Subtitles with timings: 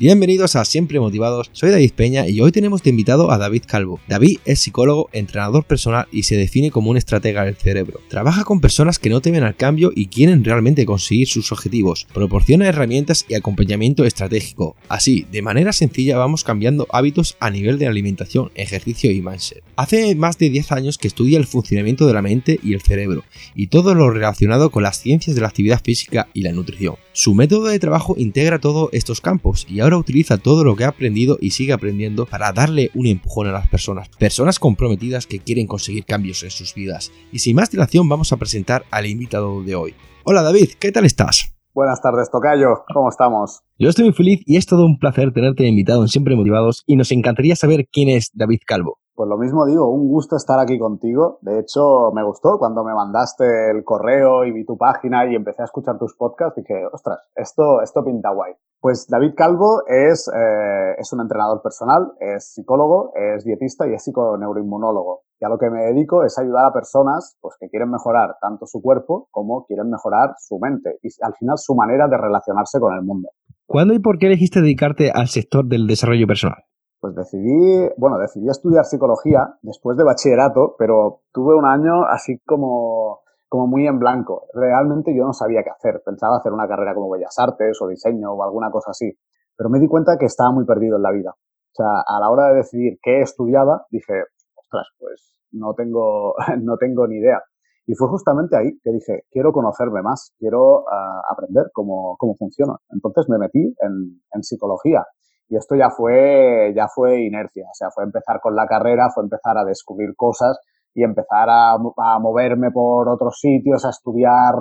[0.00, 4.00] Bienvenidos a Siempre Motivados, soy David Peña y hoy tenemos de invitado a David Calvo.
[4.08, 8.00] David es psicólogo, entrenador personal y se define como un estratega del cerebro.
[8.08, 12.06] Trabaja con personas que no temen al cambio y quieren realmente conseguir sus objetivos.
[12.14, 14.74] Proporciona herramientas y acompañamiento estratégico.
[14.88, 19.62] Así, de manera sencilla vamos cambiando hábitos a nivel de alimentación, ejercicio y mindset.
[19.76, 23.22] Hace más de 10 años que estudia el funcionamiento de la mente y el cerebro
[23.54, 26.94] y todo lo relacionado con las ciencias de la actividad física y la nutrición.
[27.12, 30.88] Su método de trabajo integra todos estos campos y ahora utiliza todo lo que ha
[30.88, 35.66] aprendido y sigue aprendiendo para darle un empujón a las personas, personas comprometidas que quieren
[35.66, 37.12] conseguir cambios en sus vidas.
[37.32, 39.94] Y sin más dilación vamos a presentar al invitado de hoy.
[40.24, 41.54] Hola David, ¿qué tal estás?
[41.72, 42.84] Buenas tardes, Tocayo.
[42.92, 43.62] ¿Cómo estamos?
[43.78, 46.96] Yo estoy muy feliz y es todo un placer tenerte invitado en Siempre Motivados y
[46.96, 48.99] nos encantaría saber quién es David Calvo.
[49.20, 51.40] Pues lo mismo digo, un gusto estar aquí contigo.
[51.42, 55.60] De hecho, me gustó cuando me mandaste el correo y vi tu página y empecé
[55.60, 56.56] a escuchar tus podcasts.
[56.56, 58.54] Dije, ostras, esto, esto pinta guay.
[58.80, 64.02] Pues David Calvo es, eh, es un entrenador personal, es psicólogo, es dietista y es
[64.04, 65.24] psiconeuroinmunólogo.
[65.38, 68.64] Y a lo que me dedico es ayudar a personas pues, que quieren mejorar tanto
[68.64, 72.94] su cuerpo como quieren mejorar su mente y al final su manera de relacionarse con
[72.94, 73.28] el mundo.
[73.66, 76.64] ¿Cuándo y por qué elegiste dedicarte al sector del desarrollo personal?
[77.00, 83.20] Pues decidí, bueno, decidí estudiar psicología después de bachillerato, pero tuve un año así como,
[83.48, 84.48] como muy en blanco.
[84.52, 86.02] Realmente yo no sabía qué hacer.
[86.04, 89.10] Pensaba hacer una carrera como Bellas Artes o diseño o alguna cosa así.
[89.56, 91.30] Pero me di cuenta que estaba muy perdido en la vida.
[91.30, 94.24] O sea, a la hora de decidir qué estudiaba, dije,
[94.56, 97.42] ostras, pues no tengo, no tengo ni idea.
[97.86, 102.76] Y fue justamente ahí que dije, quiero conocerme más, quiero uh, aprender cómo, cómo funciona.
[102.90, 105.06] Entonces me metí en, en psicología
[105.50, 109.24] y esto ya fue, ya fue inercia, o sea, fue empezar con la carrera, fue
[109.24, 110.60] empezar a descubrir cosas
[110.94, 114.54] y empezar a, a moverme por otros sitios, a estudiar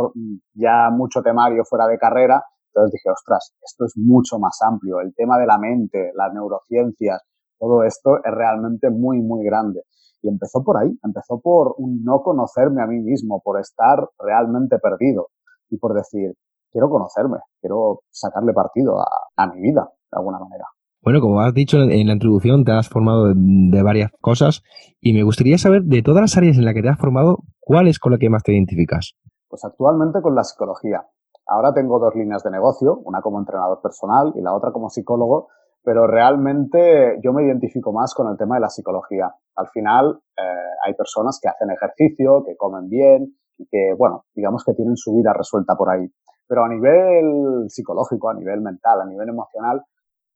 [0.56, 2.44] ya mucho temario fuera de carrera.
[2.74, 5.00] Entonces dije, ostras, esto es mucho más amplio.
[5.00, 7.22] El tema de la mente, las neurociencias,
[7.60, 9.84] todo esto es realmente muy, muy grande.
[10.24, 15.28] Y empezó por ahí, empezó por no conocerme a mí mismo, por estar realmente perdido
[15.70, 16.34] y por decir,
[16.72, 20.66] quiero conocerme, quiero sacarle partido a, a mi vida, de alguna manera.
[21.02, 24.64] Bueno, como has dicho en la introducción, te has formado de varias cosas
[25.00, 27.88] y me gustaría saber de todas las áreas en las que te has formado, ¿cuál
[27.88, 29.14] es con la que más te identificas?
[29.48, 31.06] Pues actualmente con la psicología.
[31.48, 35.48] Ahora tengo dos líneas de negocio, una como entrenador personal y la otra como psicólogo,
[35.84, 39.34] pero realmente yo me identifico más con el tema de la psicología.
[39.56, 44.66] Al final eh, hay personas que hacen ejercicio, que comen bien y que, bueno, digamos
[44.66, 46.06] que tienen su vida resuelta por ahí.
[46.46, 49.82] Pero a nivel psicológico, a nivel mental, a nivel emocional,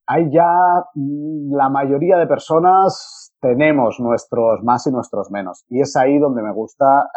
[0.08, 5.66] hay ya mm, la mayoría de personas tenemos nuestros más y nuestros menos.
[5.70, 7.10] Y es ahí donde me gusta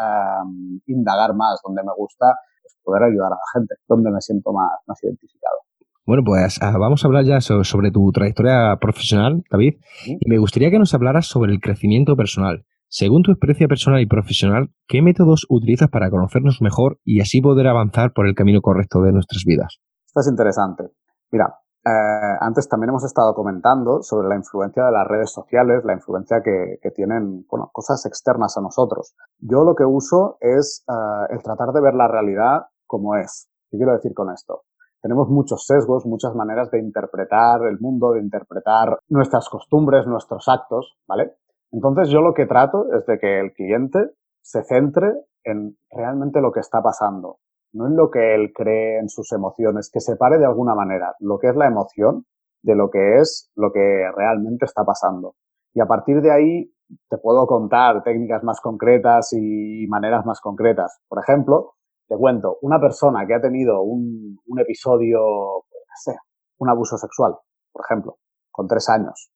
[0.87, 4.71] indagar más, donde me gusta pues, poder ayudar a la gente, donde me siento más,
[4.87, 5.57] más identificado.
[6.05, 9.75] Bueno, pues uh, vamos a hablar ya sobre, sobre tu trayectoria profesional, David.
[10.05, 10.17] ¿Sí?
[10.21, 12.65] Y me gustaría que nos hablaras sobre el crecimiento personal.
[12.89, 17.67] Según tu experiencia personal y profesional, ¿qué métodos utilizas para conocernos mejor y así poder
[17.67, 19.81] avanzar por el camino correcto de nuestras vidas?
[20.07, 20.85] Esto es interesante.
[21.33, 21.53] Mira,
[21.87, 26.43] eh, antes también hemos estado comentando sobre la influencia de las redes sociales, la influencia
[26.43, 29.15] que, tienen bueno, cosas externas a nosotros.
[29.39, 33.49] Yo lo que uso es uh, el tratar de ver la realidad como es.
[33.71, 34.63] ¿Qué quiero decir con esto?
[35.01, 40.99] Tenemos muchos sesgos, muchas maneras de interpretar el mundo, de interpretar nuestras costumbres, nuestros actos,
[41.07, 41.37] ¿vale?
[41.71, 44.11] Entonces yo lo que trato es de que el cliente
[44.43, 45.13] se centre
[45.45, 47.39] en realmente lo que está pasando,
[47.76, 51.38] no en lo que él cree en sus emociones, que separe de alguna manera lo
[51.38, 52.25] que es la emoción
[52.62, 55.34] de lo que es lo que realmente está pasando.
[55.75, 56.72] Y a partir de ahí
[57.09, 61.00] te puedo contar técnicas más concretas y maneras más concretas.
[61.08, 61.75] Por ejemplo,
[62.08, 65.20] te cuento, una persona que ha tenido un, un episodio,
[65.69, 66.22] pues, no
[66.58, 67.34] un abuso sexual,
[67.72, 68.17] por ejemplo,
[68.50, 69.31] con tres años.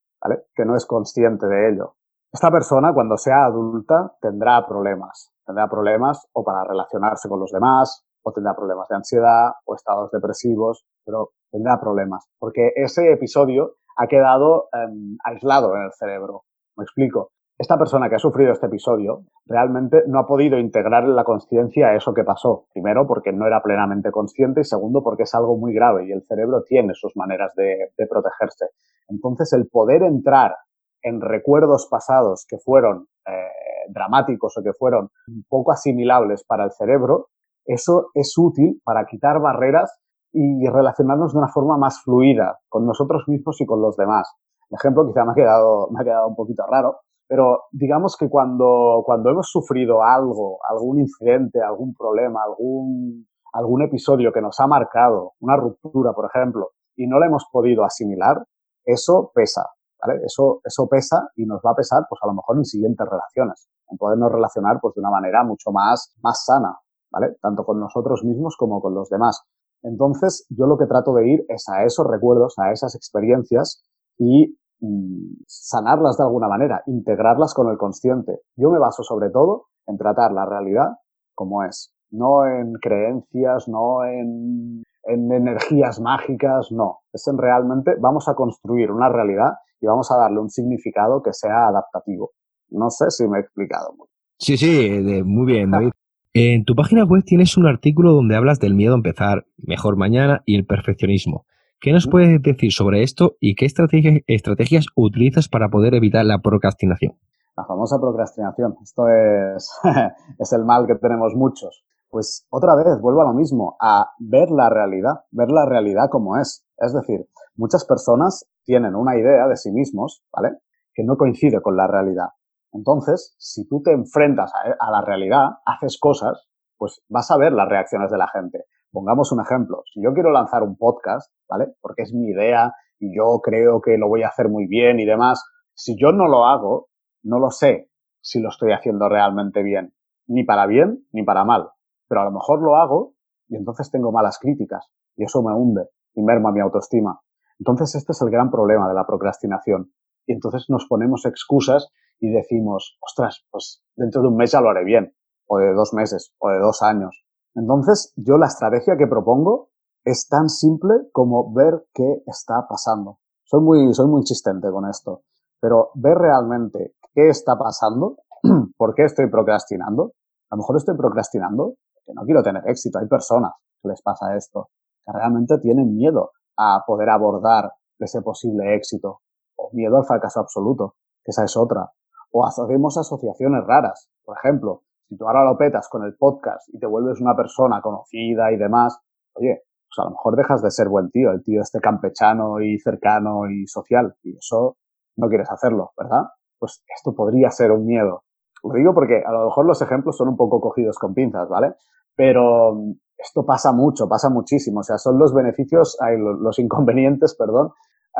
[0.55, 1.95] Que no es consciente de ello.
[2.33, 5.33] Esta persona, cuando sea adulta, tendrá problemas.
[5.47, 10.11] Tendrá problemas o para relacionarse con los demás, o tendrá problemas de ansiedad o estados
[10.11, 16.45] depresivos, pero tendrá problemas, porque ese episodio ha quedado eh, aislado en el cerebro.
[16.77, 17.31] Me explico.
[17.59, 21.95] Esta persona que ha sufrido este episodio realmente no ha podido integrar en la conciencia
[21.95, 22.65] eso que pasó.
[22.73, 26.23] Primero, porque no era plenamente consciente y segundo, porque es algo muy grave y el
[26.23, 28.69] cerebro tiene sus maneras de, de protegerse.
[29.09, 30.57] Entonces, el poder entrar
[31.03, 33.49] en recuerdos pasados que fueron eh,
[33.89, 35.11] dramáticos o que fueron
[35.49, 37.29] poco asimilables para el cerebro,
[37.75, 40.01] eso es útil para quitar barreras
[40.33, 44.33] y relacionarnos de una forma más fluida con nosotros mismos y con los demás.
[44.71, 48.29] El ejemplo quizá me ha quedado, me ha quedado un poquito raro, pero digamos que
[48.29, 54.67] cuando, cuando hemos sufrido algo, algún incidente, algún problema, algún, algún episodio que nos ha
[54.67, 58.45] marcado, una ruptura, por ejemplo, y no la hemos podido asimilar,
[58.85, 59.65] eso pesa,
[60.05, 60.21] ¿vale?
[60.25, 63.69] Eso, eso pesa y nos va a pesar, pues a lo mejor en siguientes relaciones,
[63.89, 66.79] en podernos relacionar pues de una manera mucho más, más sana,
[67.11, 67.37] ¿vale?
[67.41, 69.43] Tanto con nosotros mismos como con los demás.
[69.83, 73.83] Entonces, yo lo que trato de ir es a esos recuerdos, a esas experiencias
[74.19, 78.41] y mm, sanarlas de alguna manera, integrarlas con el consciente.
[78.57, 80.97] Yo me baso sobre todo en tratar la realidad
[81.35, 86.99] como es, no en creencias, no en, en energías mágicas, no.
[87.13, 91.33] Es en realmente vamos a construir una realidad y vamos a darle un significado que
[91.33, 92.33] sea adaptativo.
[92.69, 93.95] No sé si me he explicado.
[94.39, 95.93] Sí, sí, muy bien, David.
[96.33, 100.43] En tu página web tienes un artículo donde hablas del miedo a empezar, mejor mañana
[100.47, 101.45] y el perfeccionismo.
[101.81, 107.19] ¿Qué nos puedes decir sobre esto y qué estrategias utilizas para poder evitar la procrastinación?
[107.57, 108.77] La famosa procrastinación.
[108.81, 109.73] Esto es,
[110.39, 111.85] es el mal que tenemos muchos.
[112.09, 116.37] Pues otra vez, vuelvo a lo mismo, a ver la realidad, ver la realidad como
[116.39, 116.65] es.
[116.79, 120.59] Es decir, muchas personas tienen una idea de sí mismos, ¿vale?
[120.95, 122.29] Que no coincide con la realidad.
[122.73, 127.69] Entonces, si tú te enfrentas a, la realidad, haces cosas, pues vas a ver las
[127.69, 128.65] reacciones de la gente.
[128.93, 129.83] Pongamos un ejemplo.
[129.93, 131.67] Si yo quiero lanzar un podcast, ¿vale?
[131.81, 135.05] Porque es mi idea y yo creo que lo voy a hacer muy bien y
[135.05, 135.45] demás,
[135.75, 136.89] si yo no lo hago,
[137.23, 137.91] no lo sé
[138.21, 139.95] si lo estoy haciendo realmente bien.
[140.27, 141.71] Ni para bien ni para mal.
[142.09, 143.15] Pero a lo mejor lo hago
[143.49, 147.21] y entonces tengo malas críticas y eso me hunde y merma mi autoestima.
[147.59, 149.93] Entonces este es el gran problema de la procrastinación.
[150.27, 154.71] Y entonces nos ponemos excusas y decimos, ostras, pues dentro de un mes ya lo
[154.71, 155.15] haré bien,
[155.49, 157.25] o de dos meses, o de dos años.
[157.55, 159.71] Entonces, yo la estrategia que propongo
[160.05, 163.19] es tan simple como ver qué está pasando.
[163.45, 165.23] Soy muy, soy muy insistente con esto,
[165.61, 168.19] pero ver realmente qué está pasando,
[168.77, 170.13] por qué estoy procrastinando.
[170.51, 172.99] A lo mejor estoy procrastinando porque no quiero tener éxito.
[172.99, 173.53] Hay personas
[173.83, 174.71] que les pasa esto,
[175.05, 179.21] que realmente tienen miedo a poder abordar ese posible éxito
[179.57, 181.91] o miedo al fracaso absoluto, que esa es otra.
[182.33, 184.09] O hacemos asociaciones raras.
[184.25, 187.81] Por ejemplo, si tú ahora lo petas con el podcast y te vuelves una persona
[187.81, 189.01] conocida y demás,
[189.35, 192.79] oye, pues a lo mejor dejas de ser buen tío, el tío este campechano y
[192.79, 194.77] cercano y social, y eso
[195.17, 196.29] no quieres hacerlo, ¿verdad?
[196.59, 198.23] Pues esto podría ser un miedo.
[198.63, 201.75] Lo digo porque a lo mejor los ejemplos son un poco cogidos con pinzas, ¿vale?
[202.15, 204.81] Pero mm, esto pasa mucho, pasa muchísimo.
[204.81, 205.99] O sea, son los beneficios,
[206.41, 207.73] los inconvenientes, perdón,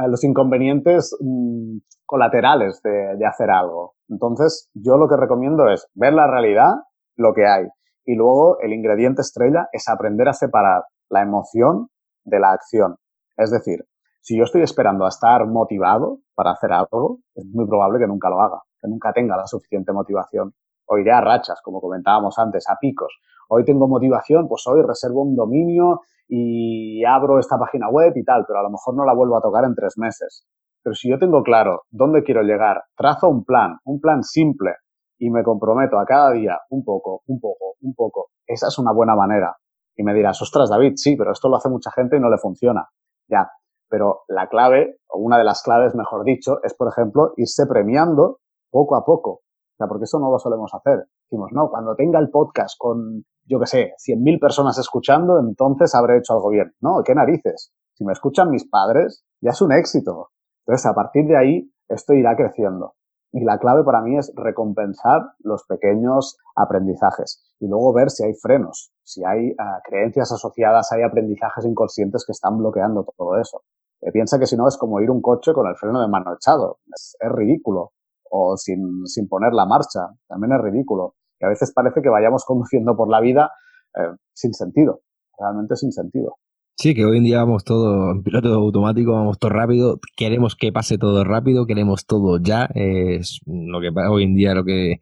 [0.09, 3.95] los inconvenientes mm, colaterales de, hacer algo.
[4.09, 6.71] Entonces, yo lo que recomiendo es ver la realidad,
[7.17, 7.67] lo que hay.
[8.05, 11.89] Y luego el ingrediente estrella es aprender a separar la emoción
[12.25, 12.97] de la acción.
[13.37, 13.85] Es decir,
[14.21, 18.29] si yo estoy esperando a estar motivado para hacer algo, es muy probable que nunca
[18.29, 20.53] lo haga, que nunca tenga la suficiente motivación.
[20.87, 23.21] O iré a rachas, como comentábamos antes, a picos.
[23.49, 26.01] Hoy tengo motivación, pues hoy reservo un dominio
[26.33, 29.43] y abro esta página web y tal, pero a lo mejor no la vuelvo a
[29.43, 30.47] tocar en tres meses.
[30.83, 34.71] Pero si yo tengo claro dónde quiero llegar, trazo un plan, un plan simple
[35.19, 38.93] y me comprometo a cada día un poco, un poco, un poco, esa es una
[38.93, 39.57] buena manera.
[39.97, 42.39] Y me dirás, ostras, David, sí, pero esto lo hace mucha gente y no le
[42.39, 42.89] funciona.
[43.29, 43.51] Ya,
[43.89, 48.39] pero la clave, o una de las claves, mejor dicho, es, por ejemplo, irse premiando
[48.71, 49.31] poco a poco.
[49.31, 51.07] O sea, porque eso no lo solemos hacer.
[51.25, 56.19] Decimos, no, cuando tenga el podcast con yo qué sé, 100.000 personas escuchando, entonces habré
[56.19, 56.73] hecho algo bien.
[56.81, 57.73] No, qué narices.
[57.95, 60.31] Si me escuchan mis padres, ya es un éxito.
[60.65, 62.95] Entonces, a partir de ahí, esto irá creciendo.
[63.33, 68.35] Y la clave para mí es recompensar los pequeños aprendizajes y luego ver si hay
[68.35, 73.63] frenos, si hay ah, creencias asociadas, hay aprendizajes inconscientes que están bloqueando todo eso.
[74.01, 76.35] Eh, piensa que si no es como ir un coche con el freno de mano
[76.35, 76.79] echado.
[76.95, 77.93] Es, es ridículo.
[78.31, 80.07] O sin, sin poner la marcha.
[80.29, 83.51] También es ridículo que a veces parece que vayamos conduciendo por la vida
[83.97, 85.01] eh, sin sentido,
[85.39, 86.37] realmente sin sentido.
[86.77, 90.73] Sí, que hoy en día vamos todo en piloto automático, vamos todo rápido, queremos que
[90.73, 94.97] pase todo rápido, queremos todo ya, es lo que hoy en día lo que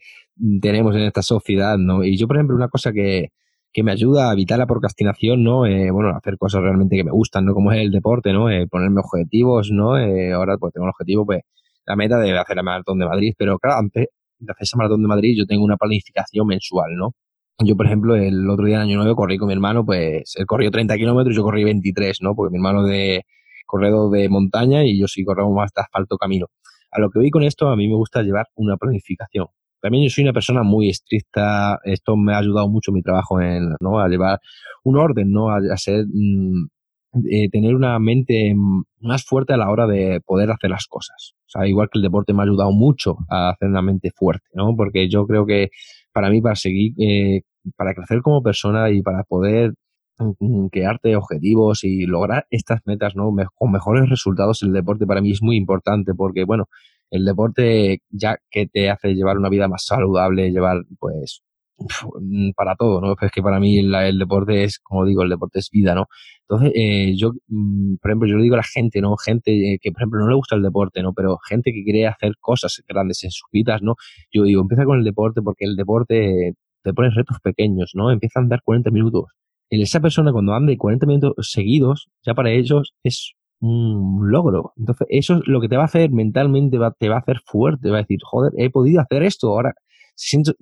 [0.61, 2.05] tenemos en esta sociedad, ¿no?
[2.05, 3.29] Y yo, por ejemplo, una cosa que,
[3.73, 5.67] que me ayuda a evitar la procrastinación, ¿no?
[5.67, 7.55] Eh, bueno, hacer cosas realmente que me gustan, ¿no?
[7.55, 8.51] Como es el deporte, ¿no?
[8.51, 9.95] Eh, ponerme objetivos, ¿no?
[10.35, 11.43] ahora pues tengo el objetivo, pues,
[11.87, 15.03] la meta de hacer la maratón de Madrid, pero claro, antes, de hacer esa maratón
[15.03, 17.15] de Madrid, yo tengo una planificación mensual, ¿no?
[17.65, 20.47] Yo, por ejemplo, el otro día en Año Nuevo corrí con mi hermano, pues él
[20.47, 22.35] corrió 30 kilómetros, yo corrí 23, ¿no?
[22.37, 23.25] Porque mi hermano de
[23.67, 26.47] corredor de montaña y yo sí corremos más de asfalto camino.
[26.93, 29.47] A lo que voy con esto, a mí me gusta llevar una planificación.
[29.81, 33.75] también yo soy una persona muy estricta, esto me ha ayudado mucho mi trabajo en,
[33.81, 34.01] ¿no?
[34.01, 34.41] A llevar
[34.85, 35.51] un orden, ¿no?
[35.51, 36.67] A, ser, mm,
[37.31, 38.55] eh, tener una mente
[39.01, 41.35] más fuerte a la hora de poder hacer las cosas.
[41.49, 44.47] O sea, igual que el deporte me ha ayudado mucho a hacer una mente fuerte,
[44.53, 44.77] ¿no?
[44.77, 45.71] Porque yo creo que
[46.13, 47.43] para mí, para seguir, eh,
[47.77, 49.73] para crecer como persona y para poder
[50.19, 53.31] mm, crearte objetivos y lograr estas metas, ¿no?
[53.55, 56.67] con mejores resultados, el deporte para mí es muy importante porque, bueno,
[57.11, 61.43] el deporte ya que te hace llevar una vida más saludable, llevar, pues,
[62.57, 63.15] para todo, ¿no?
[63.21, 66.07] Es que para mí el, deporte es, como digo, el deporte es vida, ¿no?
[66.49, 69.17] Entonces, eh, yo, mm, por ejemplo, yo le digo a la gente, ¿no?
[69.19, 71.13] Gente eh, que, por ejemplo, no le gusta el deporte, ¿no?
[71.13, 73.97] Pero gente que quiere hacer cosas grandes en sus vidas, ¿no?
[74.33, 78.11] Yo digo, empieza con el deporte porque el deporte te pone retos pequeños, ¿no?
[78.11, 79.25] Empieza a andar 40 minutos.
[79.71, 84.73] Y esa persona cuando ande 40 minutos seguidos, ya para ellos es un logro.
[84.79, 87.91] Entonces, eso es lo que te va a hacer mentalmente, te va a hacer fuerte,
[87.91, 89.75] va a decir, joder, he podido hacer esto, ahora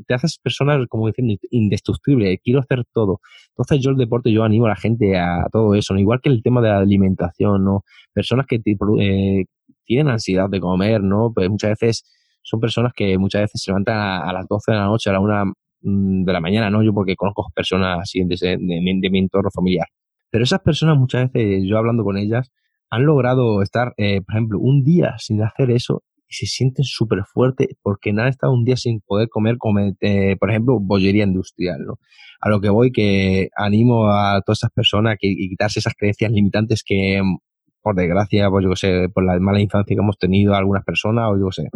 [0.07, 3.21] te haces personas, como diciendo, indestructible, quiero hacer todo.
[3.51, 6.01] Entonces yo el deporte, yo animo a la gente a todo eso, ¿no?
[6.01, 7.85] igual que el tema de la alimentación, ¿no?
[8.13, 8.61] Personas que
[9.01, 9.45] eh,
[9.85, 11.33] tienen ansiedad de comer, ¿no?
[11.35, 12.05] Pues muchas veces
[12.43, 15.21] son personas que muchas veces se levantan a, las 12 de la noche, a la
[15.21, 16.83] 1 mm, de la mañana, ¿no?
[16.83, 19.87] Yo porque conozco personas así de, mi entorno familiar.
[20.31, 22.51] Pero esas personas muchas veces, yo hablando con ellas,
[22.91, 27.25] han logrado estar, eh, por ejemplo, un día sin hacer eso y se sienten súper
[27.25, 29.57] fuertes porque nada estado un día sin poder comer,
[30.01, 31.99] eh, por ejemplo, bollería industrial, ¿no?
[32.41, 36.31] A lo que voy, que animo a todas esas personas a que, quitarse esas creencias
[36.31, 37.39] limitantes que, mm,
[37.83, 41.39] por desgracia, pues yo sé, por la mala infancia que hemos tenido algunas personas, o
[41.39, 41.69] yo sé,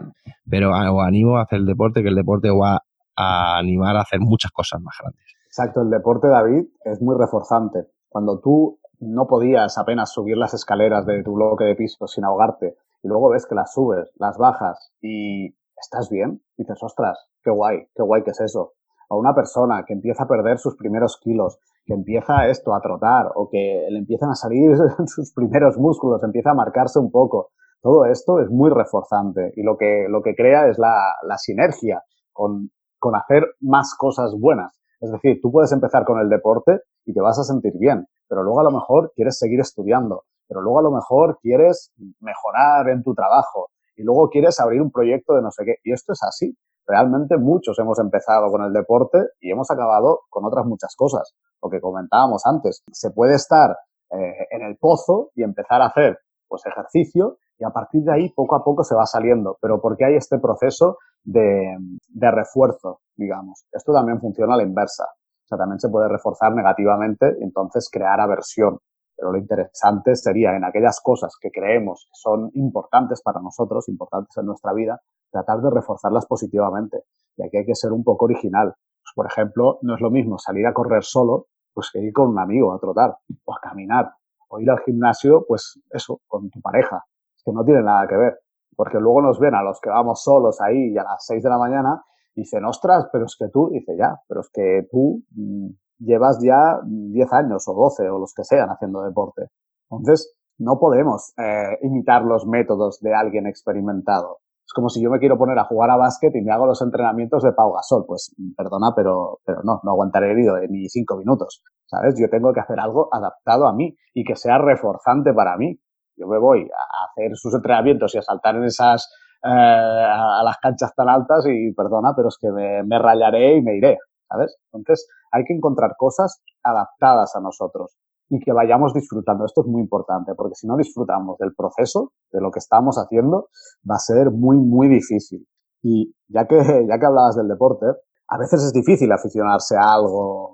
[0.49, 2.83] pero o animo a hacer el deporte, que el deporte va
[3.17, 5.23] a animar a hacer muchas cosas más grandes.
[5.47, 7.87] Exacto, el deporte, David, es muy reforzante.
[8.09, 12.77] Cuando tú no podías apenas subir las escaleras de tu bloque de piso sin ahogarte
[13.03, 17.87] y luego ves que las subes, las bajas y estás bien, dices, ostras, qué guay,
[17.95, 18.73] qué guay que es eso.
[19.09, 23.33] O una persona que empieza a perder sus primeros kilos, que empieza esto a trotar
[23.35, 24.77] o que le empiezan a salir
[25.07, 27.51] sus primeros músculos, empieza a marcarse un poco.
[27.83, 32.03] Todo esto es muy reforzante y lo que, lo que crea es la, la sinergia
[32.33, 34.79] con, con hacer más cosas buenas.
[35.01, 38.43] Es decir, tú puedes empezar con el deporte y te vas a sentir bien, pero
[38.43, 43.05] luego a lo mejor quieres seguir estudiando, pero luego a lo mejor quieres mejorar en
[43.05, 45.77] tu trabajo y luego quieres abrir un proyecto de no sé qué.
[45.85, 46.57] Y esto es así.
[46.89, 51.37] Realmente muchos hemos empezado con el deporte y hemos acabado con otras muchas cosas.
[51.63, 53.77] Lo que comentábamos antes, se puede estar
[54.11, 58.29] eh, en el pozo y empezar a hacer pues ejercicio y a partir de ahí
[58.31, 61.77] poco a poco se va saliendo, pero porque hay este proceso de,
[62.09, 63.67] de refuerzo, digamos.
[63.71, 65.05] Esto también funciona a la inversa.
[65.05, 68.81] O sea, también se puede reforzar negativamente y entonces crear aversión.
[69.21, 74.35] Pero lo interesante sería en aquellas cosas que creemos que son importantes para nosotros, importantes
[74.39, 74.99] en nuestra vida,
[75.31, 77.05] tratar de reforzarlas positivamente.
[77.37, 78.73] Y aquí hay que ser un poco original.
[79.03, 82.31] Pues, por ejemplo, no es lo mismo salir a correr solo pues que ir con
[82.31, 84.11] un amigo a trotar o a caminar
[84.49, 87.05] o ir al gimnasio, pues eso, con tu pareja.
[87.37, 88.41] Es que no tiene nada que ver.
[88.75, 91.51] Porque luego nos ven a los que vamos solos ahí y a las 6 de
[91.51, 92.03] la mañana
[92.35, 95.69] y dicen, ostras, pero es que tú, dice ya, pero es que tú mm,
[96.01, 99.49] llevas ya 10 años o 12 o los que sean haciendo deporte.
[99.91, 104.39] Entonces, no podemos eh, imitar los métodos de alguien experimentado.
[104.67, 106.81] Es como si yo me quiero poner a jugar a básquet y me hago los
[106.81, 108.05] entrenamientos de Pau Gasol.
[108.07, 111.63] Pues perdona, pero, pero no, no aguantaré herido ni cinco minutos.
[111.87, 112.15] ¿Sabes?
[112.21, 115.77] Yo tengo que hacer algo adaptado a mí y que sea reforzante para mí.
[116.17, 119.11] Yo me voy a hacer sus entrenamientos y a saltar en esas,
[119.43, 123.77] eh, a las canchas tan altas y perdona, pero es que me rayaré y me
[123.77, 123.99] iré.
[124.31, 124.57] ¿Sabes?
[124.73, 127.97] Entonces, hay que encontrar cosas adaptadas a nosotros
[128.29, 129.45] y que vayamos disfrutando.
[129.45, 133.49] Esto es muy importante, porque si no disfrutamos del proceso, de lo que estamos haciendo,
[133.89, 135.47] va a ser muy, muy difícil.
[135.83, 136.57] Y ya que,
[136.89, 137.87] ya que hablabas del deporte,
[138.29, 140.53] a veces es difícil aficionarse a algo,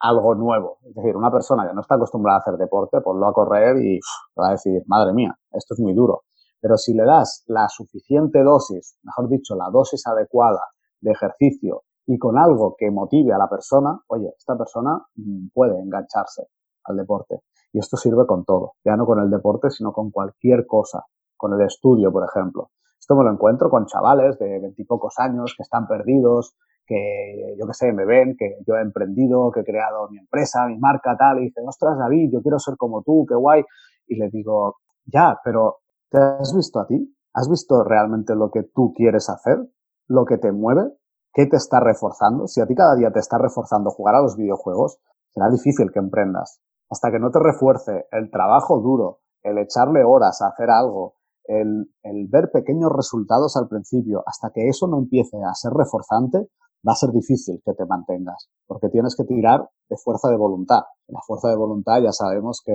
[0.00, 0.78] algo nuevo.
[0.86, 3.98] Es decir, una persona que no está acostumbrada a hacer deporte, ponlo a correr y
[4.38, 6.24] va a decir, madre mía, esto es muy duro.
[6.60, 10.60] Pero si le das la suficiente dosis, mejor dicho, la dosis adecuada
[11.00, 15.78] de ejercicio y con algo que motive a la persona, oye, esta persona mm, puede
[15.80, 16.48] engancharse
[16.84, 17.40] al deporte.
[17.72, 21.04] Y esto sirve con todo, ya no con el deporte, sino con cualquier cosa,
[21.36, 22.70] con el estudio, por ejemplo.
[22.98, 26.56] Esto me lo encuentro con chavales de veintipocos años que están perdidos,
[26.86, 30.66] que yo qué sé, me ven, que yo he emprendido, que he creado mi empresa,
[30.66, 33.62] mi marca, tal, y dicen, ostras, David, yo quiero ser como tú, qué guay.
[34.06, 35.78] Y le digo, ya, pero
[36.10, 37.14] ¿te has visto a ti?
[37.32, 39.58] ¿Has visto realmente lo que tú quieres hacer?
[40.06, 40.92] ¿Lo que te mueve?
[41.34, 42.46] ¿Qué te está reforzando?
[42.46, 45.00] Si a ti cada día te está reforzando jugar a los videojuegos,
[45.32, 46.60] será difícil que emprendas.
[46.88, 51.88] Hasta que no te refuerce el trabajo duro, el echarle horas a hacer algo, el,
[52.28, 56.38] ver pequeños resultados al principio, hasta que eso no empiece a ser reforzante,
[56.86, 60.82] va a ser difícil que te mantengas, porque tienes que tirar de fuerza de voluntad.
[61.08, 62.72] La fuerza de voluntad ya sabemos que,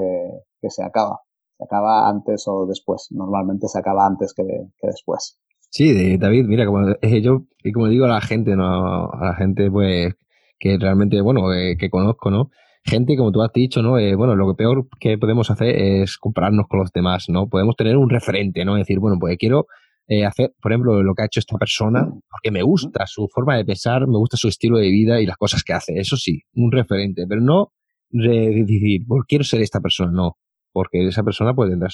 [0.59, 1.21] que se acaba.
[1.57, 3.07] Se acaba antes o después.
[3.11, 4.43] Normalmente se acaba antes que
[4.81, 5.39] después.
[5.71, 6.79] Sí, David, mira, como
[7.21, 9.11] yo, y como digo a la gente, ¿no?
[9.11, 10.15] A la gente, pues,
[10.59, 12.49] que realmente, bueno, eh, que conozco, ¿no?
[12.83, 13.99] Gente, como tú has dicho, ¿no?
[13.99, 17.47] Eh, bueno, lo que peor que podemos hacer es compararnos con los demás, ¿no?
[17.47, 18.75] Podemos tener un referente, ¿no?
[18.75, 19.67] Decir, bueno, pues quiero
[20.07, 23.55] eh, hacer, por ejemplo, lo que ha hecho esta persona, porque me gusta su forma
[23.57, 25.99] de pensar, me gusta su estilo de vida y las cosas que hace.
[25.99, 27.73] Eso sí, un referente, pero no
[28.09, 30.37] decir, pues quiero ser esta persona, no.
[30.71, 31.91] Porque esa persona puede tener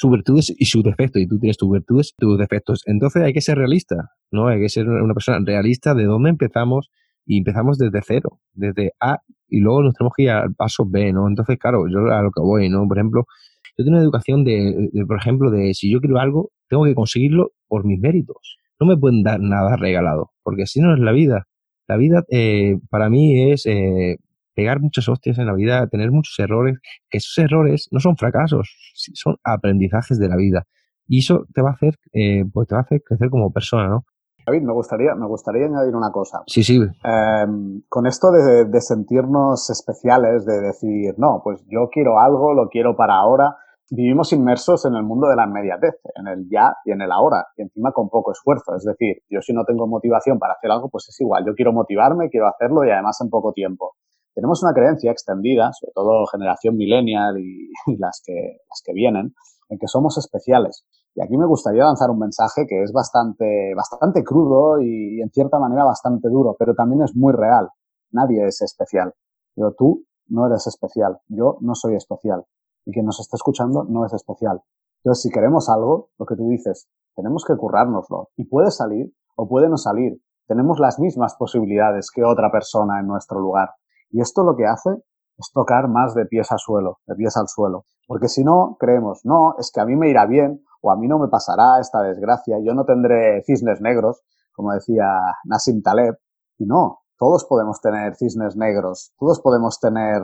[0.00, 2.82] sus virtudes y sus defectos, y tú tienes tus virtudes y tus defectos.
[2.86, 3.96] Entonces hay que ser realista,
[4.30, 4.48] ¿no?
[4.48, 6.90] Hay que ser una persona realista de dónde empezamos
[7.26, 11.12] y empezamos desde cero, desde A, y luego nos tenemos que ir al paso B,
[11.12, 11.28] ¿no?
[11.28, 12.88] Entonces, claro, yo a lo que voy, ¿no?
[12.88, 13.26] Por ejemplo,
[13.76, 17.50] yo tengo una educación de, por ejemplo, de si yo quiero algo, tengo que conseguirlo
[17.68, 18.56] por mis méritos.
[18.80, 21.46] No me pueden dar nada regalado, porque así no es la vida.
[21.88, 24.16] La vida eh, para mí es eh,
[24.54, 26.78] pegar muchas hostias en la vida, tener muchos errores,
[27.08, 30.66] que esos errores no son fracasos, son aprendizajes de la vida.
[31.06, 33.88] Y eso te va a hacer, eh, pues te va a hacer crecer como persona,
[33.88, 34.04] ¿no?
[34.46, 36.42] David, me gustaría, me gustaría añadir una cosa.
[36.46, 36.80] Sí, sí.
[37.04, 42.68] Em, con esto de, de, sentirnos especiales, de decir, no, pues yo quiero algo, lo
[42.68, 43.56] quiero para ahora,
[43.90, 47.46] vivimos inmersos en el mundo de la inmediatez, en el ya y en el ahora,
[47.56, 48.76] y encima con poco esfuerzo.
[48.76, 51.44] Es decir, yo si no tengo motivación para hacer algo, pues es igual.
[51.44, 53.94] Yo quiero motivarme, quiero hacerlo y además en poco tiempo.
[54.34, 59.34] Tenemos una creencia extendida, sobre todo generación millennial y, las, que, las que vienen,
[59.68, 60.84] en que somos especiales.
[61.14, 65.30] Y aquí me gustaría lanzar un mensaje que es bastante, bastante crudo y, y en
[65.30, 67.68] cierta manera bastante duro, pero también es muy real.
[68.12, 69.12] Nadie es especial.
[69.54, 71.18] Pero tú no eres especial.
[71.28, 72.44] Yo no soy especial
[72.86, 74.62] y quien nos está escuchando no es especial.
[75.02, 78.28] Entonces, si queremos algo, lo que tú dices, tenemos que currárnoslo.
[78.36, 80.20] Y puede salir o puede no salir.
[80.46, 83.70] Tenemos las mismas posibilidades que otra persona en nuestro lugar.
[84.10, 84.90] Y esto lo que hace
[85.38, 87.84] es tocar más de pies al suelo, de pies al suelo.
[88.06, 91.08] Porque si no, creemos, no, es que a mí me irá bien o a mí
[91.08, 95.06] no me pasará esta desgracia, yo no tendré cisnes negros, como decía
[95.44, 96.16] Nassim Taleb.
[96.58, 100.22] Y no, todos podemos tener cisnes negros, todos podemos tener,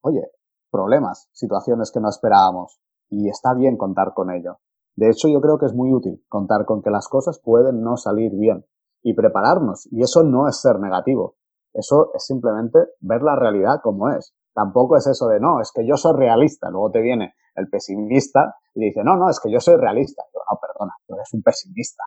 [0.00, 0.22] oye,
[0.70, 2.80] problemas, situaciones que no esperábamos.
[3.08, 4.58] Y está bien contar con ello.
[4.96, 7.96] De hecho, yo creo que es muy útil contar con que las cosas pueden no
[7.96, 8.64] salir bien
[9.02, 9.86] y prepararnos.
[9.92, 11.36] Y eso no es ser negativo.
[11.76, 14.34] Eso es simplemente ver la realidad como es.
[14.54, 16.70] Tampoco es eso de, no, es que yo soy realista.
[16.70, 20.22] Luego te viene el pesimista y dice, no, no, es que yo soy realista.
[20.32, 22.04] no, perdona, tú eres un pesimista.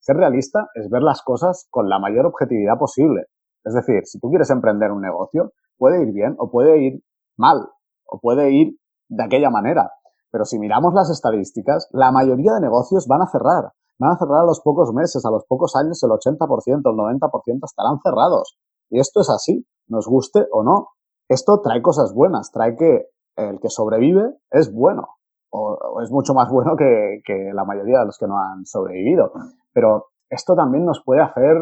[0.00, 3.26] Ser realista es ver las cosas con la mayor objetividad posible.
[3.64, 7.02] Es decir, si tú quieres emprender un negocio, puede ir bien o puede ir
[7.36, 7.68] mal
[8.04, 8.76] o puede ir
[9.08, 9.92] de aquella manera.
[10.32, 13.72] Pero si miramos las estadísticas, la mayoría de negocios van a cerrar.
[13.98, 17.64] Van a cerrar a los pocos meses, a los pocos años, el 80%, el 90%
[17.64, 18.58] estarán cerrados.
[18.90, 20.88] Y esto es así, nos guste o no.
[21.28, 25.18] Esto trae cosas buenas, trae que el que sobrevive es bueno,
[25.50, 27.22] o, es mucho más bueno que,
[27.52, 29.32] la mayoría de los que no han sobrevivido.
[29.72, 31.56] Pero esto también nos puede hacer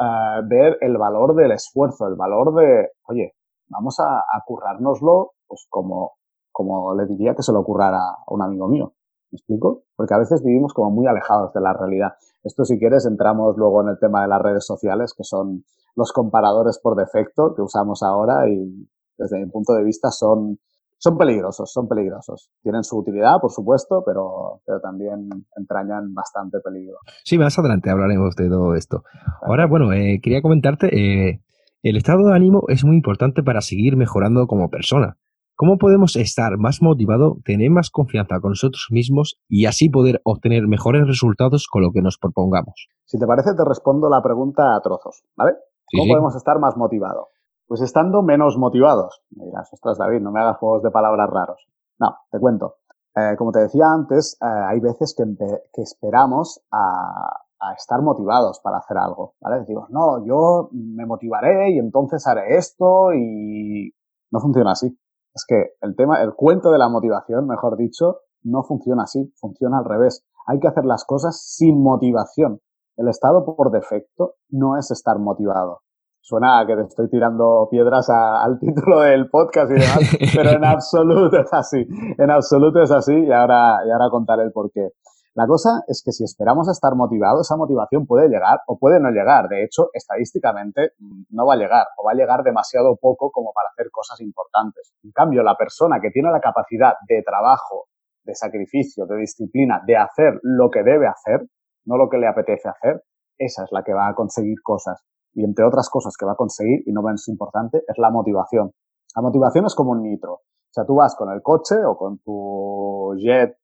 [0.00, 3.34] eh, ver el valor del esfuerzo, el valor de, oye,
[3.68, 6.12] vamos a, a currárnoslo pues como,
[6.52, 8.94] como le diría que se le ocurra a un amigo mío.
[9.30, 9.82] ¿Me explico?
[9.96, 12.12] Porque a veces vivimos como muy alejados de la realidad.
[12.44, 15.64] Esto, si quieres, entramos luego en el tema de las redes sociales, que son
[15.96, 20.58] los comparadores por defecto que usamos ahora y desde mi punto de vista son,
[20.98, 22.50] son peligrosos, son peligrosos.
[22.62, 26.96] Tienen su utilidad, por supuesto, pero, pero también entrañan bastante peligro.
[27.24, 29.02] Sí, más adelante hablaremos de todo esto.
[29.42, 31.42] Ahora, bueno, eh, quería comentarte, eh,
[31.82, 35.16] el estado de ánimo es muy importante para seguir mejorando como persona.
[35.56, 40.66] ¿Cómo podemos estar más motivados, tener más confianza con nosotros mismos y así poder obtener
[40.66, 42.88] mejores resultados con lo que nos propongamos?
[43.04, 45.52] Si te parece, te respondo la pregunta a trozos, ¿vale?
[45.96, 47.28] ¿Cómo podemos estar más motivados?
[47.66, 49.22] Pues estando menos motivados.
[49.30, 51.66] Me dirás, ostras, David, no me hagas juegos de palabras raros.
[51.98, 52.76] No, te cuento.
[53.16, 55.24] Eh, como te decía antes, eh, hay veces que,
[55.72, 59.60] que esperamos a, a, estar motivados para hacer algo, ¿vale?
[59.60, 63.94] Decimos, no, yo me motivaré y entonces haré esto y
[64.32, 64.98] no funciona así.
[65.32, 69.78] Es que el tema, el cuento de la motivación, mejor dicho, no funciona así, funciona
[69.78, 70.24] al revés.
[70.46, 72.60] Hay que hacer las cosas sin motivación.
[72.96, 75.80] El estado por defecto no es estar motivado.
[76.26, 79.98] Suena a que te estoy tirando piedras al título del podcast y demás,
[80.34, 81.86] pero en absoluto es así.
[82.16, 84.88] En absoluto es así y ahora, y ahora contaré el porqué.
[85.34, 89.10] La cosa es que si esperamos estar motivados, esa motivación puede llegar o puede no
[89.10, 89.48] llegar.
[89.48, 93.52] De hecho, estadísticamente mm, no va a llegar o va a llegar demasiado poco como
[93.52, 94.94] para hacer cosas importantes.
[95.02, 97.88] En cambio, la persona que tiene la capacidad de trabajo
[98.24, 101.46] de sacrificio, de disciplina, de hacer lo que debe hacer,
[101.84, 103.02] no lo que le apetece hacer,
[103.36, 105.04] esa es la que va a conseguir cosas.
[105.34, 108.72] Y entre otras cosas que va a conseguir, y no menos importante, es la motivación.
[109.16, 110.32] La motivación es como un nitro.
[110.34, 113.56] O sea, tú vas con el coche o con tu jet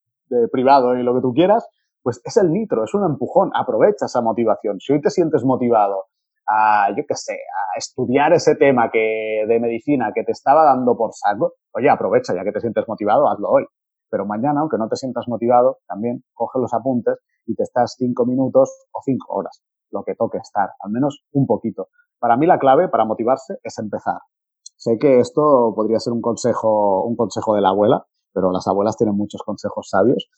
[0.53, 1.69] privado y lo que tú quieras,
[2.03, 3.51] pues es el nitro, es un empujón.
[3.55, 4.79] Aprovecha esa motivación.
[4.81, 6.07] Si hoy te sientes motivado
[6.47, 10.97] a, yo qué sé, a estudiar ese tema que, de medicina que te estaba dando
[10.97, 13.65] por saco, oye, aprovecha, ya que te sientes motivado, hazlo hoy.
[14.11, 18.27] Pero mañana, aunque no te sientas motivado, también coge los apuntes y te estás cinco
[18.27, 21.89] minutos o cinco horas, lo que toque estar, al menos un poquito.
[22.19, 24.21] Para mí la clave para motivarse es empezar.
[24.77, 28.97] Sé que esto podría ser un consejo, un consejo de la abuela, pero las abuelas
[28.97, 30.29] tienen muchos consejos sabios.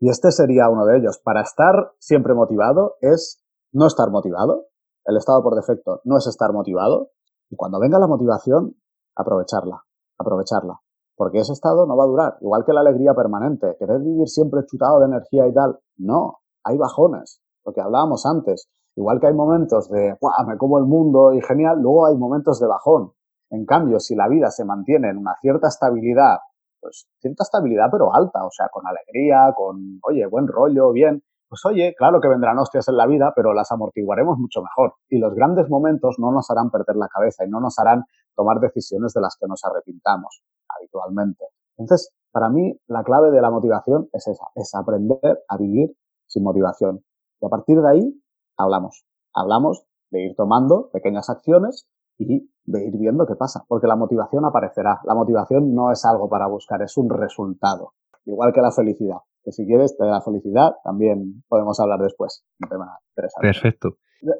[0.00, 1.20] Y este sería uno de ellos.
[1.22, 4.66] Para estar siempre motivado es no estar motivado,
[5.04, 7.10] el estado por defecto no es estar motivado
[7.50, 8.76] y cuando venga la motivación,
[9.16, 9.82] aprovecharla,
[10.18, 10.80] aprovecharla.
[11.16, 12.38] Porque ese estado no va a durar.
[12.40, 15.78] Igual que la alegría permanente, querer vivir siempre chutado de energía y tal.
[15.96, 18.68] No, hay bajones, lo que hablábamos antes.
[18.96, 22.66] Igual que hay momentos de, me como el mundo y genial, luego hay momentos de
[22.66, 23.12] bajón.
[23.50, 26.38] En cambio, si la vida se mantiene en una cierta estabilidad,
[26.80, 31.66] pues cierta estabilidad pero alta, o sea, con alegría, con, oye, buen rollo, bien, pues
[31.66, 34.94] oye, claro que vendrán hostias en la vida, pero las amortiguaremos mucho mejor.
[35.10, 38.58] Y los grandes momentos no nos harán perder la cabeza y no nos harán tomar
[38.58, 41.44] decisiones de las que nos arrepintamos habitualmente.
[41.76, 45.94] Entonces, para mí, la clave de la motivación es esa, es aprender a vivir
[46.26, 47.04] sin motivación.
[47.40, 48.21] Y a partir de ahí,
[48.56, 49.04] hablamos.
[49.34, 51.88] Hablamos de ir tomando pequeñas acciones
[52.18, 55.00] y de ir viendo qué pasa, porque la motivación aparecerá.
[55.04, 59.52] La motivación no es algo para buscar, es un resultado, igual que la felicidad que
[59.52, 62.44] si quieres de la felicidad también podemos hablar después.
[62.60, 63.46] Un tema interesante.
[63.46, 63.88] Perfecto.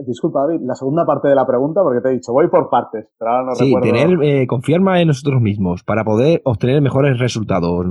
[0.06, 3.08] Disculpa, David, la segunda parte de la pregunta, porque te he dicho, voy por partes,
[3.18, 7.18] pero ahora no sí, tener, eh, confiar más en nosotros mismos para poder obtener mejores
[7.18, 7.84] resultados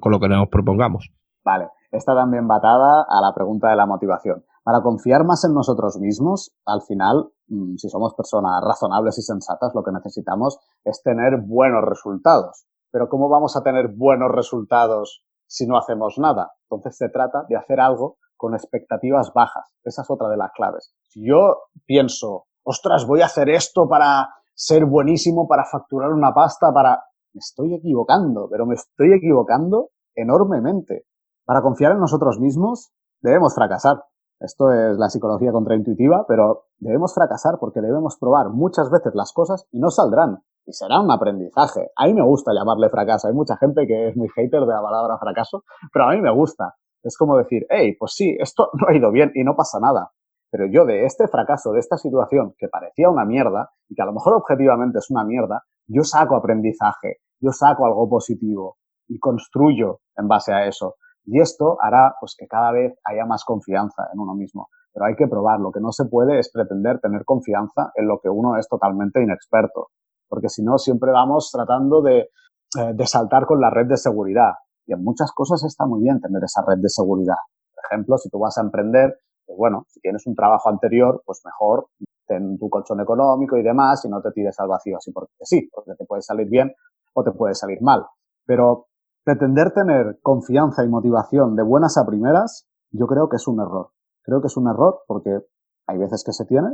[0.00, 1.10] con lo que nos propongamos.
[1.42, 4.44] Vale, está también batada a la pregunta de la motivación.
[4.68, 9.72] Para confiar más en nosotros mismos, al final, mm, si somos personas razonables y sensatas,
[9.74, 12.66] lo que necesitamos es tener buenos resultados.
[12.90, 16.52] Pero ¿cómo vamos a tener buenos resultados si no hacemos nada.
[16.64, 19.72] Entonces se trata de hacer algo con expectativas bajas.
[19.84, 20.92] Esa es otra de las claves.
[21.04, 26.70] Si yo pienso, ostras, voy a hacer esto para ser buenísimo, para facturar una pasta,
[26.74, 27.02] para...
[27.32, 31.06] Me estoy equivocando, pero me estoy equivocando enormemente.
[31.46, 32.90] Para confiar en nosotros mismos
[33.22, 34.02] debemos fracasar.
[34.40, 39.66] Esto es la psicología contraintuitiva, pero debemos fracasar porque debemos probar muchas veces las cosas
[39.72, 41.90] y no saldrán y será un aprendizaje.
[41.96, 43.26] A mí me gusta llamarle fracaso.
[43.26, 46.32] Hay mucha gente que es muy hater de la palabra fracaso, pero a mí me
[46.32, 46.74] gusta.
[47.02, 50.12] Es como decir, hey, pues sí, esto no ha ido bien y no pasa nada.
[50.50, 54.06] Pero yo de este fracaso, de esta situación que parecía una mierda y que a
[54.06, 58.76] lo mejor objetivamente es una mierda, yo saco aprendizaje, yo saco algo positivo
[59.08, 60.96] y construyo en base a eso.
[61.28, 64.68] Y esto hará pues que cada vez haya más confianza en uno mismo.
[64.92, 65.60] Pero hay que probar.
[65.60, 69.22] Lo que no se puede es pretender tener confianza en lo que uno es totalmente
[69.22, 69.88] inexperto
[70.28, 74.52] porque si no siempre vamos tratando de, eh, de saltar con la red de seguridad.
[74.86, 77.36] Y en muchas cosas está muy bien tener esa red de seguridad.
[77.74, 81.40] Por ejemplo, si tú vas a emprender, pues bueno, si tienes un trabajo anterior, pues
[81.44, 81.88] mejor
[82.26, 85.68] ten tu colchón económico y demás y no te tires al vacío así porque sí,
[85.72, 86.72] porque te puede salir bien
[87.14, 88.04] o te puede salir mal.
[88.44, 88.86] Pero
[89.28, 93.90] pretender tener confianza y motivación de buenas a primeras, yo creo que es un error.
[94.22, 95.40] Creo que es un error porque
[95.86, 96.68] hay veces que se tiene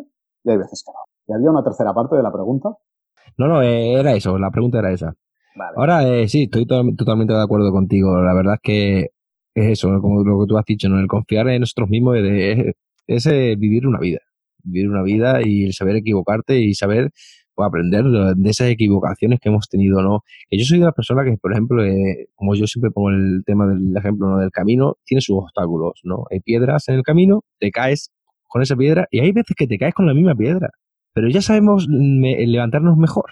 [0.44, 1.00] y hay veces que no.
[1.26, 2.68] Y había una tercera parte de la pregunta.
[3.38, 5.14] No, no, eh, era eso, la pregunta era esa.
[5.74, 8.22] Ahora eh, sí, estoy totalmente de acuerdo contigo.
[8.22, 9.00] La verdad es que
[9.52, 11.00] es eso, como lo que tú has dicho, ¿no?
[11.00, 12.72] el confiar en nosotros mismos es,
[13.08, 14.20] es, eh, vivir una vida.
[14.62, 17.10] Vivir una vida y saber equivocarte y saber
[17.54, 20.22] pues, aprender de esas equivocaciones que hemos tenido, ¿no?
[20.48, 21.82] Que yo soy de las personas que, por ejemplo,
[22.34, 24.38] como yo siempre pongo el tema del ejemplo ¿no?
[24.38, 26.24] del camino, tiene sus obstáculos, ¿no?
[26.30, 28.10] Hay piedras en el camino, te caes
[28.48, 30.70] con esa piedra y hay veces que te caes con la misma piedra
[31.14, 33.26] pero ya sabemos levantarnos mejor.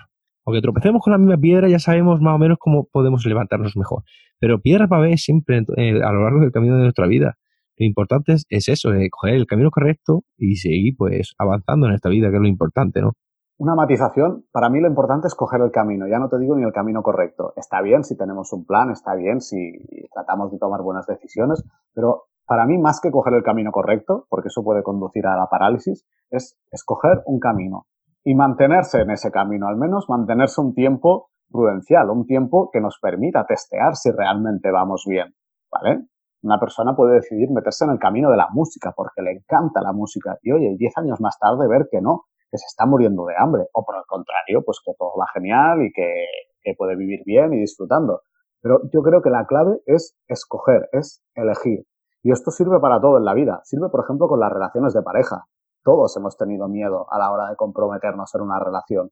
[0.47, 4.05] Aunque tropecemos con la misma piedra, ya sabemos más o menos cómo podemos levantarnos mejor.
[4.39, 7.37] Pero piedra para ver siempre eh, a lo largo del camino de nuestra vida.
[7.77, 12.09] Lo importante es, eso, es coger el camino correcto y seguir pues avanzando en esta
[12.09, 13.15] vida, que es lo importante, ¿no?
[13.59, 16.65] Una matización, para mí lo importante es coger el camino, ya no te digo ni
[16.65, 17.53] el camino correcto.
[17.57, 19.73] Está bien si tenemos un plan, está bien si
[20.13, 21.63] tratamos de tomar buenas decisiones,
[21.95, 25.47] pero para mí, más que coger el camino correcto, porque eso puede conducir a la
[25.47, 27.87] parálisis, es escoger un camino
[28.25, 32.99] y mantenerse en ese camino, al menos mantenerse un tiempo prudencial, un tiempo que nos
[33.01, 35.35] permita testear si realmente vamos bien,
[35.71, 36.07] ¿vale?
[36.43, 39.93] Una persona puede decidir meterse en el camino de la música porque le encanta la
[39.93, 43.35] música y oye, diez años más tarde ver que no, que se está muriendo de
[43.39, 47.53] hambre o por el contrario, pues que todo va genial y que, puede vivir bien
[47.55, 48.21] y disfrutando.
[48.61, 51.87] Pero yo creo que la clave es escoger, es elegir.
[52.23, 53.61] Y esto sirve para todo en la vida.
[53.65, 55.47] Sirve, por ejemplo, con las relaciones de pareja.
[55.83, 59.11] Todos hemos tenido miedo a la hora de comprometernos en una relación.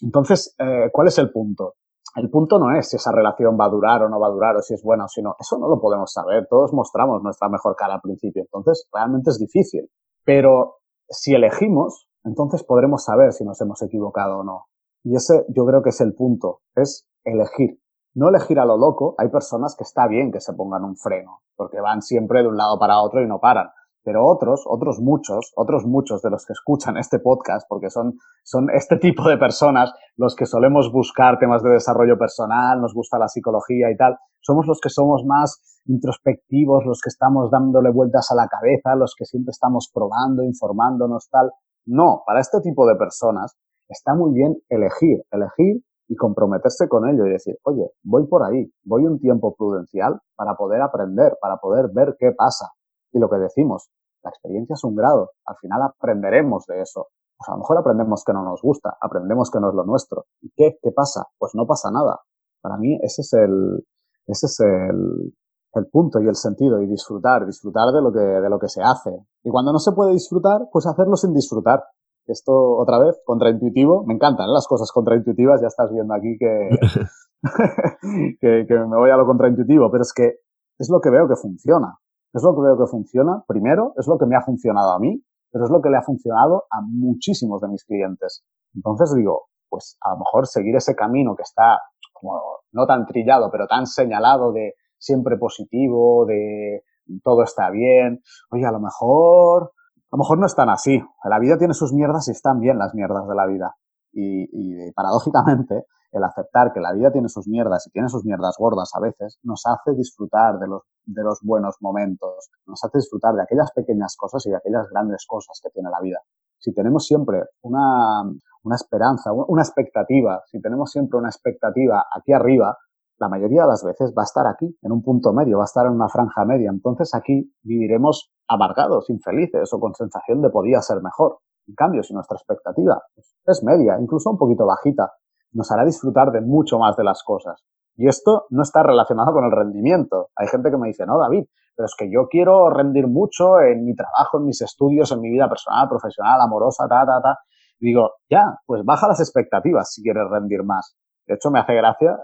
[0.00, 1.74] Entonces, eh, ¿cuál es el punto?
[2.16, 4.56] El punto no es si esa relación va a durar o no va a durar
[4.56, 5.34] o si es buena o si no.
[5.38, 6.46] Eso no lo podemos saber.
[6.48, 8.42] Todos mostramos nuestra mejor cara al principio.
[8.42, 9.90] Entonces, realmente es difícil.
[10.24, 10.76] Pero
[11.08, 14.66] si elegimos, entonces podremos saber si nos hemos equivocado o no.
[15.02, 17.80] Y ese yo creo que es el punto, es elegir.
[18.14, 19.14] No elegir a lo loco.
[19.18, 22.56] Hay personas que está bien que se pongan un freno, porque van siempre de un
[22.56, 23.68] lado para otro y no paran.
[24.04, 28.14] Pero otros, otros muchos, otros muchos de los que escuchan este podcast, porque son,
[28.44, 33.18] son este tipo de personas los que solemos buscar temas de desarrollo personal, nos gusta
[33.18, 38.30] la psicología y tal, somos los que somos más introspectivos, los que estamos dándole vueltas
[38.30, 41.50] a la cabeza, los que siempre estamos probando, informándonos, tal.
[41.88, 43.56] No, para este tipo de personas
[43.88, 48.70] está muy bien elegir, elegir y comprometerse con ello y decir, oye, voy por ahí,
[48.84, 52.66] voy un tiempo prudencial para poder aprender, para poder ver qué pasa.
[53.10, 53.88] Y lo que decimos,
[54.22, 57.06] la experiencia es un grado, al final aprenderemos de eso.
[57.38, 60.26] Pues a lo mejor aprendemos que no nos gusta, aprendemos que no es lo nuestro.
[60.42, 60.76] ¿Y qué?
[60.82, 61.24] ¿Qué pasa?
[61.38, 62.20] Pues no pasa nada.
[62.60, 63.86] Para mí ese es el,
[64.26, 65.32] ese es el,
[65.74, 68.82] el punto y el sentido y disfrutar, disfrutar de lo que, de lo que se
[68.82, 69.10] hace.
[69.44, 71.84] Y cuando no se puede disfrutar, pues hacerlo sin disfrutar.
[72.26, 74.04] Esto, otra vez, contraintuitivo.
[74.04, 75.62] Me encantan las cosas contraintuitivas.
[75.62, 76.68] Ya estás viendo aquí que,
[78.40, 80.40] que, que, me voy a lo contraintuitivo, pero es que
[80.78, 81.98] es lo que veo que funciona.
[82.34, 83.44] Es lo que veo que funciona.
[83.46, 86.02] Primero, es lo que me ha funcionado a mí, pero es lo que le ha
[86.02, 88.44] funcionado a muchísimos de mis clientes.
[88.74, 91.80] Entonces digo, pues a lo mejor seguir ese camino que está
[92.12, 92.40] como
[92.72, 96.82] no tan trillado, pero tan señalado de siempre positivo, de
[97.22, 98.20] todo está bien.
[98.50, 101.02] Oye, a lo mejor, a lo mejor no es tan así.
[101.24, 103.76] La vida tiene sus mierdas y están bien las mierdas de la vida.
[104.12, 108.56] Y, y paradójicamente, el aceptar que la vida tiene sus mierdas y tiene sus mierdas
[108.58, 113.34] gordas a veces, nos hace disfrutar de los, de los buenos momentos, nos hace disfrutar
[113.34, 116.20] de aquellas pequeñas cosas y de aquellas grandes cosas que tiene la vida.
[116.58, 118.22] Si tenemos siempre una,
[118.62, 122.76] una esperanza, una expectativa, si tenemos siempre una expectativa aquí arriba,
[123.18, 125.70] la mayoría de las veces va a estar aquí, en un punto medio, va a
[125.70, 126.70] estar en una franja media.
[126.70, 131.38] Entonces aquí viviremos amargados, infelices o con sensación de podía ser mejor.
[131.66, 133.02] En cambio, si nuestra expectativa
[133.46, 135.12] es media, incluso un poquito bajita,
[135.52, 137.62] nos hará disfrutar de mucho más de las cosas.
[137.96, 140.28] Y esto no está relacionado con el rendimiento.
[140.36, 143.84] Hay gente que me dice, no, David, pero es que yo quiero rendir mucho en
[143.84, 147.38] mi trabajo, en mis estudios, en mi vida personal, profesional, amorosa, ta, ta, ta.
[147.80, 150.97] Digo, ya, pues baja las expectativas si quieres rendir más.
[151.28, 152.18] De hecho, me hace gracia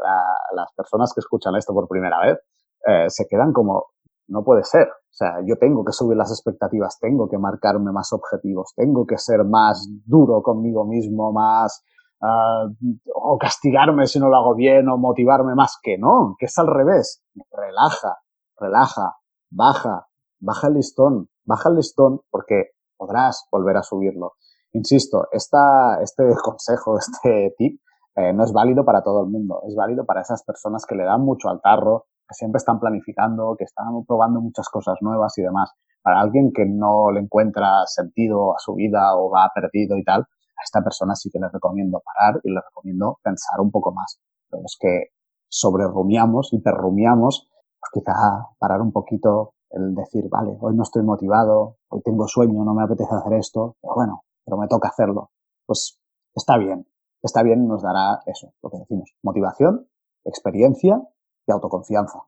[0.54, 2.38] las personas que escuchan esto por primera vez,
[2.86, 3.88] eh, se quedan como,
[4.28, 4.88] no puede ser.
[4.88, 9.18] O sea, yo tengo que subir las expectativas, tengo que marcarme más objetivos, tengo que
[9.18, 11.84] ser más duro conmigo mismo, más,
[12.22, 12.74] uh,
[13.14, 16.66] o castigarme si no lo hago bien, o motivarme más, que no, que es al
[16.66, 17.22] revés.
[17.52, 18.16] Relaja,
[18.58, 19.16] relaja,
[19.50, 20.08] baja,
[20.40, 24.32] baja el listón, baja el listón porque podrás volver a subirlo.
[24.72, 27.80] Insisto, esta, este consejo, este tip,
[28.16, 31.04] eh, no es válido para todo el mundo, es válido para esas personas que le
[31.04, 35.42] dan mucho al tarro, que siempre están planificando, que están probando muchas cosas nuevas y
[35.42, 35.72] demás.
[36.02, 40.20] Para alguien que no le encuentra sentido a su vida o va perdido y tal,
[40.20, 44.20] a esta persona sí que le recomiendo parar y le recomiendo pensar un poco más.
[44.48, 45.08] Pero es que
[45.48, 47.48] sobrerumiamos, hiperrumiamos,
[47.80, 52.64] pues quizá parar un poquito, el decir, vale, hoy no estoy motivado, hoy tengo sueño,
[52.64, 55.30] no me apetece hacer esto, pero bueno, pero me toca hacerlo.
[55.66, 55.98] Pues
[56.34, 56.86] está bien,
[57.24, 59.86] está bien, nos dará eso, lo que decimos, motivación,
[60.24, 61.00] experiencia
[61.46, 62.18] y autoconfianza.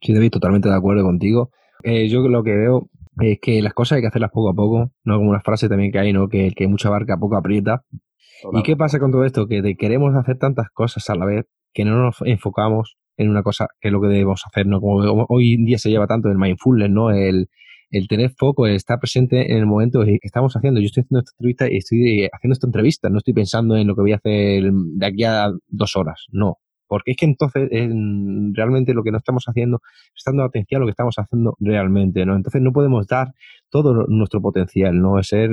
[0.00, 1.50] Sí, David, totalmente de acuerdo contigo.
[1.84, 2.88] Eh, yo lo que veo
[3.20, 5.92] es que las cosas hay que hacerlas poco a poco, no como una frase también
[5.92, 6.28] que hay, ¿no?
[6.28, 7.84] Que el que mucha barca poco aprieta.
[8.52, 9.46] ¿Y qué pasa con todo esto?
[9.46, 13.68] Que queremos hacer tantas cosas a la vez que no nos enfocamos en una cosa
[13.80, 14.80] que es lo que debemos hacer, ¿no?
[14.80, 17.10] Como hoy en día se lleva tanto el mindfulness, ¿no?
[17.10, 17.48] El,
[17.92, 20.80] el tener foco, el estar presente en el momento que estamos haciendo.
[20.80, 23.94] Yo estoy haciendo esta entrevista y estoy haciendo esta entrevista, no estoy pensando en lo
[23.94, 26.58] que voy a hacer de aquí a dos horas, no.
[26.88, 27.70] Porque es que entonces
[28.52, 29.80] realmente lo que no estamos haciendo,
[30.14, 32.36] estando atención a lo que estamos haciendo realmente, ¿no?
[32.36, 33.28] Entonces no podemos dar
[33.70, 35.18] todo nuestro potencial, ¿no?
[35.18, 35.50] Es ser,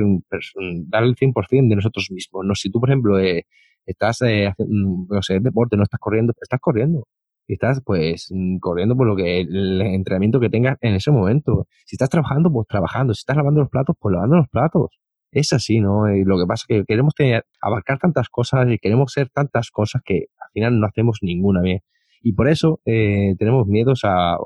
[0.88, 2.56] dar el 100% de nosotros mismos, ¿no?
[2.56, 3.46] Si tú, por ejemplo, eh,
[3.86, 7.08] estás eh, haciendo, no sé, deporte, no estás corriendo, estás corriendo
[7.54, 11.68] estás pues mm, corriendo por lo que el entrenamiento que tengas en ese momento.
[11.86, 13.14] Si estás trabajando, pues trabajando.
[13.14, 15.00] Si estás lavando los platos, pues lavando los platos.
[15.32, 16.14] Es así, ¿no?
[16.14, 19.70] Y lo que pasa es que queremos tener, abarcar tantas cosas y queremos ser tantas
[19.72, 21.82] cosas que al final no hacemos ninguna bien.
[22.22, 24.38] Y por eso eh, tenemos miedos a,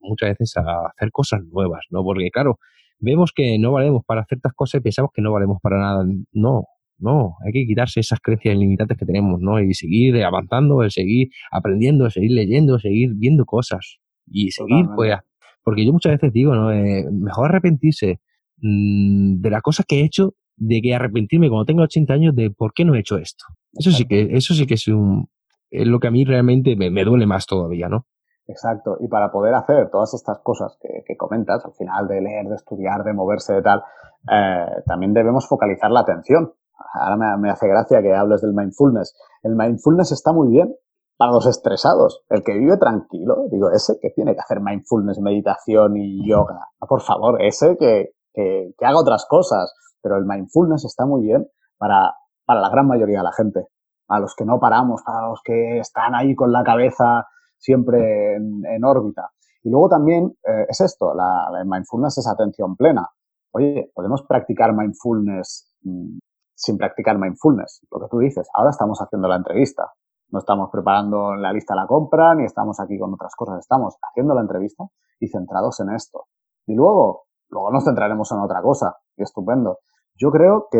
[0.00, 2.02] muchas veces a hacer cosas nuevas, ¿no?
[2.02, 2.58] Porque claro,
[2.98, 6.04] vemos que no valemos para ciertas cosas y pensamos que no valemos para nada.
[6.32, 6.64] No,
[6.98, 9.60] No, hay que quitarse esas creencias limitantes que tenemos, ¿no?
[9.60, 15.14] Y seguir avanzando, seguir aprendiendo, seguir leyendo, seguir viendo cosas y seguir, pues,
[15.62, 16.72] porque yo muchas veces digo, ¿no?
[16.72, 18.20] Eh, mejor arrepentirse
[18.58, 22.50] mmm, de las cosas que he hecho de que arrepentirme cuando tengo 80 años de
[22.50, 23.44] por qué no he hecho esto.
[23.72, 25.28] Eso sí que, eso sí que es un,
[25.70, 28.06] es lo que a mí realmente me, me duele más todavía, ¿no?
[28.46, 28.96] Exacto.
[29.00, 32.54] Y para poder hacer todas estas cosas que, que, comentas, al final de leer, de
[32.54, 33.82] estudiar, de moverse, de tal,
[34.30, 36.52] eh, también debemos focalizar la atención.
[36.92, 39.14] Ahora me, hace gracia que hables del mindfulness.
[39.42, 40.74] El mindfulness está muy bien
[41.16, 42.24] para los estresados.
[42.28, 46.60] El que vive tranquilo, digo, ese que tiene que hacer mindfulness, meditación y yoga.
[46.80, 49.74] Ah, por favor, ese que, que, haga otras cosas.
[50.02, 51.46] Pero el mindfulness está muy bien
[51.78, 53.66] para, para la gran mayoría de la gente.
[54.08, 57.26] A los que no paramos, para los que están ahí con la cabeza
[57.58, 59.30] siempre en, órbita.
[59.62, 63.08] Y luego también eh, es esto, la, la, mindfulness es atención plena.
[63.52, 66.18] Oye, podemos practicar mindfulness mmm,
[66.54, 67.82] sin practicar mindfulness.
[67.90, 69.92] Lo que tú dices, ahora estamos haciendo la entrevista.
[70.30, 73.58] No estamos preparando la lista de la compra, ni estamos aquí con otras cosas.
[73.60, 74.84] Estamos haciendo la entrevista
[75.20, 76.24] y centrados en esto.
[76.66, 78.96] Y luego, luego nos centraremos en otra cosa.
[79.16, 79.78] Y estupendo.
[80.16, 80.78] Yo creo que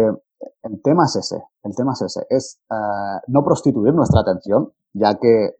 [0.62, 1.42] el tema es ese.
[1.62, 2.26] El tema es ese.
[2.30, 5.54] Es uh, no prostituir nuestra atención, ya que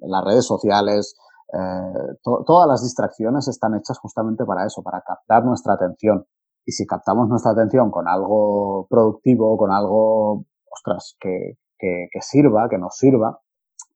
[0.00, 1.16] en las redes sociales,
[1.52, 6.26] eh, to todas las distracciones están hechas justamente para eso, para captar nuestra atención.
[6.68, 12.68] Y si captamos nuestra atención con algo productivo, con algo, ostras, que, que, que sirva,
[12.68, 13.40] que nos sirva,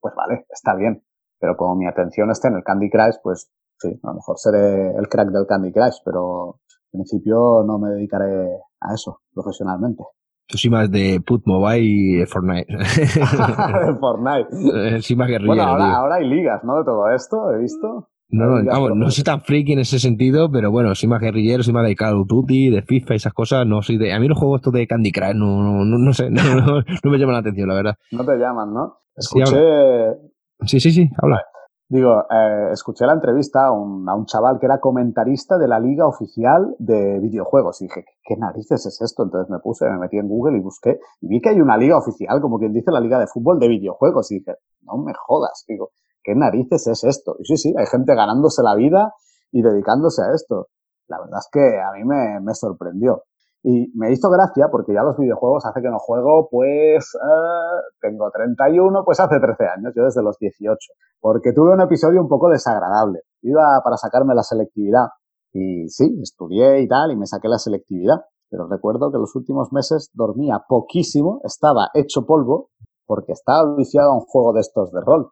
[0.01, 1.05] pues vale, está bien.
[1.39, 4.97] Pero como mi atención esté en el Candy Crush, pues sí, a lo mejor seré
[4.97, 6.61] el crack del Candy Crush, pero
[6.95, 8.49] en principio no me dedicaré
[8.81, 10.05] a eso profesionalmente.
[10.47, 12.73] Tú sí más de Put Mobile y Fortnite.
[14.01, 15.01] Fortnite.
[15.03, 16.79] sí más guerrillero, bueno, ahora, ahora hay ligas, ¿no?
[16.79, 18.09] De todo esto, he visto.
[18.33, 21.63] No, no, vamos, no soy tan friki en ese sentido, pero bueno, soy más guerrillero,
[21.63, 23.67] soy más de Call of Duty, de FIFA y esas cosas.
[23.67, 24.15] No soy de.
[24.15, 26.81] A mí los juegos estos de Candy Crush no, no, no, no sé, no, no,
[26.81, 27.95] no, me llaman la atención, la verdad.
[28.11, 28.97] No te llaman, ¿no?
[29.15, 30.17] Escuché.
[30.65, 31.43] Sí, sí, sí, habla.
[31.91, 35.79] Digo, eh, escuché la entrevista a un, a un, chaval que era comentarista de la
[35.79, 39.25] liga oficial de videojuegos y dije, ¿qué narices es esto?
[39.25, 41.99] Entonces me puse, me metí en Google y busqué y vi que hay una liga
[41.99, 45.67] oficial, como quien dice la liga de fútbol de videojuegos y dije, no me jodas,
[45.69, 45.91] digo,
[46.23, 47.37] ¿qué narices es esto?
[47.39, 49.15] Y sí, sí, hay gente ganándose la vida
[49.51, 50.69] y dedicándose a esto.
[51.09, 53.25] La verdad es que a mí me, me sorprendió.
[53.65, 58.29] Y me hizo gracia porque ya los videojuegos hace que no juego, pues uh, tengo
[58.31, 60.77] 31, pues hace 13 años, yo desde los 18.
[61.21, 63.21] Porque tuve un episodio un poco desagradable.
[63.43, 65.07] Iba para sacarme la selectividad.
[65.53, 68.23] Y sí, estudié y tal, y me saqué la selectividad.
[68.51, 72.71] Pero recuerdo que los últimos meses dormía poquísimo, estaba hecho polvo,
[73.07, 75.31] porque estaba viciado a un juego de estos de rol,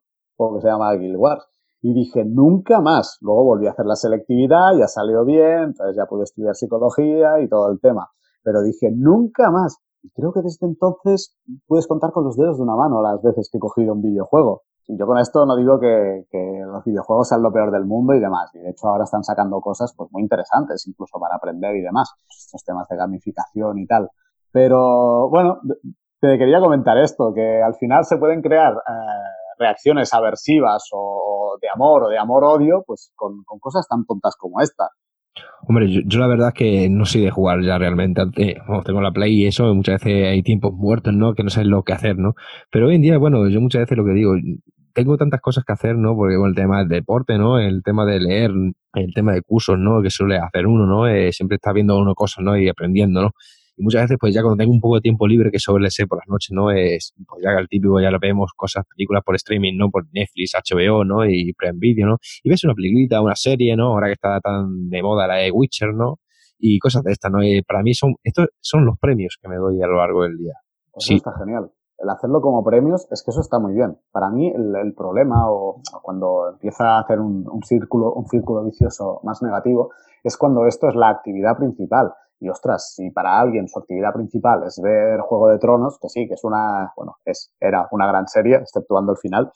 [0.54, 1.46] que se llama Guild Wars.
[1.82, 3.18] Y dije, nunca más.
[3.20, 7.48] Luego volví a hacer la selectividad, ya salió bien, entonces ya pude estudiar psicología y
[7.48, 8.10] todo el tema
[8.42, 9.78] pero dije, nunca más.
[10.02, 13.48] Y creo que desde entonces puedes contar con los dedos de una mano las veces
[13.50, 14.62] que he cogido un videojuego.
[14.86, 18.14] Y yo con esto no digo que, que, los videojuegos sean lo peor del mundo
[18.14, 18.50] y demás.
[18.54, 22.12] Y de hecho ahora están sacando cosas pues muy interesantes, incluso para aprender y demás.
[22.28, 24.08] Estos temas de gamificación y tal.
[24.50, 25.60] Pero bueno,
[26.20, 31.68] te quería comentar esto, que al final se pueden crear eh, reacciones aversivas o de
[31.68, 34.88] amor o de amor-odio, pues con, cosas tan tontas como esta.
[35.68, 38.22] Hombre, yo, la verdad es que no soy de jugar ya realmente.
[38.84, 41.34] Tengo la Play y eso, muchas veces hay tiempos muertos, ¿no?
[41.34, 42.34] Que no sabes lo que hacer, ¿no?
[42.70, 44.34] Pero hoy en día, bueno, yo muchas veces lo que digo,
[44.92, 46.16] tengo tantas cosas que hacer, ¿no?
[46.16, 47.58] Porque, bueno, el tema del deporte, ¿no?
[47.58, 48.50] El tema de leer,
[48.94, 50.02] el tema de cursos, ¿no?
[50.02, 51.06] Que suele hacer uno, ¿no?
[51.06, 52.56] Eh, siempre está viendo uno cosas, ¿no?
[52.56, 53.30] Y aprendiendo, ¿no?
[53.80, 56.06] Y muchas veces, pues ya cuando tengo un poco de tiempo libre, que suele ser
[56.06, 56.70] por las noches, ¿no?
[56.70, 59.88] Es, pues ya el típico, ya lo vemos, cosas, películas por streaming, ¿no?
[59.88, 61.24] Por Netflix, HBO, ¿no?
[61.24, 62.18] Y Prime Video, ¿no?
[62.42, 63.86] Y ves una peliculita, una serie, ¿no?
[63.86, 66.18] Ahora que está tan de moda la de Witcher, ¿no?
[66.58, 67.42] Y cosas de estas, ¿no?
[67.42, 70.36] Y para mí son, estos son los premios que me doy a lo largo del
[70.36, 70.52] día.
[70.94, 71.14] Eso sí.
[71.14, 71.70] está genial.
[71.96, 73.96] El hacerlo como premios es que eso está muy bien.
[74.12, 78.62] Para mí el, el problema o cuando empieza a hacer un, un, círculo, un círculo
[78.62, 79.90] vicioso más negativo
[80.22, 82.12] es cuando esto es la actividad principal.
[82.42, 86.26] Y ostras, si para alguien su actividad principal es ver Juego de Tronos, que sí,
[86.26, 89.52] que es una, bueno, es, era una gran serie, exceptuando el final.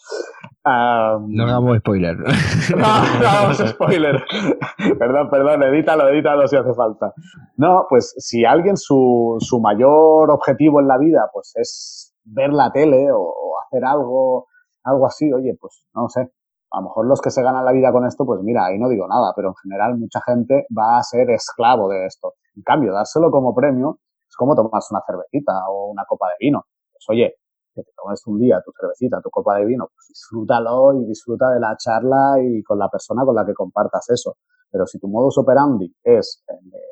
[0.66, 2.16] Um, no hagamos spoiler.
[2.76, 4.22] No, no hagamos spoiler.
[4.98, 7.14] perdón, perdón, edítalo, edítalo si hace falta.
[7.56, 12.70] No, pues si alguien su, su mayor objetivo en la vida, pues es ver la
[12.70, 14.48] tele o, o hacer algo,
[14.82, 16.30] algo así, oye, pues no sé,
[16.74, 18.88] a lo mejor los que se ganan la vida con esto, pues mira, ahí no
[18.88, 22.34] digo nada, pero en general mucha gente va a ser esclavo de esto.
[22.56, 23.98] En cambio, dárselo como premio
[24.28, 26.64] es como tomarse una cervecita o una copa de vino.
[26.92, 27.34] Pues oye,
[27.74, 31.50] que te tomes un día tu cervecita, tu copa de vino, pues disfrútalo y disfruta
[31.50, 34.36] de la charla y con la persona con la que compartas eso.
[34.70, 36.44] Pero si tu modus operandi es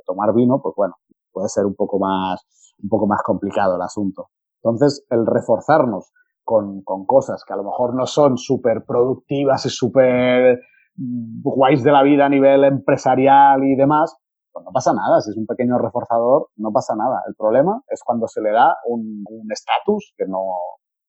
[0.04, 0.94] tomar vino, pues bueno,
[1.32, 2.44] puede ser un poco más,
[2.82, 4.28] un poco más complicado el asunto.
[4.62, 6.12] Entonces, el reforzarnos
[6.44, 10.60] con, con cosas que a lo mejor no son súper productivas y súper
[10.96, 14.16] guays de la vida a nivel empresarial y demás,
[14.52, 15.20] pues no pasa nada.
[15.20, 17.22] Si es un pequeño reforzador, no pasa nada.
[17.26, 20.40] El problema es cuando se le da un estatus que no,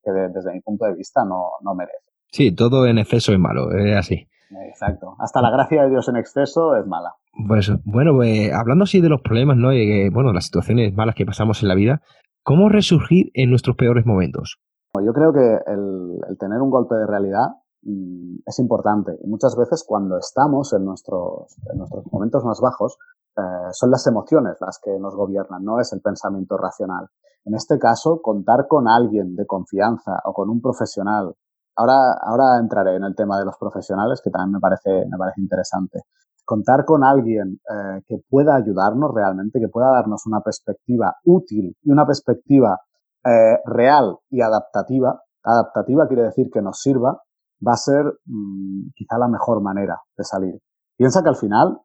[0.04, 2.12] que desde mi punto de vista no, no merece.
[2.32, 4.28] Sí, todo en exceso es malo, es así.
[4.68, 5.16] Exacto.
[5.20, 7.16] Hasta la gracia de Dios en exceso es mala.
[7.48, 9.74] Pues bueno, pues, hablando así de los problemas, ¿no?
[9.74, 12.02] Y bueno, las situaciones malas que pasamos en la vida,
[12.44, 14.60] ¿cómo resurgir en nuestros peores momentos?
[15.04, 17.48] Yo creo que el, tener un golpe de realidad
[17.82, 19.14] mm, es importante.
[19.24, 22.98] Y muchas veces cuando estamos en nuestros, en nuestros momentos más bajos,
[23.36, 27.07] eh, son las emociones las que nos gobiernan, no es el pensamiento racional.
[27.45, 31.34] En este caso, contar con alguien de confianza o con un profesional.
[31.75, 35.41] Ahora, ahora entraré en el tema de los profesionales, que también me parece, me parece
[35.41, 36.01] interesante.
[36.45, 41.91] Contar con alguien eh, que pueda ayudarnos realmente, que pueda darnos una perspectiva útil y
[41.91, 42.79] una perspectiva
[43.25, 45.21] eh, real y adaptativa.
[45.43, 47.21] Adaptativa quiere decir que nos sirva,
[47.65, 50.59] va a ser mm, quizá la mejor manera de salir.
[50.97, 51.79] Piensa que al final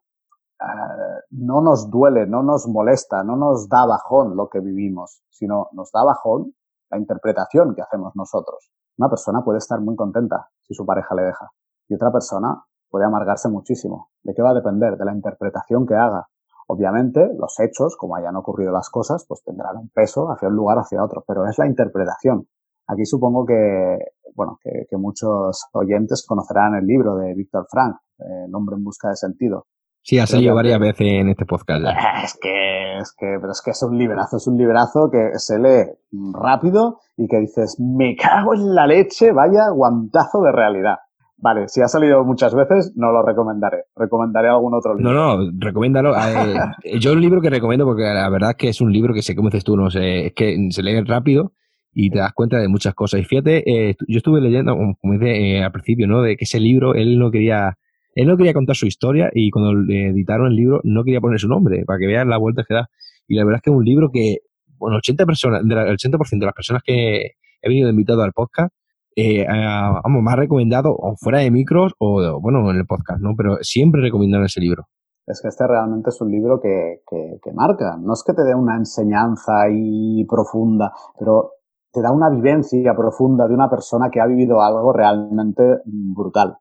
[0.61, 5.69] eh, no nos duele, no nos molesta, no nos da bajón lo que vivimos, sino
[5.73, 6.53] nos da bajón
[6.89, 8.71] la interpretación que hacemos nosotros.
[8.97, 11.49] Una persona puede estar muy contenta si su pareja le deja
[11.87, 14.09] y otra persona puede amargarse muchísimo.
[14.23, 14.97] ¿De qué va a depender?
[14.97, 16.27] De la interpretación que haga.
[16.67, 20.77] Obviamente, los hechos, como hayan ocurrido las cosas, pues tendrán un peso hacia un lugar
[20.77, 22.47] o hacia otro, pero es la interpretación.
[22.87, 23.97] Aquí supongo que,
[24.35, 29.15] bueno, que, muchos oyentes conocerán el libro de Víctor Frank, El hombre en busca de
[29.15, 29.65] sentido,
[30.01, 31.83] Sí, ha salido varias veces en este podcast.
[32.23, 35.57] Es que, es que, pero es que es un librazo, es un librazo que se
[35.57, 35.89] lee
[36.33, 40.95] rápido y que dices, me cago en la leche, vaya guantazo de realidad.
[41.41, 43.85] Vale, si ha salido muchas veces, no lo recomendaré.
[43.95, 45.13] Recomendaré algún otro libro.
[45.13, 46.13] No, no, recomiéndalo.
[46.15, 46.59] Eh,
[46.99, 49.35] yo un libro que recomiendo, porque la verdad es que es un libro que sé,
[49.35, 51.53] como dices tú, no sé, es que se lee rápido
[51.93, 53.21] y te das cuenta de muchas cosas.
[53.21, 56.21] Y fíjate, eh, yo estuve leyendo, como dice eh, al principio, ¿no?
[56.21, 57.77] De que ese libro él no quería
[58.15, 61.39] él no quería contar su historia y cuando le editaron el libro no quería poner
[61.39, 62.89] su nombre para que vean la vuelta que da.
[63.27, 64.39] Y la verdad es que es un libro que,
[64.77, 68.73] bueno, 80 personas, el 80% de las personas que he venido invitado al podcast,
[69.15, 73.35] eh, vamos, más recomendado o fuera de micros o, bueno, en el podcast, ¿no?
[73.37, 74.85] Pero siempre recomendaron ese libro.
[75.27, 77.97] Es que este realmente es un libro que, que marca.
[78.01, 81.51] No es que te dé una enseñanza ahí profunda, pero
[81.91, 86.57] te da una vivencia profunda de una persona que ha vivido algo realmente brutal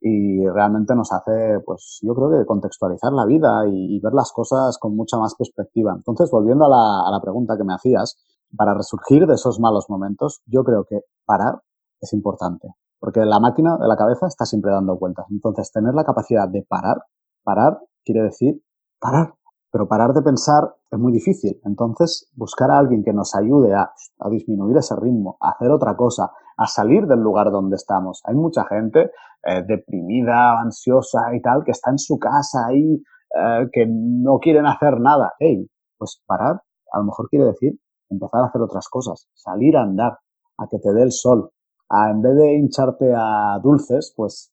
[0.00, 4.78] y realmente nos hace, pues yo creo que contextualizar la vida y, ver las cosas
[4.78, 5.94] con mucha más perspectiva.
[5.94, 8.16] Entonces, volviendo a la, a la pregunta que me hacías,
[8.56, 11.62] para resurgir de esos malos momentos, yo creo que parar
[12.00, 12.68] es importante,
[12.98, 15.26] porque la máquina de la cabeza está siempre dando vueltas.
[15.30, 17.02] Entonces, tener la capacidad de parar,
[17.44, 18.60] parar quiere decir
[19.02, 19.34] parar,
[19.72, 21.58] pero parar de pensar es muy difícil.
[21.64, 25.96] Entonces, buscar a alguien que nos ayude a, a, disminuir ese ritmo, a hacer otra
[25.96, 28.20] cosa, a salir del lugar donde estamos.
[28.26, 29.10] Hay mucha gente
[29.44, 33.02] eh, deprimida, ansiosa y tal, que está en su casa ahí,
[33.34, 35.32] eh, que no quieren hacer nada.
[35.38, 35.66] Hey,
[35.96, 36.60] pues parar,
[36.92, 37.72] a lo mejor quiere decir
[38.10, 40.18] empezar a hacer otras cosas, salir a andar,
[40.58, 41.50] a que te dé el sol,
[41.88, 44.52] a en vez de hincharte a dulces, pues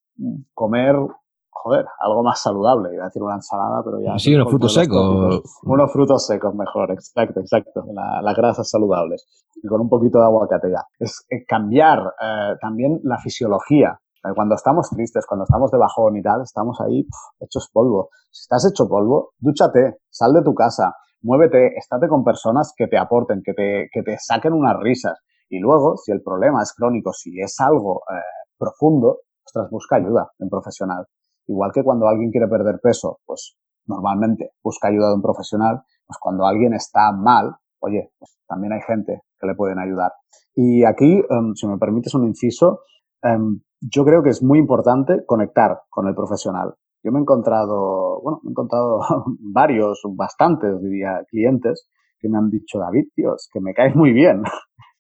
[0.53, 0.95] comer
[1.61, 2.93] joder, algo más saludable.
[2.93, 4.17] Iba a decir una ensalada, pero ya.
[4.17, 5.59] Sí, unos frutos secos.
[5.63, 7.83] Unos frutos secos mejor, exacto, exacto.
[8.21, 9.25] las grasas saludables.
[9.61, 10.85] Y con un poquito de aguacate ya.
[10.99, 13.99] Es eh, cambiar eh, también la fisiología.
[14.23, 17.05] Eh, cuando estamos tristes, cuando estamos de bajón y tal, estamos ahí
[17.39, 18.09] hechos polvo.
[18.31, 22.97] Si estás hecho polvo, dúchate, sal de tu casa, muévete, estate con personas que te
[22.97, 25.17] aporten, que te, que te saquen unas risas.
[25.49, 28.01] Y luego, si el problema es crónico, si es algo
[28.57, 31.07] profundo, ostras, busca ayuda en profesional.
[31.49, 36.17] Igual que cuando alguien quiere perder peso, pues normalmente busca ayuda de un profesional, pues
[36.21, 40.11] cuando alguien está mal, oye, pues también hay gente que le pueden ayudar.
[40.53, 42.81] Y aquí, em, si me permites un inciso,
[43.23, 46.75] em, yo creo que es muy importante conectar con el profesional.
[47.03, 48.99] Yo me he encontrado, bueno, me he encontrado
[49.39, 51.89] varios, bastantes, diría, clientes
[52.19, 54.43] que me han dicho, David, es que me caes muy bien.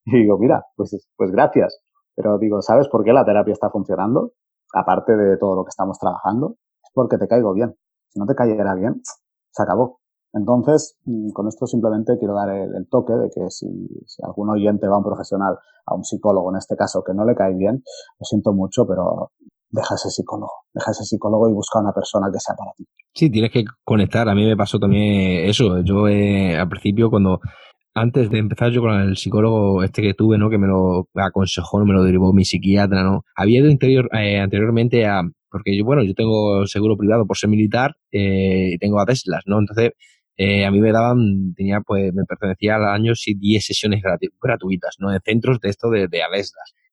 [0.05, 1.83] Y digo, mira, pues, pues gracias.
[2.15, 4.31] Pero digo, ¿sabes por qué la terapia está funcionando?
[4.73, 7.75] Aparte de todo lo que estamos trabajando, es porque te caigo bien.
[8.09, 9.01] Si no te cayera bien,
[9.51, 9.99] se acabó.
[10.33, 13.67] Entonces, mm, con esto simplemente quiero dar el, toque de que si,
[14.23, 17.35] algún oyente va a un profesional, a un psicólogo en este caso, que no le
[17.35, 17.81] cae bien,
[18.19, 19.31] lo siento mucho, pero
[19.71, 22.85] deja ese psicólogo, deja ese psicólogo y busca una persona que sea para ti.
[23.13, 24.29] Sí, tienes que conectar.
[24.29, 25.81] A mí me pasó también eso.
[25.81, 27.39] Yo eh, al principio cuando
[27.99, 30.49] antes de empezar yo con el psicólogo este que tuve, ¿no?
[30.49, 33.25] Que me lo aconsejó, me lo derivó mi psiquiatra, ¿no?
[33.35, 35.21] Había ido interior, eh, anteriormente a,
[35.51, 39.43] porque yo, bueno, yo tengo seguro privado por ser militar eh, y tengo a Teslas,
[39.45, 39.59] ¿no?
[39.59, 39.91] Entonces,
[40.37, 44.01] eh, a mí me daban, tenía pues, me pertenecía al año sí 10 sesiones
[44.41, 45.11] gratuitas, ¿no?
[45.11, 46.21] En centros de esto de, de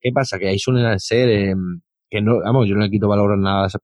[0.00, 0.38] ¿Qué pasa?
[0.38, 1.80] Que ahí suelen ser, em,
[2.10, 3.80] que no, vamos, yo no le quito valor a nada a esas,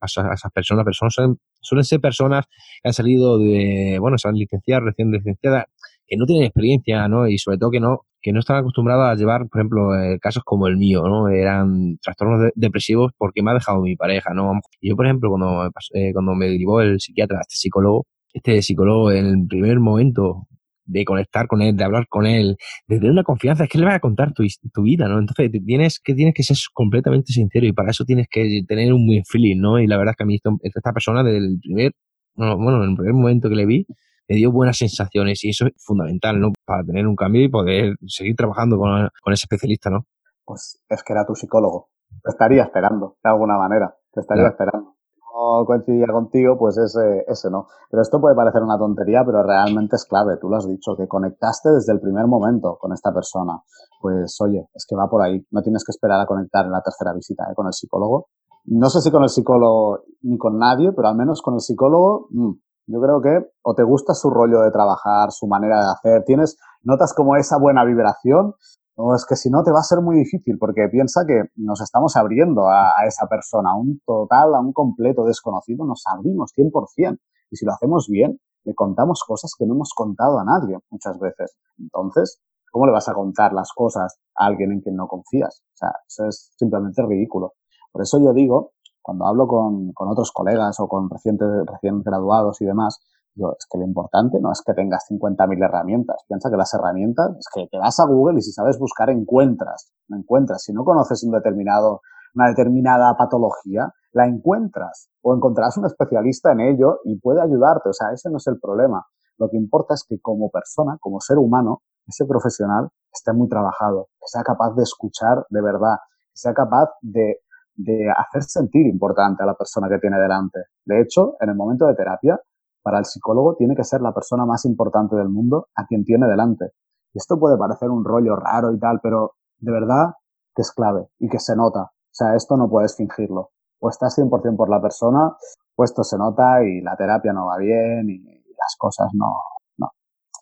[0.53, 2.47] personas, pero son, suelen ser personas
[2.83, 5.67] que han salido de, bueno, se han licenciado, recién licenciadas,
[6.13, 7.27] que no tienen experiencia, ¿no?
[7.27, 10.43] Y sobre todo que no, que no están acostumbrados a llevar, por ejemplo, eh, casos
[10.45, 11.29] como el mío, ¿no?
[11.31, 14.61] Eran trastornos depresivos porque me ha dejado mi pareja, ¿no?
[14.83, 18.05] Yo, por ejemplo, cuando, eh, cuando me derivó el psiquiatra, este psicólogo,
[18.35, 20.47] este psicólogo en el primer momento
[20.85, 22.57] de conectar con él, de hablar con él,
[22.89, 24.45] de tener una confianza, es que le va a contar tu,
[24.75, 25.19] tu vida, ¿no?
[25.19, 29.07] Entonces tienes que, tienes que ser completamente sincero y para eso tienes que tener un
[29.07, 29.81] buen feeling, ¿no?
[29.81, 31.93] Y la verdad es que a mí esta persona desde el primer,
[32.35, 33.87] bueno, en el primer momento que le vi,
[34.29, 36.53] me dio buenas sensaciones y eso es fundamental, ¿no?
[36.65, 40.07] Para tener un cambio y poder seguir trabajando con, con ese especialista, ¿no?
[40.45, 41.91] Pues es que era tu psicólogo.
[42.23, 43.95] Te estaría esperando, de alguna manera.
[44.13, 44.97] Te estaría esperando
[45.33, 47.67] no coincidía contigo, pues ese, ese no.
[47.91, 50.37] Pero esto puede parecer una tontería, pero realmente es clave.
[50.41, 53.63] Tú lo has dicho, que conectaste desde el primer momento con esta persona.
[54.01, 55.45] Pues oye, es que va por ahí.
[55.51, 57.55] No tienes que esperar a conectar en la tercera visita ¿eh?
[57.55, 58.29] con el psicólogo.
[58.65, 62.29] No sé si con el psicólogo ni con nadie, pero al menos con el psicólogo,
[62.31, 62.53] mm,
[62.93, 66.59] yo creo que o te gusta su rollo de trabajar, su manera de hacer, tienes,
[66.83, 68.55] notas como esa buena vibración
[68.95, 71.81] o es que si no te va a ser muy difícil porque piensa que nos
[71.81, 77.19] estamos abriendo a, esa persona, a un total, a un completo desconocido, nos abrimos 100%.
[77.51, 81.19] Y si lo hacemos bien, le contamos cosas que no hemos contado a nadie muchas
[81.19, 81.57] veces.
[81.79, 82.41] Entonces,
[82.71, 85.63] ¿cómo le vas a contar las cosas a alguien en quien no confías?
[85.73, 87.55] O sea, eso es simplemente ridículo.
[87.91, 88.73] Por eso yo digo,
[89.03, 93.01] cuando hablo con, con otros colegas o con recientes, recién graduados y demás,
[93.35, 96.23] es que lo importante no es que tengas 50.000 herramientas.
[96.29, 99.91] Piensa que las herramientas es que te vas a Google y si sabes buscar encuentras.
[100.09, 100.63] Encuentras.
[100.63, 102.03] Si no conoces un determinado,
[102.35, 107.89] una determinada patología, la encuentras o encontrarás un especialista en ello y puede ayudarte.
[107.89, 109.07] O sea, ese no es el problema.
[109.39, 114.09] Lo que importa es que como persona, como ser humano, ese profesional esté muy trabajado,
[114.21, 115.97] que sea capaz de escuchar de verdad,
[116.33, 117.39] que sea capaz de,
[117.75, 120.61] de hacer sentir importante a la persona que tiene delante.
[120.85, 122.39] De hecho, en el momento de terapia,
[122.83, 126.27] para el psicólogo tiene que ser la persona más importante del mundo a quien tiene
[126.27, 126.73] delante.
[127.15, 130.15] Y esto puede parecer un rollo raro y tal, pero de verdad
[130.55, 131.83] que es clave y que se nota.
[131.83, 133.51] O sea, esto no puedes fingirlo.
[133.81, 135.37] O estás 100% por la persona,
[135.77, 139.33] o esto se nota y la terapia no va bien y las cosas no...
[139.79, 139.89] No.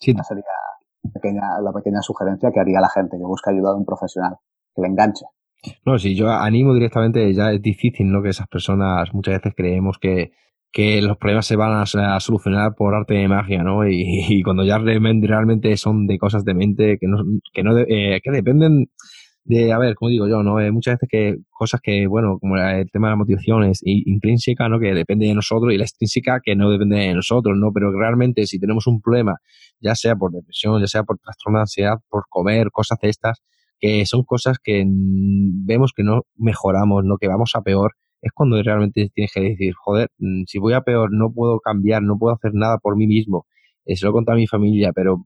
[0.00, 0.12] Sí.
[0.12, 0.44] Esa sería
[1.12, 4.36] pequeña, la pequeña sugerencia que haría la gente que busca ayuda de un profesional,
[4.74, 5.26] que le enganche.
[5.84, 8.22] No, si yo animo directamente, ya es difícil, ¿no?
[8.22, 10.32] Que esas personas muchas veces creemos que
[10.72, 13.86] que los problemas se van a, solucionar por arte de magia, ¿no?
[13.88, 18.30] Y, cuando ya realmente son de cosas de mente que no, que no eh, que
[18.30, 18.90] dependen
[19.44, 20.60] de, a ver, como digo yo, ¿no?
[20.60, 24.68] Eh, muchas veces que cosas que, bueno, como el tema de la motivación es intrínseca,
[24.68, 24.78] ¿no?
[24.78, 27.72] Que depende de nosotros y la extrínseca que no depende de nosotros, ¿no?
[27.72, 29.38] Pero realmente si tenemos un problema,
[29.80, 33.42] ya sea por depresión, ya sea por trastorno de ansiedad, por comer, cosas de estas,
[33.80, 37.16] que son cosas que vemos que no mejoramos, ¿no?
[37.18, 40.82] Que vamos a peor, es cuando realmente tienes que decir, joder, mm, si voy a
[40.82, 43.46] peor, no puedo cambiar, no puedo hacer nada por mí mismo.
[43.86, 45.24] Eh, se lo he contado a mi familia, pero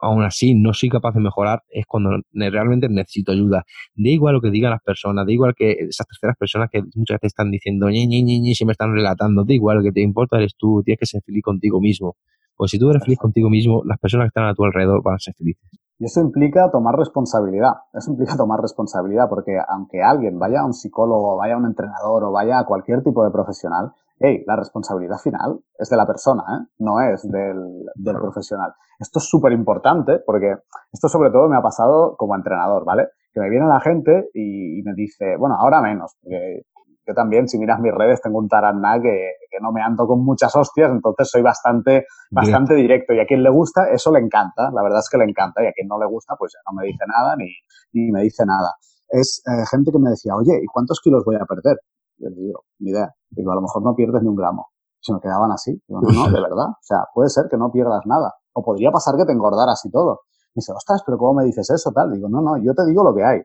[0.00, 3.64] aún así no soy capaz de mejorar, es cuando realmente necesito ayuda.
[3.94, 7.16] Da igual lo que digan las personas, da igual que esas terceras personas que muchas
[7.16, 9.92] veces están diciendo, ñi, ñi, ñi, ñi, si me están relatando, da igual, lo que
[9.92, 12.16] te importa eres tú, tienes que ser feliz contigo mismo.
[12.56, 15.16] Pues si tú eres feliz contigo mismo, las personas que están a tu alrededor van
[15.16, 15.85] a ser felices.
[15.98, 17.72] Y eso implica tomar responsabilidad.
[17.92, 22.24] Eso implica tomar responsabilidad porque aunque alguien vaya a un psicólogo, vaya a un entrenador
[22.24, 26.42] o vaya a cualquier tipo de profesional, hey, la responsabilidad final es de la persona,
[26.42, 26.66] ¿eh?
[26.78, 28.72] no es del, del profesional.
[28.98, 30.56] Esto es súper importante porque
[30.92, 33.08] esto sobre todo me ha pasado como entrenador, ¿vale?
[33.32, 36.62] Que me viene la gente y, y me dice, bueno, ahora menos, porque
[37.06, 40.24] yo también, si miras mis redes, tengo un taraná que, que, no me ando con
[40.24, 43.14] muchas hostias, entonces soy bastante, bastante directo.
[43.14, 45.62] Y a quien le gusta, eso le encanta, la verdad es que le encanta.
[45.62, 47.48] Y a quien no le gusta, pues ya no me dice nada ni,
[47.92, 48.74] ni me dice nada.
[49.08, 51.78] Es eh, gente que me decía, oye, ¿y cuántos kilos voy a perder?
[52.18, 53.14] Yo le digo, ni idea.
[53.30, 54.66] Digo, a lo mejor no pierdes ni un gramo.
[55.00, 55.80] Se me quedaban así.
[55.86, 56.70] Digo, no, no, de verdad.
[56.70, 58.34] O sea, puede ser que no pierdas nada.
[58.52, 60.22] O podría pasar que te engordaras y todo.
[60.54, 61.92] Me dice, ostras, pero ¿cómo me dices eso?
[61.92, 62.10] Tal.
[62.10, 63.40] Digo, no, no, yo te digo lo que hay.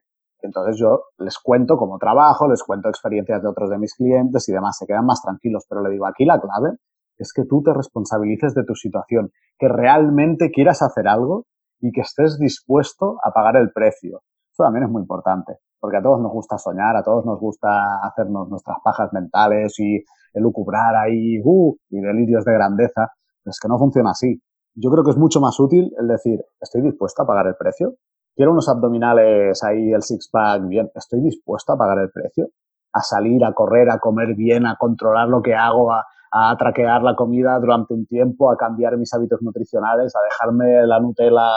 [0.47, 4.53] Entonces yo les cuento cómo trabajo, les cuento experiencias de otros de mis clientes y
[4.53, 6.77] demás, se quedan más tranquilos, pero le digo, aquí la clave
[7.17, 11.45] es que tú te responsabilices de tu situación, que realmente quieras hacer algo
[11.79, 14.21] y que estés dispuesto a pagar el precio.
[14.51, 17.99] Eso también es muy importante, porque a todos nos gusta soñar, a todos nos gusta
[18.03, 23.11] hacernos nuestras pajas mentales y elucubrar ahí, uh, y delirios de grandeza.
[23.45, 24.41] Es que no funciona así.
[24.75, 27.95] Yo creo que es mucho más útil el decir, estoy dispuesto a pagar el precio,
[28.35, 32.47] quiero unos abdominales ahí, el six-pack, bien, estoy dispuesto a pagar el precio,
[32.93, 37.03] a salir, a correr, a comer bien, a controlar lo que hago, a, a traquear
[37.03, 41.47] la comida durante un tiempo, a cambiar mis hábitos nutricionales, a dejarme la Nutella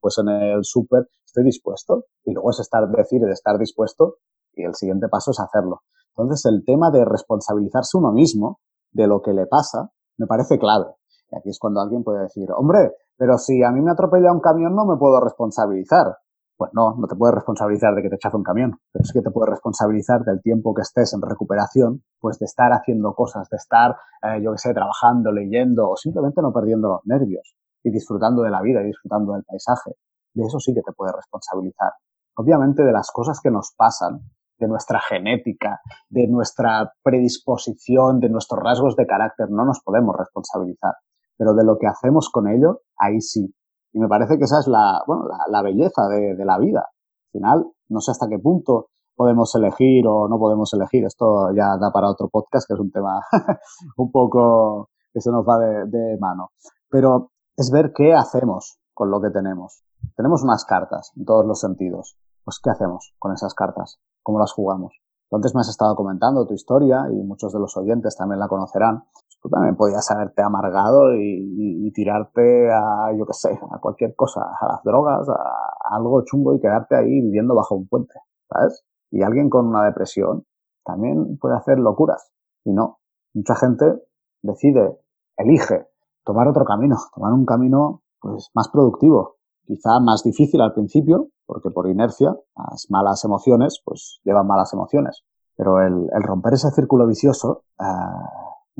[0.00, 2.06] pues en el súper, estoy dispuesto.
[2.24, 4.16] Y luego es estar, decir de estar dispuesto
[4.54, 5.82] y el siguiente paso es hacerlo.
[6.16, 8.60] Entonces el tema de responsabilizarse uno mismo
[8.92, 10.86] de lo que le pasa me parece clave.
[11.30, 14.40] Y aquí es cuando alguien puede decir, hombre, pero si a mí me atropella un
[14.40, 16.16] camión no me puedo responsabilizar.
[16.56, 19.20] Pues no, no te puedes responsabilizar de que te echazo un camión, pero sí que
[19.20, 23.58] te puedes responsabilizar del tiempo que estés en recuperación, pues de estar haciendo cosas, de
[23.58, 28.40] estar, eh, yo qué sé, trabajando, leyendo o simplemente no perdiendo los nervios y disfrutando
[28.40, 29.96] de la vida y disfrutando del paisaje.
[30.32, 31.92] De eso sí que te puedes responsabilizar.
[32.36, 34.20] Obviamente de las cosas que nos pasan,
[34.58, 40.94] de nuestra genética, de nuestra predisposición, de nuestros rasgos de carácter, no nos podemos responsabilizar.
[41.40, 43.50] Pero de lo que hacemos con ello, ahí sí.
[43.94, 46.80] Y me parece que esa es la, bueno, la, belleza de, la vida.
[46.80, 51.06] Al final, no sé hasta qué punto podemos elegir o no podemos elegir.
[51.06, 53.22] Esto ya da para otro podcast, que es un tema
[53.96, 56.50] un poco que se nos va de, de mano.
[56.90, 59.82] Pero es ver qué hacemos con lo que tenemos.
[60.14, 62.18] Tenemos unas cartas en todos los sentidos.
[62.44, 63.98] Pues, ¿qué hacemos con esas cartas?
[64.22, 65.00] ¿Cómo las jugamos?
[65.30, 69.04] Entonces me has estado comentando tu historia y muchos de los oyentes también la conocerán
[69.42, 74.66] tú también podías haberte amargado y, tirarte a, yo qué sé, a cualquier cosa, a
[74.68, 78.14] las drogas, a, algo chungo y quedarte ahí viviendo bajo un puente,
[78.48, 78.84] ¿sabes?
[79.10, 80.46] Y alguien con una depresión
[80.84, 82.30] también puede hacer locuras.
[82.64, 83.00] Y no,
[83.34, 84.00] mucha gente
[84.42, 84.96] decide,
[85.36, 85.88] elige
[86.24, 91.70] tomar otro camino, tomar un camino pues más productivo, quizá más difícil al principio, porque
[91.70, 95.24] por inercia las malas emociones pues llevan malas emociones.
[95.56, 97.84] Pero el, romper ese círculo vicioso eh,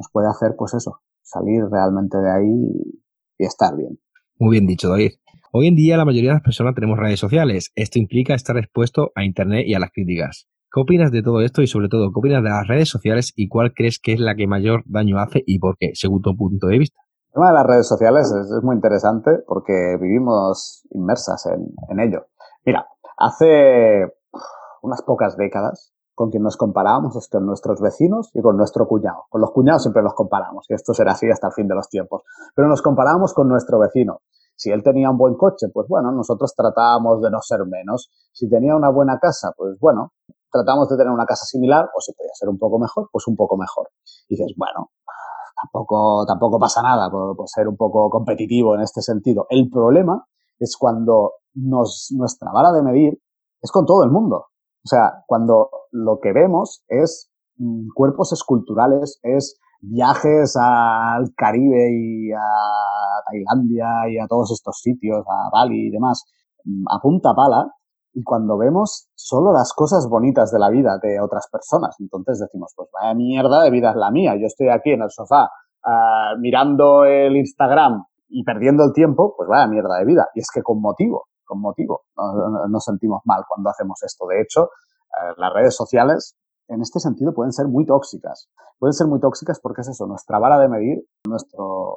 [0.00, 2.72] nos puede hacer, pues eso, salir realmente de ahí
[3.38, 3.98] y estar bien.
[4.38, 5.12] Muy bien dicho, David.
[5.52, 7.70] Hoy en día la mayoría de las personas tenemos redes sociales.
[7.74, 10.48] Esto implica estar expuesto a Internet y a las críticas.
[10.72, 13.48] ¿Qué opinas de todo esto y sobre todo qué opinas de las redes sociales y
[13.48, 16.68] cuál crees que es la que mayor daño hace y por qué, según tu punto
[16.68, 16.96] de vista?
[17.28, 22.26] El tema de las redes sociales es, muy interesante porque vivimos inmersas en, en ello.
[22.64, 22.86] Mira,
[23.18, 24.06] hace
[24.82, 25.89] unas pocas décadas
[26.20, 29.24] con quien nos comparábamos es con nuestros vecinos y con nuestro cuñado.
[29.30, 31.88] Con los cuñados siempre nos comparamos y esto será así hasta el fin de los
[31.88, 32.24] tiempos.
[32.54, 34.20] Pero nos comparábamos con nuestro vecino.
[34.54, 38.10] Si él tenía un buen coche, pues bueno, nosotros tratábamos de no ser menos.
[38.32, 40.12] Si tenía una buena casa, pues bueno,
[40.52, 43.34] tratamos de tener una casa similar o si podía ser un poco mejor, pues un
[43.34, 43.88] poco mejor.
[44.28, 44.90] Y dices, bueno,
[45.56, 49.46] tampoco, tampoco pasa nada por, por ser un poco competitivo en este sentido.
[49.48, 50.22] El problema
[50.58, 53.18] es cuando nos, nuestra vara de medir
[53.62, 54.48] es con todo el mundo.
[54.84, 62.32] O sea, cuando lo que vemos es mm, cuerpos esculturales, es viajes al Caribe y
[62.32, 62.40] a
[63.26, 66.24] Tailandia y a todos estos sitios, a Bali y demás,
[66.64, 67.66] mm, a punta pala,
[68.12, 72.72] y cuando vemos solo las cosas bonitas de la vida de otras personas, entonces decimos,
[72.76, 75.44] pues vaya mierda de vida es la mía, yo estoy aquí en el sofá
[75.84, 80.26] uh, mirando el Instagram y perdiendo el tiempo, pues vaya mierda de vida.
[80.34, 81.26] Y es que con motivo,
[81.58, 82.02] motivo.
[82.16, 84.26] No, nos sentimos mal cuando hacemos esto.
[84.26, 86.36] De hecho, eh, las redes sociales
[86.68, 88.48] en este sentido pueden ser muy tóxicas.
[88.78, 91.96] Pueden ser muy tóxicas porque es eso, nuestra vara de medir, nuestro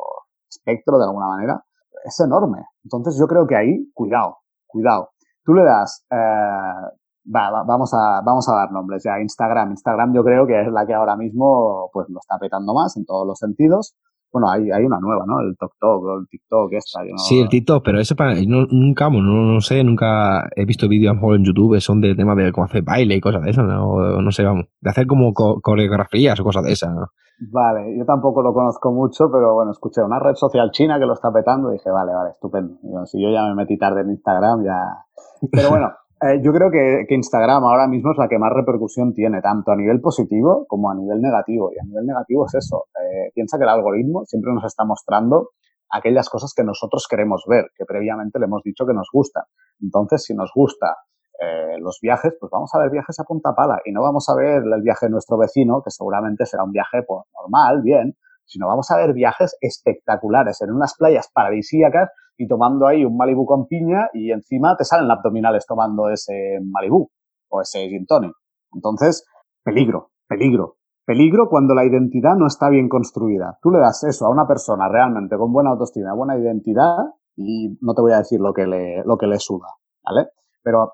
[0.49, 1.64] espectro de alguna manera,
[2.04, 2.66] es enorme.
[2.84, 4.38] Entonces yo creo que ahí, cuidado,
[4.68, 5.10] cuidado.
[5.43, 6.89] Tú le das, eh,
[7.26, 9.72] vamos, a, vamos a dar nombres ya, Instagram.
[9.72, 13.06] Instagram yo creo que es la que ahora mismo pues lo está petando más en
[13.06, 13.95] todos los sentidos.
[14.34, 15.39] Bueno, hay, hay una nueva, ¿no?
[15.41, 17.01] El TikTok o el TikTok esta.
[17.17, 21.45] Sí, el TikTok, pero eso para, nunca, no, no sé, nunca he visto vídeos en
[21.45, 24.21] YouTube, son de temas de cómo hacer baile y cosas de esas, ¿no?
[24.21, 27.07] no sé, vamos, de hacer como coreografías o cosas de esas, ¿no?
[27.51, 31.13] Vale, yo tampoco lo conozco mucho, pero bueno, escuché una red social china que lo
[31.13, 32.77] está petando y dije, vale, vale, estupendo.
[33.05, 35.05] si yo ya me metí tarde en Instagram, ya...
[35.51, 35.91] Pero bueno,
[36.24, 39.76] eh, yo creo que, Instagram ahora mismo es la que más repercusión tiene, tanto a
[39.76, 41.71] nivel positivo como a nivel negativo.
[41.76, 42.86] Y a nivel negativo es eso.
[42.95, 45.49] Eh, piensa que el algoritmo siempre nos está mostrando
[45.89, 49.43] aquellas cosas que nosotros queremos ver, que previamente le hemos dicho que nos gustan.
[49.82, 50.95] Entonces, si nos gusta
[51.39, 54.36] eh, los viajes, pues vamos a ver viajes a punta pala y no vamos a
[54.36, 58.15] ver el viaje de nuestro vecino, que seguramente será un viaje pues, normal, bien,
[58.45, 63.45] sino vamos a ver viajes espectaculares en unas playas paradisíacas y tomando ahí un Malibu
[63.45, 67.09] con piña y encima te salen abdominales tomando ese Malibu
[67.49, 68.34] o ese gin tonic.
[68.73, 69.25] Entonces,
[69.63, 70.77] peligro, peligro.
[71.05, 73.57] Peligro cuando la identidad no está bien construida.
[73.61, 76.95] Tú le das eso a una persona realmente con buena autoestima, buena identidad
[77.36, 79.67] y no te voy a decir lo que le, lo que le suda,
[80.03, 80.29] ¿vale?
[80.63, 80.93] Pero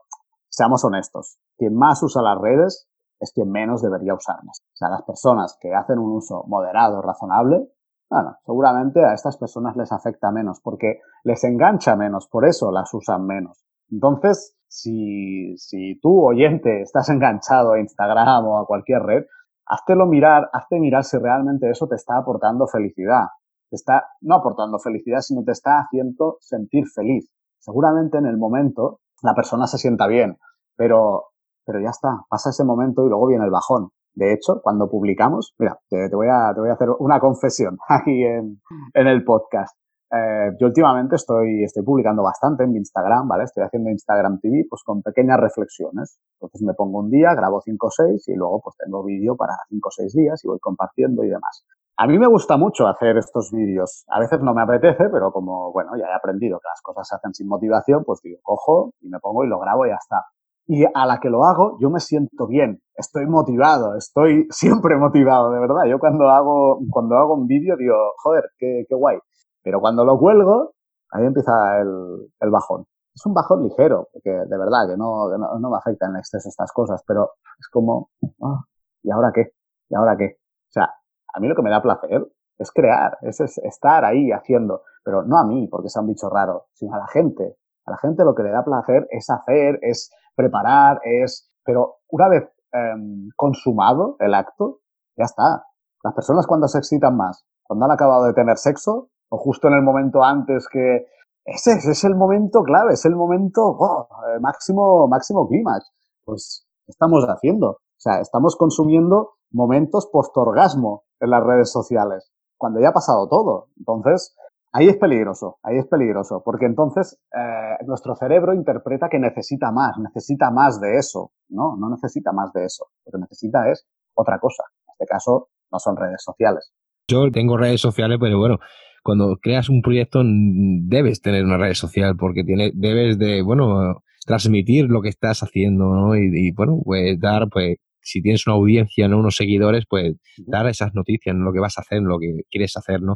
[0.49, 1.37] seamos honestos.
[1.57, 4.63] Quien más usa las redes es quien menos debería usarlas.
[4.73, 7.67] O sea, las personas que hacen un uso moderado, razonable,
[8.09, 12.93] bueno, seguramente a estas personas les afecta menos porque les engancha menos, por eso las
[12.93, 13.63] usan menos.
[13.91, 19.25] Entonces, si, si tú, oyente, estás enganchado a Instagram o a cualquier red,
[19.65, 23.25] háztelo mirar, hazte mirar si realmente eso te está aportando felicidad.
[23.69, 27.29] Te está no aportando felicidad, sino te está haciendo sentir feliz.
[27.59, 30.37] Seguramente en el momento la persona se sienta bien,
[30.75, 31.25] pero,
[31.65, 33.89] pero ya está, pasa ese momento y luego viene el bajón.
[34.13, 38.23] De hecho, cuando publicamos, mira, te, voy, a, te voy a hacer una confesión aquí
[38.23, 38.61] en,
[38.93, 39.75] en el podcast.
[40.11, 43.43] Eh, yo últimamente estoy, estoy publicando bastante en mi Instagram, ¿vale?
[43.43, 46.19] Estoy haciendo Instagram TV pues con pequeñas reflexiones.
[46.39, 49.53] Entonces me pongo un día, grabo 5 o 6 y luego pues tengo vídeo para
[49.69, 51.63] 5 o 6 días y voy compartiendo y demás.
[51.97, 54.05] A mí me gusta mucho hacer estos vídeos.
[54.07, 57.15] A veces no me apetece, pero como, bueno, ya he aprendido que las cosas se
[57.15, 60.23] hacen sin motivación, pues digo, cojo y me pongo y lo grabo y ya está.
[60.71, 65.49] Y a la que lo hago, yo me siento bien, estoy motivado, estoy siempre motivado,
[65.49, 65.85] de verdad.
[65.89, 69.17] Yo cuando hago, cuando hago un vídeo digo, joder, qué, guay.
[69.63, 70.73] Pero cuando lo cuelgo,
[71.11, 72.85] ahí empieza el, el bajón.
[73.15, 76.71] Es un bajón ligero, porque de verdad que no, no, me afecta en exceso estas
[76.71, 78.11] cosas, pero es como,
[78.43, 78.61] ah,
[79.01, 79.53] ¿y ahora qué?
[79.89, 80.35] ¿Y ahora qué?
[80.35, 80.93] O sea,
[81.33, 82.27] a mí lo que me da placer
[82.59, 86.67] es crear, es, estar ahí haciendo, pero no a mí, porque sea un bicho raro,
[86.73, 87.57] sino a la gente.
[87.87, 91.51] A la gente lo que le da placer es hacer, es preparar, es...
[91.65, 94.79] Pero una vez em, consumado el acto,
[95.17, 95.65] ya está.
[96.01, 99.73] Las personas cuando se excitan más, cuando han acabado de tener sexo, o justo en
[99.73, 101.05] el momento antes que...
[101.45, 105.91] Ese, es el momento clave, es el momento oh, eh, máximo, máximo clímax.
[106.23, 107.69] Pues, ¿qué estamos haciendo?
[107.71, 113.69] O sea, estamos consumiendo momentos post-orgasmo en las redes sociales, cuando ya ha pasado todo.
[113.77, 114.35] Entonces,
[114.71, 119.97] ahí es peligroso, ahí es peligroso, porque entonces eh, nuestro cerebro interpreta que necesita más,
[119.97, 121.31] necesita más de eso.
[121.49, 122.85] No, no necesita más de eso.
[123.05, 124.63] Lo que necesita es otra cosa.
[124.87, 126.71] En este caso, no son redes sociales.
[127.07, 128.59] Yo tengo redes sociales, pero bueno,
[129.03, 134.85] cuando creas un proyecto debes tener una red social porque tiene, debes de, bueno, transmitir
[134.85, 136.15] lo que estás haciendo, ¿no?
[136.15, 139.17] Y, bueno, pues dar, pues, si tienes una audiencia, ¿no?
[139.17, 140.15] Unos seguidores, pues
[140.45, 141.45] dar esas noticias, ¿no?
[141.45, 143.15] Lo que vas a hacer, lo que quieres hacer, ¿no?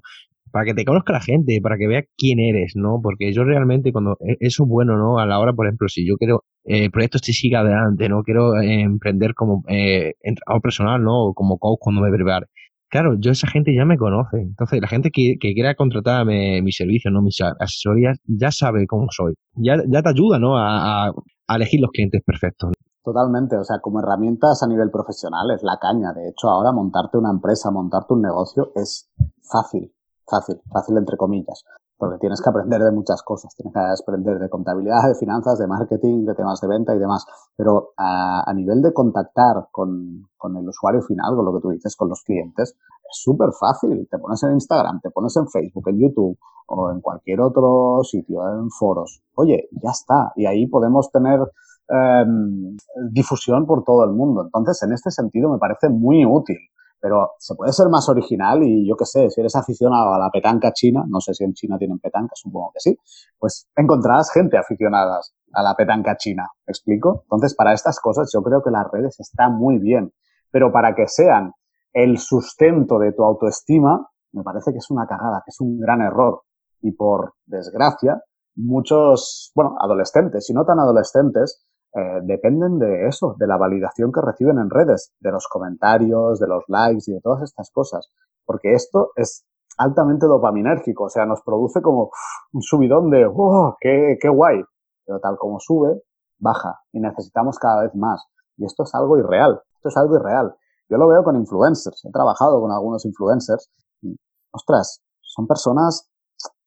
[0.54, 3.00] Para que te conozca la gente, para que vea quién eres, ¿no?
[3.02, 5.18] Porque yo realmente cuando, e, eso es bueno, ¿no?
[5.18, 8.22] A la hora, por ejemplo, si yo quiero eh, el proyecto este siga adelante, ¿no?
[8.22, 10.14] Quiero eh, emprender como eh,
[10.62, 11.30] personal, ¿no?
[11.30, 12.46] O como coach cuando me prepare
[12.92, 14.38] claro, yo esa gente ya me conoce.
[14.38, 17.24] Entonces, la gente que, quiera contratar mi servicio, ¿no?
[17.24, 19.34] mis asesorías, ya sabe cómo soy.
[19.56, 20.56] Ya, ya te ayuda, ¿no?
[20.56, 21.12] A,
[21.56, 22.72] elegir los clientes perfectos.
[23.04, 26.14] Totalmente, o sea, como herramientas a nivel profesional es la caña.
[26.14, 29.12] De hecho, ahora montarte una empresa, montarte un negocio es
[29.52, 29.92] fácil,
[30.28, 31.64] fácil, fácil entre comillas
[32.04, 35.68] porque tienes que aprender de muchas cosas, tienes que aprender de contabilidad, de finanzas, de
[35.68, 40.68] marketing, de temas de venta y demás, pero a, nivel de contactar con, con, el
[40.68, 42.76] usuario final, con lo que tú dices, con los clientes,
[43.10, 47.00] es súper fácil, te pones en Instagram, te pones en Facebook, en YouTube o en
[47.00, 51.40] cualquier otro sitio, en foros, oye, ya está, y ahí podemos tener
[51.88, 52.76] em,
[53.12, 54.44] difusión por todo el mundo.
[54.44, 56.58] Entonces, en este sentido, me parece muy útil
[57.04, 60.30] pero se puede ser más original y yo qué sé, si eres aficionado a la
[60.32, 62.98] petanca china, no sé si en China tienen petanca, supongo que sí,
[63.38, 65.20] pues encontrarás gente aficionada
[65.52, 67.24] a la petanca china, ¿me explico?
[67.24, 70.14] Entonces, para estas cosas yo creo que las redes están muy bien,
[70.50, 71.52] pero para que sean
[71.92, 76.02] el sustento de tu autoestima, me parece que es una cagada, que es un gran
[76.02, 76.44] error.
[76.80, 78.24] Y por desgracia,
[78.56, 81.66] muchos, bueno, adolescentes y no tan adolescentes,
[81.96, 86.48] eh, dependen de eso, de la validación que reciben en redes, de los comentarios, de
[86.48, 88.10] los likes y de todas estas cosas.
[88.46, 89.46] Porque esto es
[89.78, 92.10] altamente dopaminérgico, o sea, nos produce como
[92.52, 94.64] un subidón de, ¡oh, qué, qué guay!
[95.06, 96.02] Pero tal como sube,
[96.40, 98.26] baja y necesitamos cada vez más.
[98.58, 100.56] Y esto es algo irreal, esto es algo irreal.
[100.90, 103.72] Yo lo veo con influencers, he trabajado con algunos influencers
[104.02, 104.16] y,
[104.52, 106.10] ostras, son personas,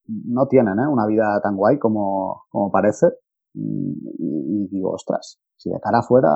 [0.06, 0.86] no tienen ¿eh?
[0.86, 3.08] una vida tan guay como, como parece
[3.56, 6.28] y, digo, ostras, si de cara afuera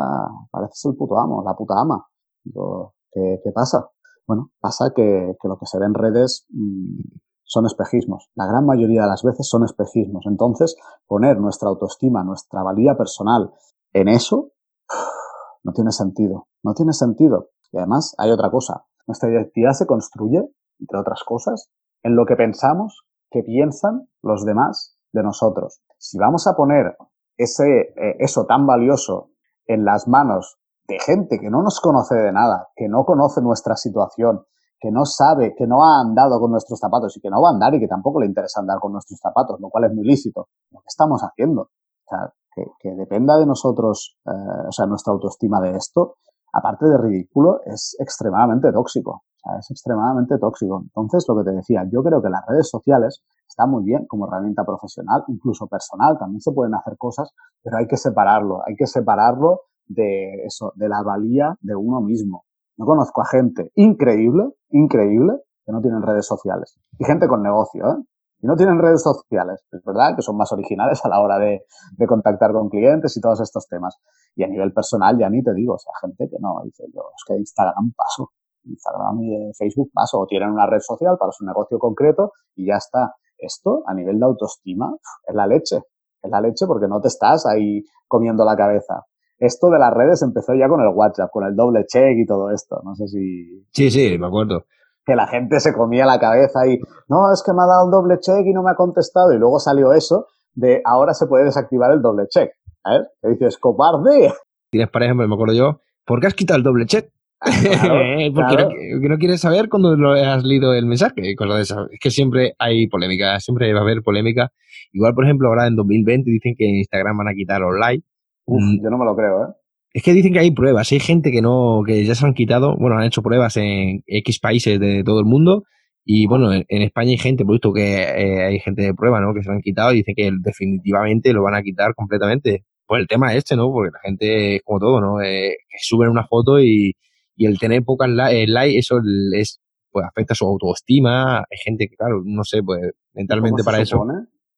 [0.51, 2.07] pareces el puto amo, la puta ama.
[2.43, 3.91] Digo, ¿qué, pasa?
[4.27, 7.01] Bueno, pasa que, lo que se ve en redes mm,
[7.45, 8.31] son espejismos.
[8.35, 10.25] La gran mayoría de las veces son espejismos.
[10.27, 13.53] Entonces, poner nuestra autoestima, nuestra valía personal
[13.93, 14.53] en eso,
[15.65, 16.49] no tiene sentido.
[16.63, 17.51] No tiene sentido.
[17.73, 18.87] Y además, hay otra cosa.
[19.07, 20.43] Nuestra identidad se construye,
[20.79, 21.71] entre otras cosas,
[22.03, 25.83] en lo que pensamos que piensan los demás de nosotros.
[26.01, 26.97] Si vamos a poner
[27.37, 29.33] ese, eh, eso tan valioso
[29.67, 30.57] en las manos
[30.89, 34.41] de gente que no nos conoce de nada, que no conoce nuestra situación,
[34.81, 37.53] que no sabe, que no ha andado con nuestros zapatos y que no va a
[37.53, 40.49] andar y que tampoco le interesa andar con nuestros zapatos, lo cual es muy lícito.
[40.71, 41.61] Lo que estamos haciendo.
[41.61, 42.33] O sea,
[42.81, 46.15] que, dependa de nosotros, eh, o sea, nuestra autoestima de esto,
[46.51, 49.11] aparte de ridículo, es extremadamente tóxico.
[49.11, 50.81] O sea, es extremadamente tóxico.
[50.83, 53.23] Entonces, lo que te decía, yo creo que las redes sociales
[53.67, 57.33] muy bien como herramienta profesional, incluso personal, también se pueden hacer cosas,
[57.63, 62.45] pero hay que separarlo, hay que separarlo de eso, de la valía de uno mismo.
[62.77, 65.35] Yo conozco a gente increíble, increíble,
[65.67, 66.79] que no tienen redes sociales.
[66.99, 67.97] Y gente con negocio, ¿eh?
[68.43, 69.63] Y no tienen redes sociales.
[69.71, 71.63] Es verdad que son más originales a la hora de,
[71.99, 73.99] de, contactar con clientes y todos estos temas.
[74.35, 77.03] Y a nivel personal ya ni te digo, o sea, gente que no, dice yo,
[77.15, 78.31] es que Instagram paso.
[78.65, 80.21] Instagram y Facebook paso.
[80.21, 83.15] O tienen una red social para su negocio concreto y ya está.
[83.41, 84.95] Esto, a nivel de autoestima,
[85.27, 85.83] es la leche.
[86.23, 89.05] Es la leche porque no te estás ahí comiendo la cabeza.
[89.39, 92.51] Esto de las redes empezó ya con el WhatsApp, con el doble check y todo
[92.51, 92.81] esto.
[92.85, 93.65] No sé si...
[93.73, 94.65] Sí, sí, me acuerdo
[95.05, 96.79] que la gente se comía la cabeza y,
[97.09, 99.33] no, es que me ha dado un doble check y no me ha contestado.
[99.33, 102.51] Y luego salió eso de ahora se puede desactivar el doble check.
[102.87, 103.01] ¿Eh?
[103.21, 104.33] Que dices, cobarde.
[104.71, 107.11] Tienes, por ejemplo, me acuerdo yo, ¿por qué has quitado el doble check?
[108.35, 111.79] Porque No, quieres saber cuando lo has leído el mensaje, cosas de esas.
[111.91, 114.53] Es que siempre hay polémica, siempre va a haber polémica.
[114.93, 118.07] Igual, por ejemplo, ahora en 2020 dicen que en Instagram van a quitar los likes.
[118.47, 118.83] Mm.
[118.83, 119.55] yo no me lo creo, ¿eh?
[119.93, 122.77] Es que dicen que hay pruebas, hay gente que no, que ya se han quitado,
[122.77, 125.65] bueno, han hecho pruebas en X países de todo el mundo
[126.05, 129.35] y bueno, en, España hay gente, por visto que eh, hay gente de prueba, ¿no?
[129.35, 132.65] Que se han quitado y dicen que definitivamente lo van a quitar completamente.
[132.87, 133.71] Pues el tema este, ¿no?
[133.71, 135.21] Porque la gente es como todo, ¿no?
[135.23, 136.95] Eh, que suben una foto y,
[137.41, 139.01] y el tener pocas likes, like, eso
[139.33, 139.61] es,
[139.91, 141.39] pues afecta su autoestima.
[141.39, 144.05] Hay gente que, claro, no sé, pues mentalmente para eso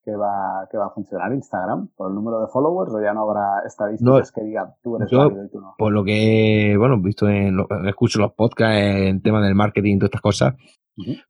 [0.05, 1.91] que va, que va a funcionar Instagram?
[1.95, 5.45] ¿Por el número de followers o ya no habrá estadísticas que digan tú eres válido
[5.45, 5.77] y tú no?
[5.79, 9.99] Por lo que, bueno, visto en, lo, escucho los podcasts en tema del marketing y
[9.99, 10.55] todas estas cosas,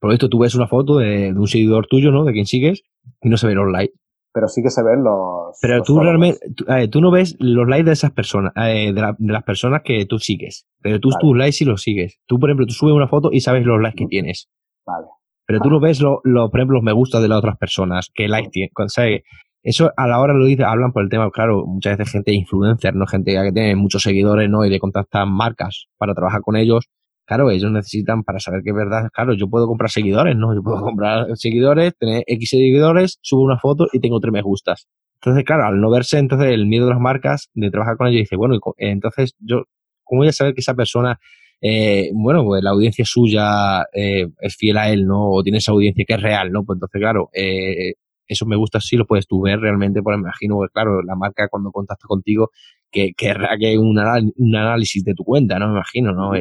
[0.01, 2.25] por lo visto tú ves una foto de, un seguidor tuyo, ¿no?
[2.25, 2.83] De quien sigues
[3.21, 3.93] y no se ven los likes.
[4.35, 5.59] Pero sí que se ven los.
[5.61, 6.39] Pero tú realmente,
[6.91, 10.67] tú, no ves los likes de esas personas, eh, de, las personas que tú sigues.
[10.81, 12.19] Pero tú tus likes sí los sigues.
[12.27, 14.49] Tú, por ejemplo, tú subes una foto y sabes los likes que tienes.
[14.87, 15.07] Vale.
[15.47, 18.11] Pero tú no ves, lo, lo, por ejemplo, los me gusta de las otras personas,
[18.15, 18.71] que like tienen.
[19.63, 22.97] Eso a la hora lo dicen, hablan por el tema, claro, muchas veces gente influencer,
[22.97, 23.07] ¿no?
[23.07, 24.65] Gente que tiene muchos seguidores, ¿no?
[24.65, 26.89] Y de contactar marcas para trabajar con ellos.
[27.33, 30.55] Claro, ellos necesitan para saber que es verdad, claro, yo puedo comprar seguidores, ¿no?
[30.55, 34.87] Yo puedo comprar seguidores, tener X seguidores, subo una foto y tengo tres me gustas.
[35.15, 38.21] Entonces, claro, al no verse, entonces el miedo de las marcas de trabajar con ellos
[38.21, 39.63] dice, bueno, entonces yo,
[40.05, 41.19] ¿cómo voy a saber que esa persona
[41.63, 45.31] eh, bueno, pues la audiencia suya eh, es fiel a él, ¿no?
[45.31, 46.65] O tiene esa audiencia que es real, ¿no?
[46.65, 47.95] Pues entonces, claro, eh,
[48.27, 51.15] eso me gusta sí lo puedes tú ver realmente, pues me imagino, pues claro, la
[51.15, 52.51] marca cuando contacta contigo,
[52.91, 53.99] que querrá que un,
[54.37, 55.69] un análisis de tu cuenta, ¿no?
[55.69, 56.33] Me imagino, ¿no?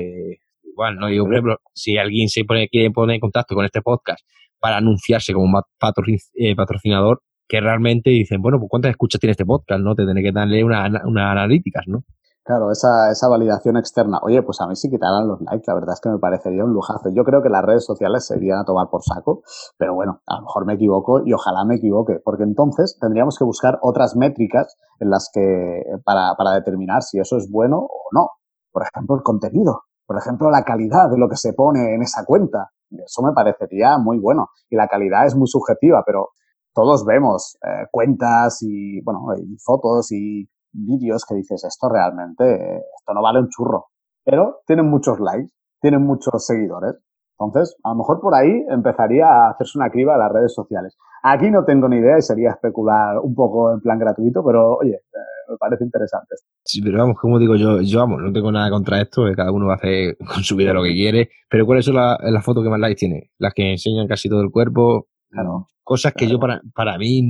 [0.72, 1.08] Igual, ¿no?
[1.08, 4.20] Digo, por ejemplo, si alguien se pone, quiere poner en contacto con este podcast
[4.60, 9.96] para anunciarse como patrocinador, que realmente dicen, bueno, pues cuántas escuchas tiene este podcast, ¿no?
[9.96, 12.04] Te tiene que darle una, una analíticas, ¿no?
[12.44, 14.20] Claro, esa, esa validación externa.
[14.24, 16.74] Oye, pues a mí sí quitaran los likes, la verdad es que me parecería un
[16.74, 17.10] lujazo.
[17.14, 19.44] Yo creo que las redes sociales se irían a tomar por saco,
[19.78, 23.44] pero bueno, a lo mejor me equivoco y ojalá me equivoque, porque entonces tendríamos que
[23.44, 28.30] buscar otras métricas en las que, para, para determinar si eso es bueno o no.
[28.72, 29.84] Por ejemplo, el contenido.
[30.12, 32.72] Por ejemplo, la calidad de lo que se pone en esa cuenta.
[32.90, 34.50] Eso me parecería muy bueno.
[34.70, 36.32] Y la calidad es muy subjetiva, pero
[36.74, 43.14] todos vemos eh, cuentas y, bueno, y fotos y vídeos que dices, esto realmente, esto
[43.14, 43.86] no vale un churro.
[44.26, 46.98] Pero tienen muchos likes, tienen muchos seguidores.
[47.40, 50.98] Entonces, a lo mejor por ahí empezaría a hacerse una criba a las redes sociales.
[51.24, 54.96] Aquí no tengo ni idea y sería especular un poco en plan gratuito, pero oye,
[54.96, 56.36] eh, me parece interesante.
[56.66, 59.52] Sí, pero vamos, como digo yo, yo vamos, no tengo nada contra esto, que cada
[59.52, 62.42] uno va a hacer con su vida lo que quiere, pero ¿cuáles son las la
[62.42, 63.32] fotos que más likes tiene?
[63.38, 65.68] Las que enseñan casi todo el cuerpo, Claro.
[65.84, 67.22] Cosas que yo para, para mí,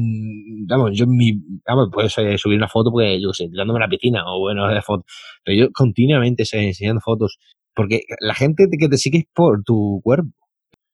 [0.68, 1.34] vamos, yo mi,
[1.66, 4.68] vamos, puedo subir una foto porque yo qué sé, tirándome a la piscina o bueno,
[4.74, 5.06] de foto,
[5.44, 7.40] pero yo continuamente estoy enseñando fotos
[7.74, 10.30] porque la gente que te sigue es por tu cuerpo.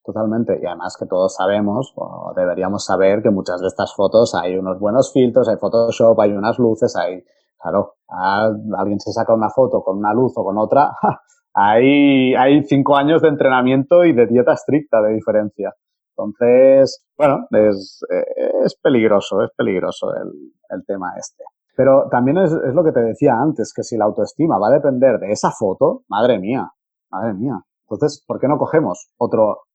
[0.07, 0.57] Totalmente.
[0.63, 4.79] Y además que todos sabemos, o deberíamos saber que muchas de estas fotos hay unos
[4.79, 7.25] buenos filtros, hay Photoshop, hay unas luces, hay,
[7.61, 7.95] claro,
[8.77, 10.93] alguien se saca una foto con una luz o con otra,
[11.53, 15.73] hay, hay cinco años de entrenamiento y de dieta estricta de diferencia.
[16.15, 17.99] Entonces, bueno, es,
[18.63, 20.31] es peligroso, es peligroso el,
[20.69, 21.43] el, tema este.
[21.75, 24.79] Pero también es, es, lo que te decía antes, que si la autoestima va a
[24.79, 26.71] depender de esa foto, madre mía,
[27.11, 27.59] madre mía.
[27.89, 29.66] Entonces, ¿por qué no cogemos otro,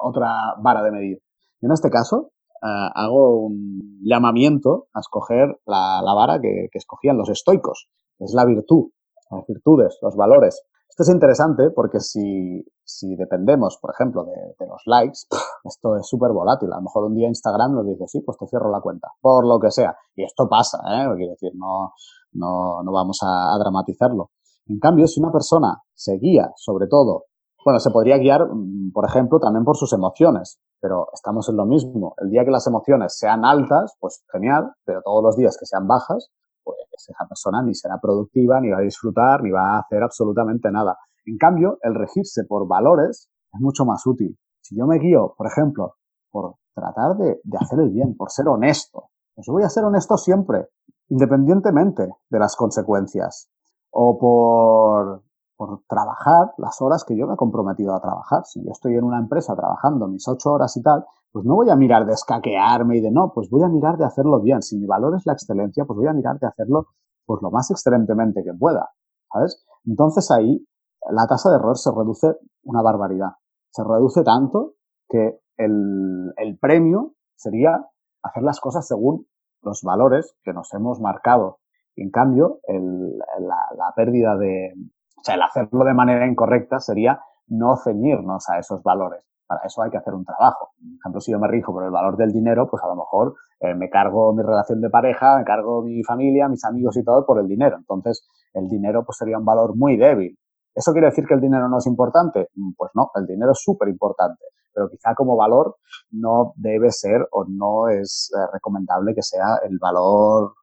[0.00, 1.18] otra vara de medir?
[1.60, 2.32] Yo en este caso
[2.62, 8.44] eh, hago un llamamiento a escoger la, la vara que, escogían los estoicos, es la
[8.44, 8.90] virtud,
[9.30, 10.62] las virtudes, los valores.
[10.88, 15.20] Esto es interesante porque si, si dependemos, por ejemplo, de, los likes,
[15.64, 16.72] esto es súper volátil.
[16.72, 19.46] A lo mejor un día Instagram nos dice, sí, pues te cierro la cuenta, por
[19.46, 19.94] lo que sea.
[20.14, 21.06] Y esto pasa, ¿eh?
[21.16, 21.92] Quiero decir, no,
[22.32, 24.30] no, no vamos a, a dramatizarlo.
[24.68, 27.24] En cambio, si una persona se guía, sobre todo,
[27.66, 31.66] bueno, se podría guiar, mm, por ejemplo, también por sus emociones, pero estamos en lo
[31.66, 32.14] mismo.
[32.18, 35.88] El día que las emociones sean altas, pues genial, pero todos los días que sean
[35.88, 36.30] bajas,
[36.62, 40.70] pues esa persona ni será productiva, ni va a disfrutar, ni va a hacer absolutamente
[40.70, 40.96] nada.
[41.24, 44.38] En cambio, el regirse por valores es mucho más útil.
[44.60, 45.96] Si yo me guío, por ejemplo,
[46.30, 50.16] por tratar de, hacer el bien, por ser honesto, pues yo voy a ser honesto
[50.16, 50.68] siempre,
[51.08, 53.50] independientemente de las consecuencias.
[53.90, 55.25] O por,
[55.56, 58.44] por trabajar las horas que yo me he comprometido a trabajar.
[58.44, 61.70] Si yo estoy en una empresa trabajando mis ocho horas y tal, pues no voy
[61.70, 64.62] a mirar de escaquearme y de no, pues voy a mirar de hacerlo bien.
[64.62, 66.88] Si mi valor es la excelencia, pues voy a mirar de hacerlo
[67.24, 68.90] pues lo más excelentemente que pueda.
[69.32, 69.64] ¿Sabes?
[69.84, 70.66] Entonces ahí
[71.10, 73.32] la tasa de error se reduce una barbaridad.
[73.70, 74.74] Se reduce tanto
[75.08, 77.86] que el, el premio sería
[78.22, 79.26] hacer las cosas según
[79.62, 81.58] los valores que nos hemos marcado.
[81.96, 84.74] En cambio, el, la, la, pérdida de,
[85.16, 89.22] o sea, el hacerlo de manera incorrecta sería no ceñirnos a esos valores.
[89.46, 90.72] Para eso hay que hacer un trabajo.
[90.76, 93.34] Por ejemplo, si yo me rijo por el valor del dinero, pues a lo mejor
[93.60, 97.24] eh, me cargo mi relación de pareja, me cargo mi familia, mis amigos y todo
[97.24, 97.76] por el dinero.
[97.76, 100.36] Entonces, el dinero pues sería un valor muy débil.
[100.74, 102.48] ¿Eso quiere decir que el dinero no es importante?
[102.54, 104.44] Mm, pues no, el dinero es súper importante,
[104.74, 105.76] pero quizá como valor
[106.10, 110.54] no debe ser o no es eh, recomendable que sea el valor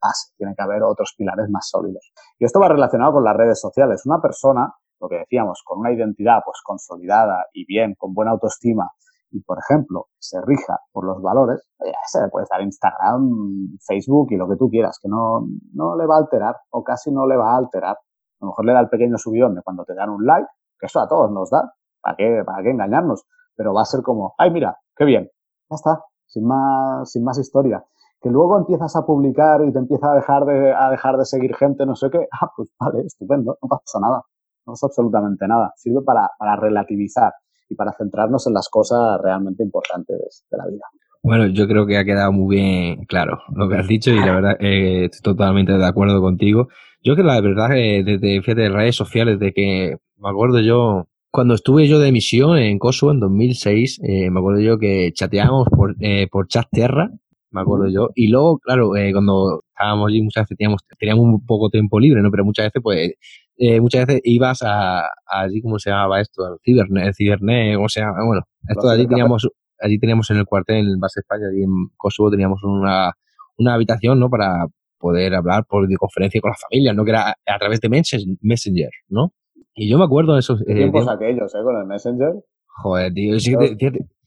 [0.00, 0.32] base.
[0.36, 2.12] Tiene que haber otros pilares más sólidos.
[2.38, 4.04] Y esto va relacionado con las redes sociales.
[4.06, 8.90] Una persona, lo que decíamos, con una identidad pues consolidada y bien, con buena autoestima,
[9.32, 11.60] y, por ejemplo, se rija por los valores,
[12.06, 16.06] se le puede dar Instagram, Facebook y lo que tú quieras, que no, no le
[16.06, 17.96] va a alterar o casi no le va a alterar.
[17.96, 20.48] A lo mejor le da el pequeño subidón de cuando te dan un like,
[20.78, 23.24] que eso a todos nos da, ¿para qué, para qué engañarnos?
[23.54, 25.30] Pero va a ser como, ay, mira, qué bien,
[25.70, 27.84] ya está, sin más, sin más historia.
[28.20, 31.54] Que luego empiezas a publicar y te empieza a dejar de, a dejar de seguir
[31.56, 34.22] gente, no sé qué, ah, pues vale, estupendo, no pasa nada,
[34.66, 35.72] no pasa absolutamente nada.
[35.76, 37.32] Sirve para, para relativizar
[37.68, 40.84] y para centrarnos en las cosas realmente importantes de la vida.
[41.22, 44.32] Bueno, yo creo que ha quedado muy bien claro lo que has dicho y la
[44.32, 46.68] verdad eh, estoy totalmente de acuerdo contigo.
[47.02, 51.54] Yo que la verdad, eh, desde fíjate, redes sociales, de que me acuerdo yo, cuando
[51.54, 55.96] estuve yo de misión en Kosovo en 2006, eh, me acuerdo yo que chateábamos por,
[56.00, 57.10] eh, por chat Terra,
[57.50, 61.46] me acuerdo yo, y luego, claro, eh, cuando estábamos allí muchas veces teníamos, teníamos un
[61.46, 62.30] poco tiempo libre, ¿no?
[62.30, 63.12] Pero muchas veces, pues,
[63.56, 66.44] eh, muchas veces ibas a, allí, ¿cómo se llamaba esto?
[66.44, 68.24] Al Cibernet, el Cibernet, ¿cómo se llama?
[68.26, 69.48] Bueno, esto de allí teníamos,
[69.80, 73.12] allí teníamos en el cuartel, en el base España, allí en Kosovo, teníamos una,
[73.56, 74.30] una habitación, ¿no?
[74.30, 74.66] Para,
[75.00, 77.04] poder hablar por videoconferencia con la familia, ¿no?
[77.04, 79.32] Que era a través de Messenger, ¿no?
[79.74, 80.62] Y yo me acuerdo de esos...
[80.64, 81.58] ¿Qué eh, tiempos aquellos, eh?
[81.64, 82.32] Con el Messenger.
[82.66, 83.36] Joder, tío.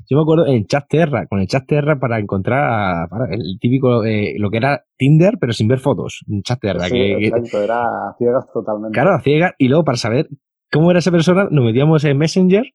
[0.10, 4.36] Yo me acuerdo en Chat Terra, con el Chat Terra para encontrar el típico, eh,
[4.38, 6.24] lo que era Tinder, pero sin ver fotos.
[6.28, 6.86] En Chat Terra.
[6.86, 7.84] Sí, que, exacto, era
[8.18, 8.94] ciegas totalmente.
[8.94, 9.54] Claro, ciegas.
[9.58, 10.28] Y luego para saber
[10.72, 12.66] cómo era esa persona, nos metíamos en Messenger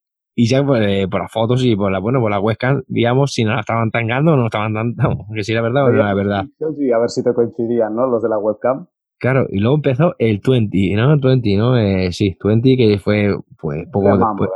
[0.41, 3.33] y ya pues, eh, por las fotos y por la, bueno, por la webcam, digamos,
[3.33, 6.01] si nos la estaban tangando o no estaban tangando, que si era verdad o no
[6.01, 6.45] era verdad.
[6.76, 8.07] Sí, a ver si te coincidían, ¿no?
[8.07, 8.87] Los de la webcam.
[9.18, 11.14] Claro, y luego empezó el 20, ¿no?
[11.14, 11.76] El 20, ¿no?
[11.76, 14.51] Eh, sí, 20 que fue, pues, poco después.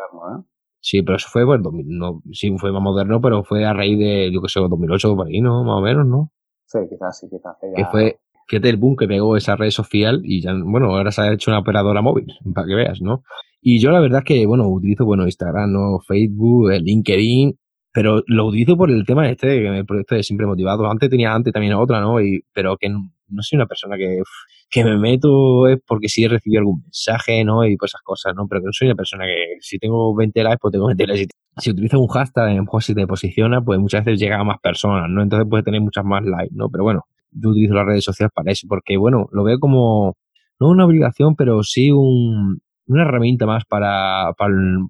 [0.83, 0.85] ¿Eh?
[0.85, 4.31] Sí, pero eso fue, pues, no, sí, fue más moderno, pero fue a raíz de,
[4.33, 5.63] yo que sé, 2008 por ahí, ¿no?
[5.65, 6.33] Más o menos, ¿no?
[6.67, 7.57] Sí, quizás, sí, quizás.
[7.63, 7.75] Ya...
[7.75, 8.19] Que fue,
[8.49, 11.51] fíjate el boom que pegó esa red social y ya, bueno, ahora se ha hecho
[11.51, 13.23] una operadora móvil, para que veas, ¿no?
[13.61, 16.01] Y yo la verdad es que, bueno, utilizo, bueno, Instagram, ¿no?
[16.01, 17.57] Facebook, LinkedIn,
[17.93, 20.91] pero lo utilizo por el tema este, el proyecto de Siempre Motivado.
[20.91, 22.21] Antes tenía antes también otra, ¿no?
[22.21, 22.89] Y, pero que
[23.33, 24.23] no, soy una persona que,
[24.71, 27.65] que me meto es porque sí he recibido algún mensaje, ¿no?
[27.65, 28.47] Y pues esas cosas, ¿no?
[28.49, 31.29] Pero que no soy una persona que si tengo 20 likes, pues tengo 20 likes.
[31.59, 35.09] Si, utilizo un hashtag, en si te posiciona, pues muchas veces llega a más personas,
[35.11, 35.23] ¿no?
[35.23, 36.69] Entonces puedes tener muchas más likes, ¿no?
[36.71, 40.17] Pero bueno, yo utilizo las redes sociales para eso, porque bueno, lo veo como,
[40.59, 44.33] no una obligación, pero sí un, una herramienta más para,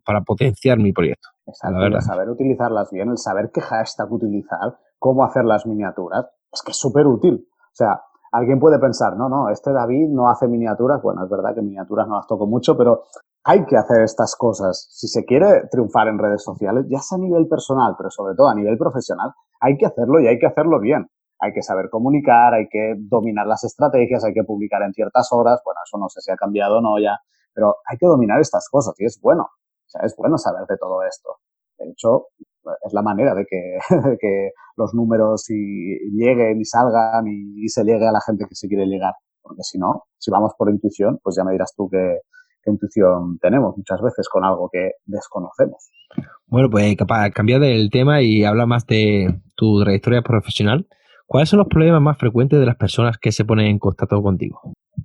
[0.04, 1.28] para, potenciar mi proyecto.
[1.46, 6.62] Exacto, el saber utilizarlas bien, el saber qué hashtag utilizar, cómo hacer las miniaturas, es
[6.62, 7.46] que es súper útil.
[7.58, 8.00] O sea,
[8.32, 11.00] alguien puede pensar, no, no, este David no hace miniaturas.
[11.02, 13.04] Bueno, es verdad que miniaturas no las toco mucho, pero
[13.44, 14.88] hay que hacer estas cosas.
[14.90, 18.48] Si se quiere triunfar en redes sociales, ya sea a nivel personal, pero sobre todo
[18.48, 21.08] a nivel profesional, hay que hacerlo y hay que hacerlo bien.
[21.40, 25.60] Hay que saber comunicar, hay que dominar las estrategias, hay que publicar en ciertas horas.
[25.64, 27.18] Bueno, eso no sé si ha cambiado o no ya,
[27.52, 29.42] pero hay que dominar estas cosas y es bueno.
[29.42, 31.30] O sea, es bueno saber de todo esto.
[31.78, 32.28] De hecho,
[32.84, 33.78] es la manera de que,
[34.20, 38.68] que los números y lleguen y salgan y, se llegue a la gente que se
[38.68, 39.14] quiere llegar.
[39.42, 42.20] Porque si no, si vamos por intuición, pues ya me dirás tú qué,
[42.62, 45.90] qué intuición tenemos muchas veces con algo que desconocemos.
[46.46, 50.86] Bueno, pues capaz, cambiar del tema y habla más de tu trayectoria profesional.
[51.26, 54.60] ¿Cuáles son los problemas más frecuentes de las personas que se ponen en contacto contigo?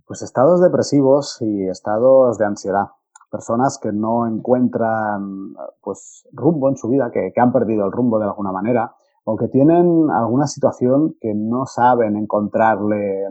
[0.05, 2.88] Pues estados depresivos y estados de ansiedad.
[3.30, 8.25] Personas que no encuentran pues rumbo en su vida, que, han perdido el rumbo de
[8.25, 13.28] alguna manera, o que tienen alguna situación que no saben encontrarle,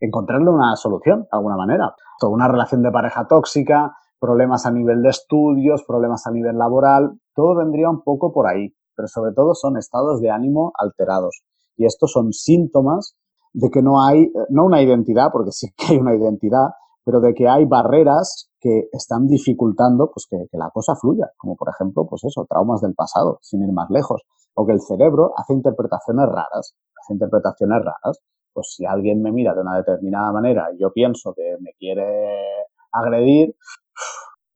[0.00, 1.94] encontrarle una solución de alguna manera.
[2.22, 7.12] O una relación de pareja tóxica, problemas a nivel de estudios, problemas a nivel laboral,
[7.34, 11.42] todo vendría un poco por ahí, pero sobre todo son estados de ánimo alterados.
[11.76, 13.16] Y estos son síntomas
[13.52, 16.70] de que no hay, no una identidad, porque sí que hay una identidad,
[17.04, 21.68] pero de que hay barreras que están dificultando pues, que, la cosa fluya, como por
[21.70, 24.22] ejemplo, pues eso, traumas del pasado, sin ir más lejos,
[24.54, 28.20] o que el cerebro hace interpretaciones raras, hace interpretaciones raras.
[28.52, 32.44] Pues si alguien me mira de una determinada manera y yo pienso que me quiere
[32.92, 33.54] agredir,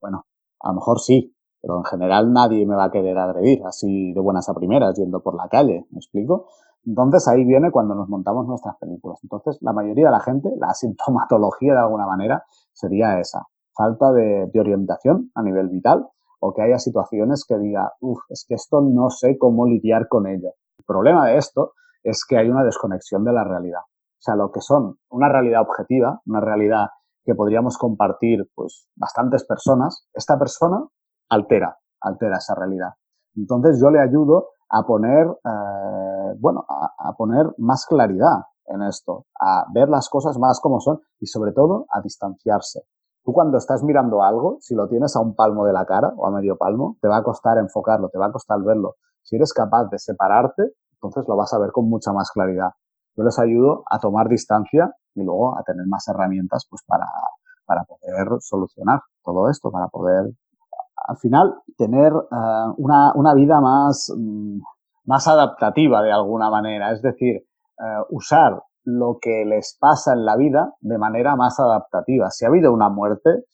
[0.01, 0.25] bueno,
[0.59, 4.19] a lo mejor sí, pero en general nadie me va a querer agredir así de
[4.19, 6.49] buenas a primeras yendo por la calle, ¿me explico?
[6.85, 9.19] Entonces ahí viene cuando nos montamos nuestras películas.
[9.23, 12.43] Entonces la mayoría de la gente, la sintomatología de alguna manera
[12.73, 16.07] sería esa, falta de, orientación a nivel vital
[16.39, 20.27] o que haya situaciones que diga, uff, es que esto no sé cómo lidiar con
[20.27, 20.53] ello.
[20.77, 21.73] El problema de esto
[22.03, 23.81] es que hay una desconexión de la realidad.
[23.81, 26.87] O sea, lo que son una realidad objetiva, una realidad
[27.23, 30.83] que podríamos compartir pues bastantes personas, esta persona
[31.29, 32.93] altera, altera esa realidad.
[33.35, 39.65] Entonces yo le ayudo a poner, eh, bueno, a, poner más claridad en esto, a
[39.73, 42.81] ver las cosas más como son y sobre todo a distanciarse.
[43.25, 46.27] Tú cuando estás mirando algo, si lo tienes a un palmo de la cara o
[46.27, 48.97] a medio palmo, te va a costar enfocarlo, te va a costar verlo.
[49.23, 50.61] Si eres capaz de separarte,
[50.93, 52.69] entonces lo vas a ver con mucha más claridad.
[53.17, 57.07] Yo les ayudo a tomar distancia y luego a tener más herramientas pues para,
[57.65, 60.31] para poder solucionar todo esto, para poder
[61.07, 64.61] al final tener uh, una, una, vida más, um,
[65.05, 67.43] más adaptativa de alguna manera, es decir,
[67.79, 72.29] uh, usar lo que les pasa en la vida de manera más adaptativa.
[72.29, 73.45] Si ha habido una muerte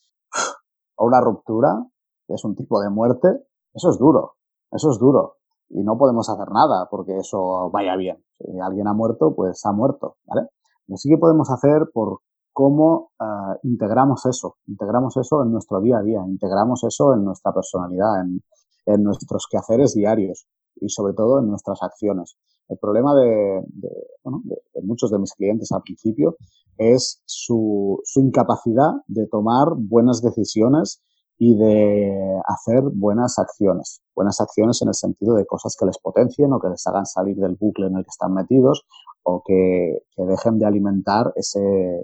[0.95, 1.83] o una ruptura,
[2.27, 3.29] que es un tipo de muerte,
[3.73, 4.33] eso es duro,
[4.71, 5.37] eso es duro.
[5.69, 8.23] Y no podemos hacer nada porque eso vaya bien.
[8.37, 10.49] Si alguien ha muerto, pues ha muerto, ¿vale?
[10.87, 12.19] Lo sí que podemos hacer por
[12.51, 17.53] cómo uh, integramos eso, integramos eso en nuestro día a día, integramos eso en nuestra
[17.53, 18.41] personalidad, en,
[18.85, 22.35] en nuestros quehaceres diarios y sobre todo en nuestras acciones.
[22.69, 23.89] El problema de, de,
[24.23, 26.37] bueno, de, muchos de mis clientes al principio
[26.77, 31.01] es su, su, incapacidad de tomar buenas decisiones
[31.37, 34.01] y de hacer buenas acciones.
[34.15, 37.35] Buenas acciones en el sentido de cosas que les potencien o que les hagan salir
[37.37, 38.85] del bucle en el que están metidos
[39.23, 41.59] o que, que dejen de alimentar ese,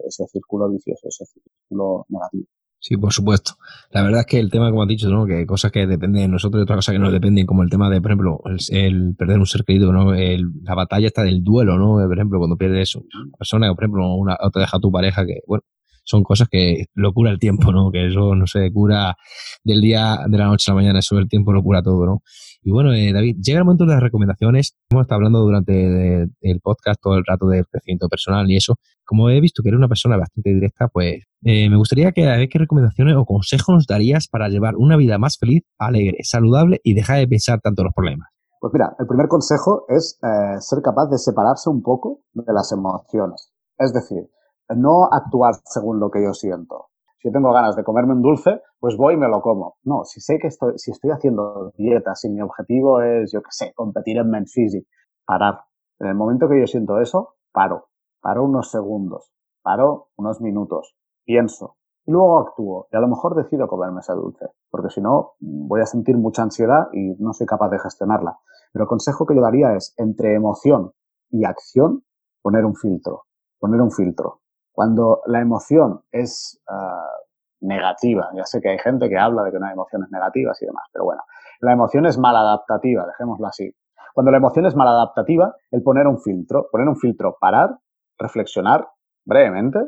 [0.06, 2.48] ese círculo vicioso, ese círculo negativo.
[2.88, 3.58] Sí, por supuesto.
[3.92, 5.26] La verdad es que el tema, como has dicho, ¿no?
[5.26, 7.90] que cosas que dependen de nosotros y otras cosas que nos dependen, como el tema
[7.90, 10.14] de, por ejemplo, el, el perder un ser querido, ¿no?
[10.14, 11.96] El, la batalla está del duelo, ¿no?
[12.08, 13.06] Por ejemplo, cuando pierdes una
[13.38, 15.64] persona, por ejemplo, una, o te deja tu pareja, que, bueno,
[16.08, 17.92] son cosas que lo cura el tiempo, ¿no?
[17.92, 19.16] Que eso no se cura
[19.64, 22.22] del día, de la noche a la mañana, eso el tiempo lo cura todo, ¿no?
[22.62, 24.76] Y bueno, eh, David, llega el momento de las recomendaciones.
[24.90, 28.76] Hemos estado hablando durante el podcast todo el rato del crecimiento personal y eso.
[29.06, 32.38] Como he visto que eres una persona bastante directa, pues eh, me gustaría que a
[32.38, 36.80] ver qué recomendaciones o consejos nos darías para llevar una vida más feliz, alegre, saludable
[36.84, 38.30] y dejar de pensar tanto los problemas.
[38.60, 42.72] Pues mira, el primer consejo es eh, ser capaz de separarse un poco de las
[42.72, 43.54] emociones.
[43.78, 44.30] Es decir,
[44.76, 46.88] no actuar según lo que yo siento.
[47.20, 49.78] Si yo tengo ganas de comerme un dulce, pues voy y me lo como.
[49.84, 53.50] No, si sé que estoy, si estoy haciendo dieta, si mi objetivo es, yo qué
[53.52, 54.88] sé, competir en men's physique,
[55.26, 55.62] parar.
[56.00, 57.88] En el momento que yo siento eso, paro.
[58.22, 59.32] Paro unos segundos.
[59.64, 60.96] Paro unos minutos.
[61.26, 61.78] Pienso.
[62.06, 62.88] Y luego actúo.
[62.92, 64.46] Y a lo mejor decido comerme ese dulce.
[64.70, 68.38] Porque si no, voy a sentir mucha ansiedad y no soy capaz de gestionarla.
[68.72, 70.92] Pero el consejo que yo daría es, entre emoción
[71.32, 72.04] y acción,
[72.42, 73.24] poner un filtro.
[73.60, 74.42] Poner un filtro.
[74.78, 79.58] Cuando la emoción es uh, negativa, ya sé que hay gente que habla de que
[79.58, 81.24] no hay emociones negativas y demás, pero bueno,
[81.62, 83.74] la emoción es maladaptativa, dejémoslo así.
[84.14, 87.80] Cuando la emoción es maladaptativa, el poner un filtro, poner un filtro, parar,
[88.20, 88.88] reflexionar
[89.26, 89.80] brevemente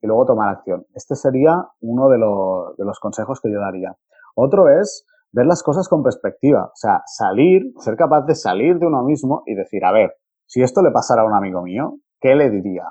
[0.00, 0.86] y luego tomar acción.
[0.94, 3.96] Este sería uno de, de los consejos que yo daría.
[4.36, 8.86] Otro es ver las cosas con perspectiva, o sea, salir, ser capaz de salir de
[8.86, 10.14] uno mismo y decir, a ver,
[10.46, 12.84] si esto le pasara a un amigo mío, ¿qué le diría?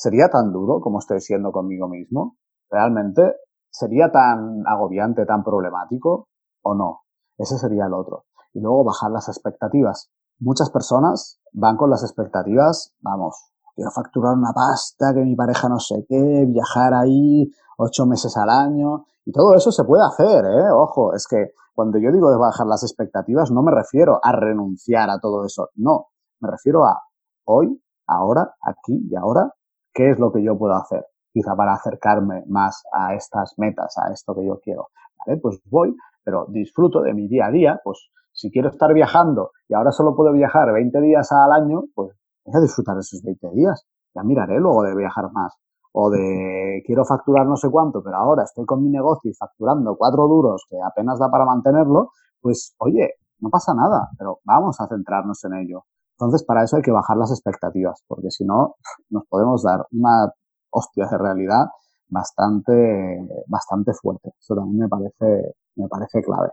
[0.00, 2.38] ¿Sería tan duro como estoy siendo conmigo mismo?
[2.70, 3.34] ¿Realmente
[3.70, 6.28] sería tan agobiante, tan problemático
[6.62, 7.00] o no?
[7.36, 8.24] Ese sería el otro.
[8.54, 10.10] Y luego bajar las expectativas.
[10.38, 15.78] Muchas personas van con las expectativas, vamos, quiero facturar una pasta, que mi pareja no
[15.78, 19.04] sé qué, viajar ahí ocho meses al año.
[19.26, 20.70] Y todo eso se puede hacer, ¿eh?
[20.72, 25.10] Ojo, es que cuando yo digo de bajar las expectativas no me refiero a renunciar
[25.10, 26.06] a todo eso, no,
[26.40, 27.02] me refiero a
[27.44, 29.52] hoy, ahora, aquí y ahora,
[29.92, 31.04] ¿Qué es lo que yo puedo hacer?
[31.32, 34.88] Quizá para acercarme más a estas metas, a esto que yo quiero.
[35.26, 35.38] ¿Vale?
[35.40, 35.94] Pues voy,
[36.24, 37.80] pero disfruto de mi día a día.
[37.84, 42.10] Pues si quiero estar viajando y ahora solo puedo viajar 20 días al año, pues
[42.44, 43.84] voy a disfrutar esos 20 días.
[44.14, 45.54] Ya miraré luego de viajar más.
[45.92, 49.96] o de quiero facturar no sé cuánto, pero ahora estoy con mi negocio y facturando
[49.96, 52.10] cuatro duros que apenas da para mantenerlo,
[52.40, 55.84] pues oye, no pasa nada, pero vamos a centrarnos en ello.
[56.20, 58.76] Entonces, para eso hay que bajar las expectativas, porque si no,
[59.10, 60.30] nos podemos dar una
[60.70, 61.66] hostia de realidad
[62.08, 64.32] bastante, bastante fuerte.
[64.38, 66.50] Eso también me parece, me parece clave.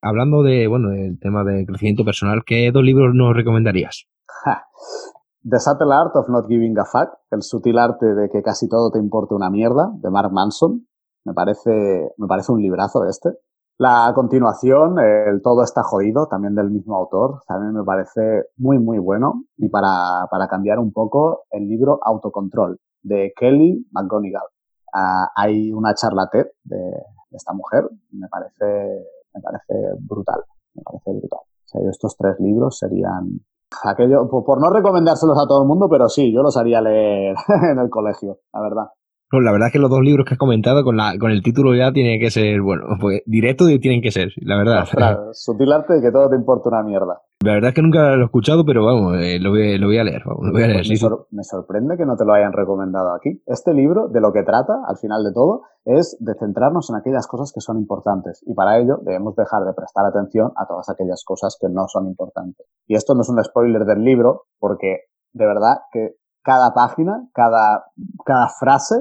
[0.00, 4.06] Hablando de, bueno, del tema de crecimiento personal, ¿qué dos libros nos recomendarías?
[5.42, 8.90] The Subtle Art of Not Giving a Fuck, el sutil arte de que casi todo
[8.92, 10.86] te importe una mierda, de Mark Manson.
[11.24, 13.30] Me parece, me parece un librazo este.
[13.78, 18.98] La continuación, el Todo está jodido, también del mismo autor, también me parece muy, muy
[18.98, 19.44] bueno.
[19.56, 24.42] Y para, para cambiar un poco, el libro Autocontrol, de Kelly McGonigal.
[24.92, 26.44] Ah, hay una charla de,
[27.30, 28.64] esta mujer, me parece,
[29.32, 30.42] me parece brutal,
[30.74, 31.40] me parece brutal.
[31.40, 33.40] O sea, estos tres libros serían
[33.84, 37.36] aquello, por no recomendárselos a todo el mundo, pero sí, yo los haría leer
[37.70, 38.86] en el colegio, la verdad.
[39.30, 41.42] Pues la verdad es que los dos libros que has comentado con, la, con el
[41.42, 44.88] título ya tiene que ser, bueno, pues directo tienen que ser, la verdad.
[44.90, 47.20] Claro, sutil arte de que todo te importa una mierda.
[47.44, 49.98] La verdad es que nunca lo he escuchado, pero vamos, eh, lo, voy, lo, voy,
[49.98, 50.22] a leer.
[50.24, 53.42] lo voy a leer pues me, sorprende que no te lo hayan recomendado aquí.
[53.46, 57.26] Este libro, de lo que trata, al final de todo, es de centrarnos en aquellas
[57.26, 58.42] cosas que son importantes.
[58.46, 62.06] Y para ello debemos dejar de prestar atención a todas aquellas cosas que no son
[62.06, 62.66] importantes.
[62.86, 65.02] Y esto no es un spoiler del libro, porque
[65.32, 67.84] de verdad que cada página, cada,
[68.24, 68.96] cada frase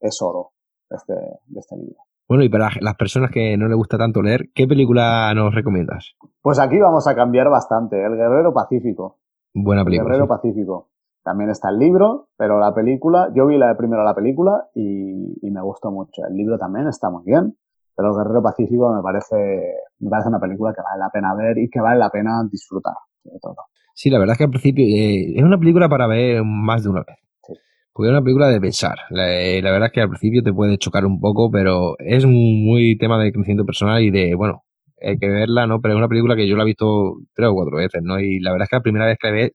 [0.00, 0.52] es oro
[0.88, 1.98] de este, de este libro.
[2.28, 6.14] Bueno, y para las personas que no les gusta tanto leer, ¿qué película nos recomiendas?
[6.40, 7.96] Pues aquí vamos a cambiar bastante.
[8.04, 9.18] El Guerrero Pacífico.
[9.52, 10.06] Buena película.
[10.06, 10.90] El Guerrero Pacífico.
[11.24, 15.50] También está el libro, pero la película, yo vi la de primero la película y,
[15.50, 16.22] me gustó mucho.
[16.24, 17.56] El libro también está muy bien,
[17.96, 21.58] pero El Guerrero Pacífico me parece, me parece una película que vale la pena ver
[21.58, 23.56] y que vale la pena disfrutar, sobre todo.
[23.92, 26.90] Sí, la verdad es que al principio eh, es una película para ver más de
[26.90, 27.18] una vez.
[27.92, 28.98] Porque es una película de pensar.
[29.10, 32.96] Eh, la, verdad es que al principio te puede chocar un poco, pero es muy
[32.98, 34.64] tema de crecimiento personal y de, bueno,
[35.02, 35.80] hay que verla, ¿no?
[35.80, 38.20] Pero es una película que yo la he visto tres o cuatro veces, ¿no?
[38.20, 39.52] Y la verdad es que la primera vez que la ves,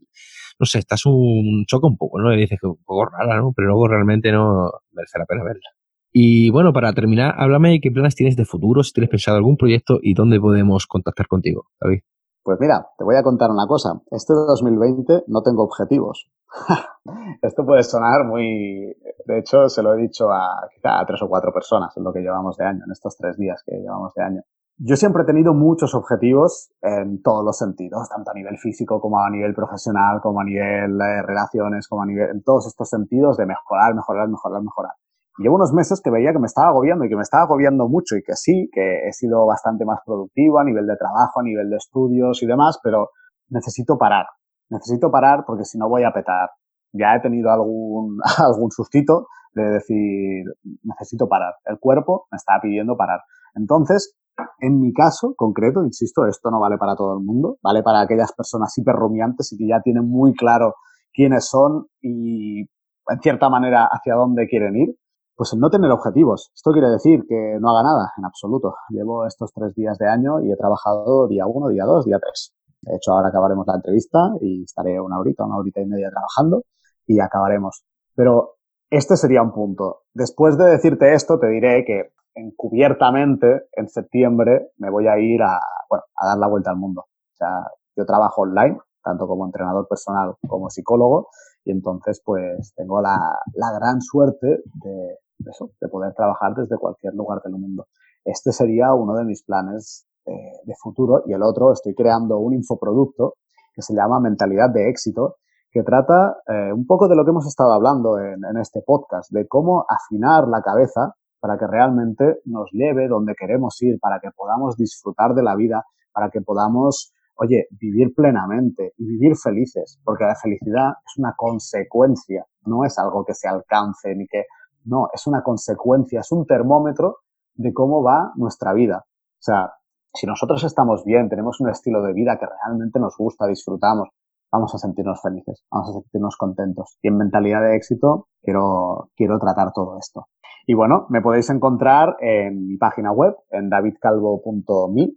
[0.59, 2.33] no sé, estás un choca un poco, ¿no?
[2.33, 3.53] Y dices que es un poco rara, ¿no?
[3.55, 5.69] Pero luego realmente no merece la pena verla.
[6.11, 9.99] Y bueno, para terminar, háblame qué planes tienes de futuro, si tienes pensado algún proyecto
[10.01, 12.01] y dónde podemos contactar contigo, David.
[12.45, 13.99] Pues mira, te voy a contar una cosa.
[14.11, 16.29] Este 2020 no tengo objetivos.
[17.41, 18.95] Esto puede sonar muy...
[19.25, 22.13] De hecho, se lo he dicho a quizá a tres o cuatro personas en lo
[22.13, 24.41] que llevamos de año, en estos tres días que llevamos de año.
[24.77, 29.19] Yo siempre he tenido muchos objetivos en todos los sentidos, tanto a nivel físico como
[29.19, 33.37] a nivel profesional, como a nivel de relaciones, como a nivel, en todos estos sentidos
[33.37, 34.93] de mejorar, mejorar, mejorar, mejorar.
[35.37, 38.15] Llevo unos meses que veía que me estaba agobiando y que me estaba agobiando mucho
[38.15, 41.69] y que sí, que he sido bastante más productivo a nivel de trabajo, a nivel
[41.69, 43.09] de estudios y demás, pero
[43.49, 44.27] necesito parar.
[44.69, 46.49] Necesito parar porque si no voy a petar.
[46.93, 50.45] Ya he tenido algún, algún sustito de decir,
[50.83, 51.55] necesito parar.
[51.65, 53.19] El cuerpo me está pidiendo parar.
[53.55, 54.15] Entonces,
[54.59, 58.33] en mi caso concreto, insisto, esto no vale para todo el mundo, vale para aquellas
[58.33, 60.75] personas hiperrumiantes y que ya tienen muy claro
[61.13, 64.95] quiénes son y, en cierta manera, hacia dónde quieren ir.
[65.35, 66.49] Pues el no tener objetivos.
[66.55, 68.75] Esto quiere decir que no haga nada, en absoluto.
[68.89, 72.53] Llevo estos tres días de año y he trabajado día uno, día dos, día tres.
[72.81, 76.63] De hecho, ahora acabaremos la entrevista y estaré una horita, una horita y media trabajando
[77.05, 77.83] y acabaremos.
[78.15, 78.55] Pero
[78.89, 80.03] este sería un punto.
[80.13, 85.59] Después de decirte esto, te diré que encubiertamente en septiembre me voy a ir a,
[85.89, 87.01] bueno, a dar la vuelta al mundo.
[87.01, 87.49] O sea,
[87.97, 91.27] yo trabajo online, tanto como entrenador personal como psicólogo,
[91.65, 93.17] y entonces pues tengo la,
[93.53, 97.87] la gran suerte de, eso, de poder trabajar desde cualquier lugar del mundo.
[98.23, 103.35] Este sería uno de mis planes de, futuro y el otro, estoy creando un infoproducto
[103.73, 105.35] que se llama Mentalidad de Éxito,
[105.71, 109.47] que trata eh, un poco de lo que hemos estado hablando en este podcast, de
[109.47, 111.13] cómo afinar la cabeza
[111.45, 115.83] para que realmente nos lleve donde queremos ir, para que podamos disfrutar de la vida,
[116.11, 122.45] para que podamos, oye, vivir plenamente y vivir felices, porque la felicidad es una consecuencia,
[122.65, 124.45] no es algo que se alcance ni que,
[124.85, 127.17] no, es una consecuencia, es un termómetro
[127.55, 129.05] de cómo va nuestra vida.
[129.05, 129.73] O sea,
[130.13, 134.09] si nosotros estamos bien, tenemos un estilo de vida que realmente nos gusta, disfrutamos,
[134.51, 136.97] vamos a sentirnos felices, vamos a sentirnos contentos.
[137.01, 140.27] Y en mentalidad de éxito quiero, quiero tratar todo esto.
[140.67, 145.11] Y bueno, me podéis encontrar en mi página web, en davidcalvo.me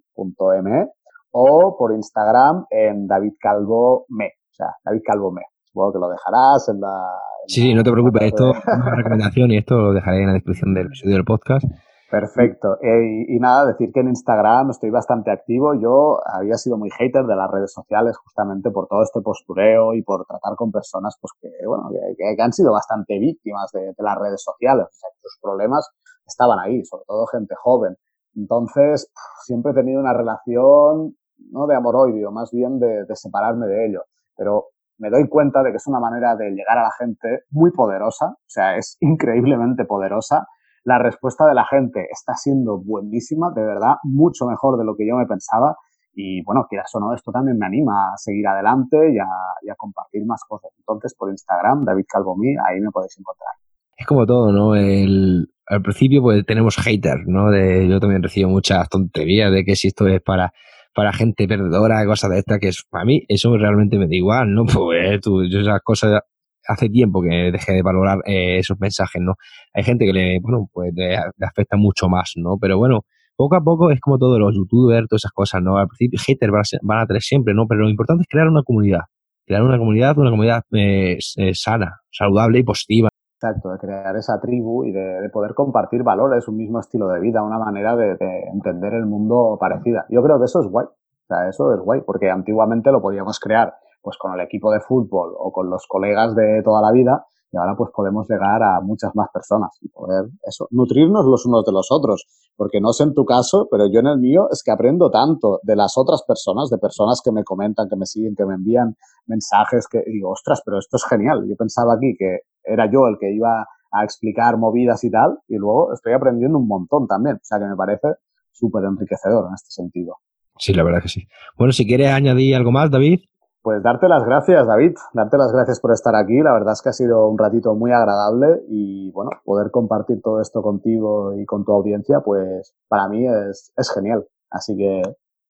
[1.30, 5.42] o por Instagram en davidcalvome, o sea, davidcalvome.
[5.78, 7.06] Supongo que lo dejarás en la...
[7.46, 10.32] sí, sí, no te preocupes, esto es una recomendación y esto lo dejaré en la
[10.32, 11.64] descripción del episodio del podcast.
[12.10, 12.80] Perfecto.
[12.82, 15.74] Eh, y, nada, decir que en Instagram estoy bastante activo.
[15.80, 20.02] Yo había sido muy hater de las redes sociales justamente por todo este postureo y
[20.02, 24.42] por tratar con personas pues que, bueno, que, han sido bastante víctimas de, las redes
[24.42, 24.86] sociales.
[24.86, 25.88] O sea, que sus problemas
[26.26, 27.94] estaban ahí, sobre todo gente joven.
[28.34, 29.12] Entonces,
[29.44, 31.14] siempre he tenido una relación,
[31.52, 34.02] no de amor-odio, más bien de, de separarme de ello.
[34.36, 37.70] Pero me doy cuenta de que es una manera de llegar a la gente muy
[37.70, 40.46] poderosa, o sea, es increíblemente poderosa
[40.88, 45.06] la respuesta de la gente está siendo buenísima, de verdad, mucho mejor de lo que
[45.06, 45.76] yo me pensaba.
[46.14, 50.24] Y bueno, quieras o no, esto también me anima a seguir adelante y a, compartir
[50.24, 50.70] más cosas.
[50.78, 53.50] Entonces, por Instagram, David Calvomí, ahí me podéis encontrar.
[53.98, 54.74] Es como todo, ¿no?
[54.74, 57.50] El, al principio pues tenemos haters, ¿no?
[57.50, 60.54] De, yo también recibo muchas tonterías de que si esto es para,
[60.98, 64.52] para gente perdedora, cosas de estas, que es, para mí eso realmente me da igual,
[64.52, 64.64] ¿no?
[64.82, 66.22] Pues tú, yo esas cosas
[66.66, 69.34] hace tiempo que dejé de valorar eh, esos mensajes, ¿no?
[69.74, 72.56] Hay gente que le, bueno, pues le, afecta mucho más, ¿no?
[72.60, 73.04] Pero bueno,
[73.36, 75.78] poco a poco es como todos los youtubers, todas esas cosas, ¿no?
[75.78, 77.68] Al principio haters van a, tener siempre, ¿no?
[77.68, 79.02] Pero lo importante es crear una comunidad.
[79.46, 83.08] Crear una comunidad, una comunidad eh, eh, sana, saludable y positiva.
[83.40, 87.40] Exacto, de crear esa tribu y de, poder compartir valores, un mismo estilo de vida,
[87.40, 90.06] una manera de, de, entender el mundo parecida.
[90.08, 90.86] Yo creo que eso es guay.
[90.86, 94.80] O sea, eso es guay, porque antiguamente lo podíamos crear pues con el equipo de
[94.80, 98.80] fútbol o con los colegas de toda la vida y ahora pues podemos llegar a
[98.80, 102.26] muchas más personas y poder eso, nutrirnos los unos de los otros,
[102.56, 105.60] porque no sé en tu caso, pero yo en el mío es que aprendo tanto
[105.62, 108.96] de las otras personas, de personas que me comentan, que me siguen, que me envían
[109.26, 111.46] mensajes, que digo, ostras, pero esto es genial.
[111.48, 115.56] Yo pensaba aquí que era yo el que iba a explicar movidas y tal, y
[115.56, 118.08] luego estoy aprendiendo un montón también, o sea que me parece
[118.52, 120.16] súper enriquecedor en este sentido.
[120.58, 121.26] Sí, la verdad que sí.
[121.56, 123.20] Bueno, si quieres añadir algo más, David.
[123.62, 126.40] Pues darte las gracias, David, darte las gracias por estar aquí.
[126.40, 130.40] La verdad es que ha sido un ratito muy agradable y bueno, poder compartir todo
[130.40, 134.26] esto contigo y con tu audiencia, pues para mí es, es genial.
[134.50, 135.02] Así que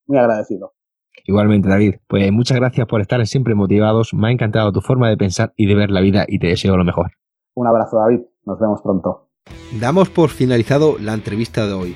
[0.07, 0.73] muy agradecido.
[1.25, 4.13] Igualmente, David, pues muchas gracias por estar siempre motivados.
[4.13, 6.77] Me ha encantado tu forma de pensar y de ver la vida y te deseo
[6.77, 7.11] lo mejor.
[7.55, 8.21] Un abrazo, David.
[8.45, 9.27] Nos vemos pronto.
[9.79, 11.95] Damos por finalizado la entrevista de hoy.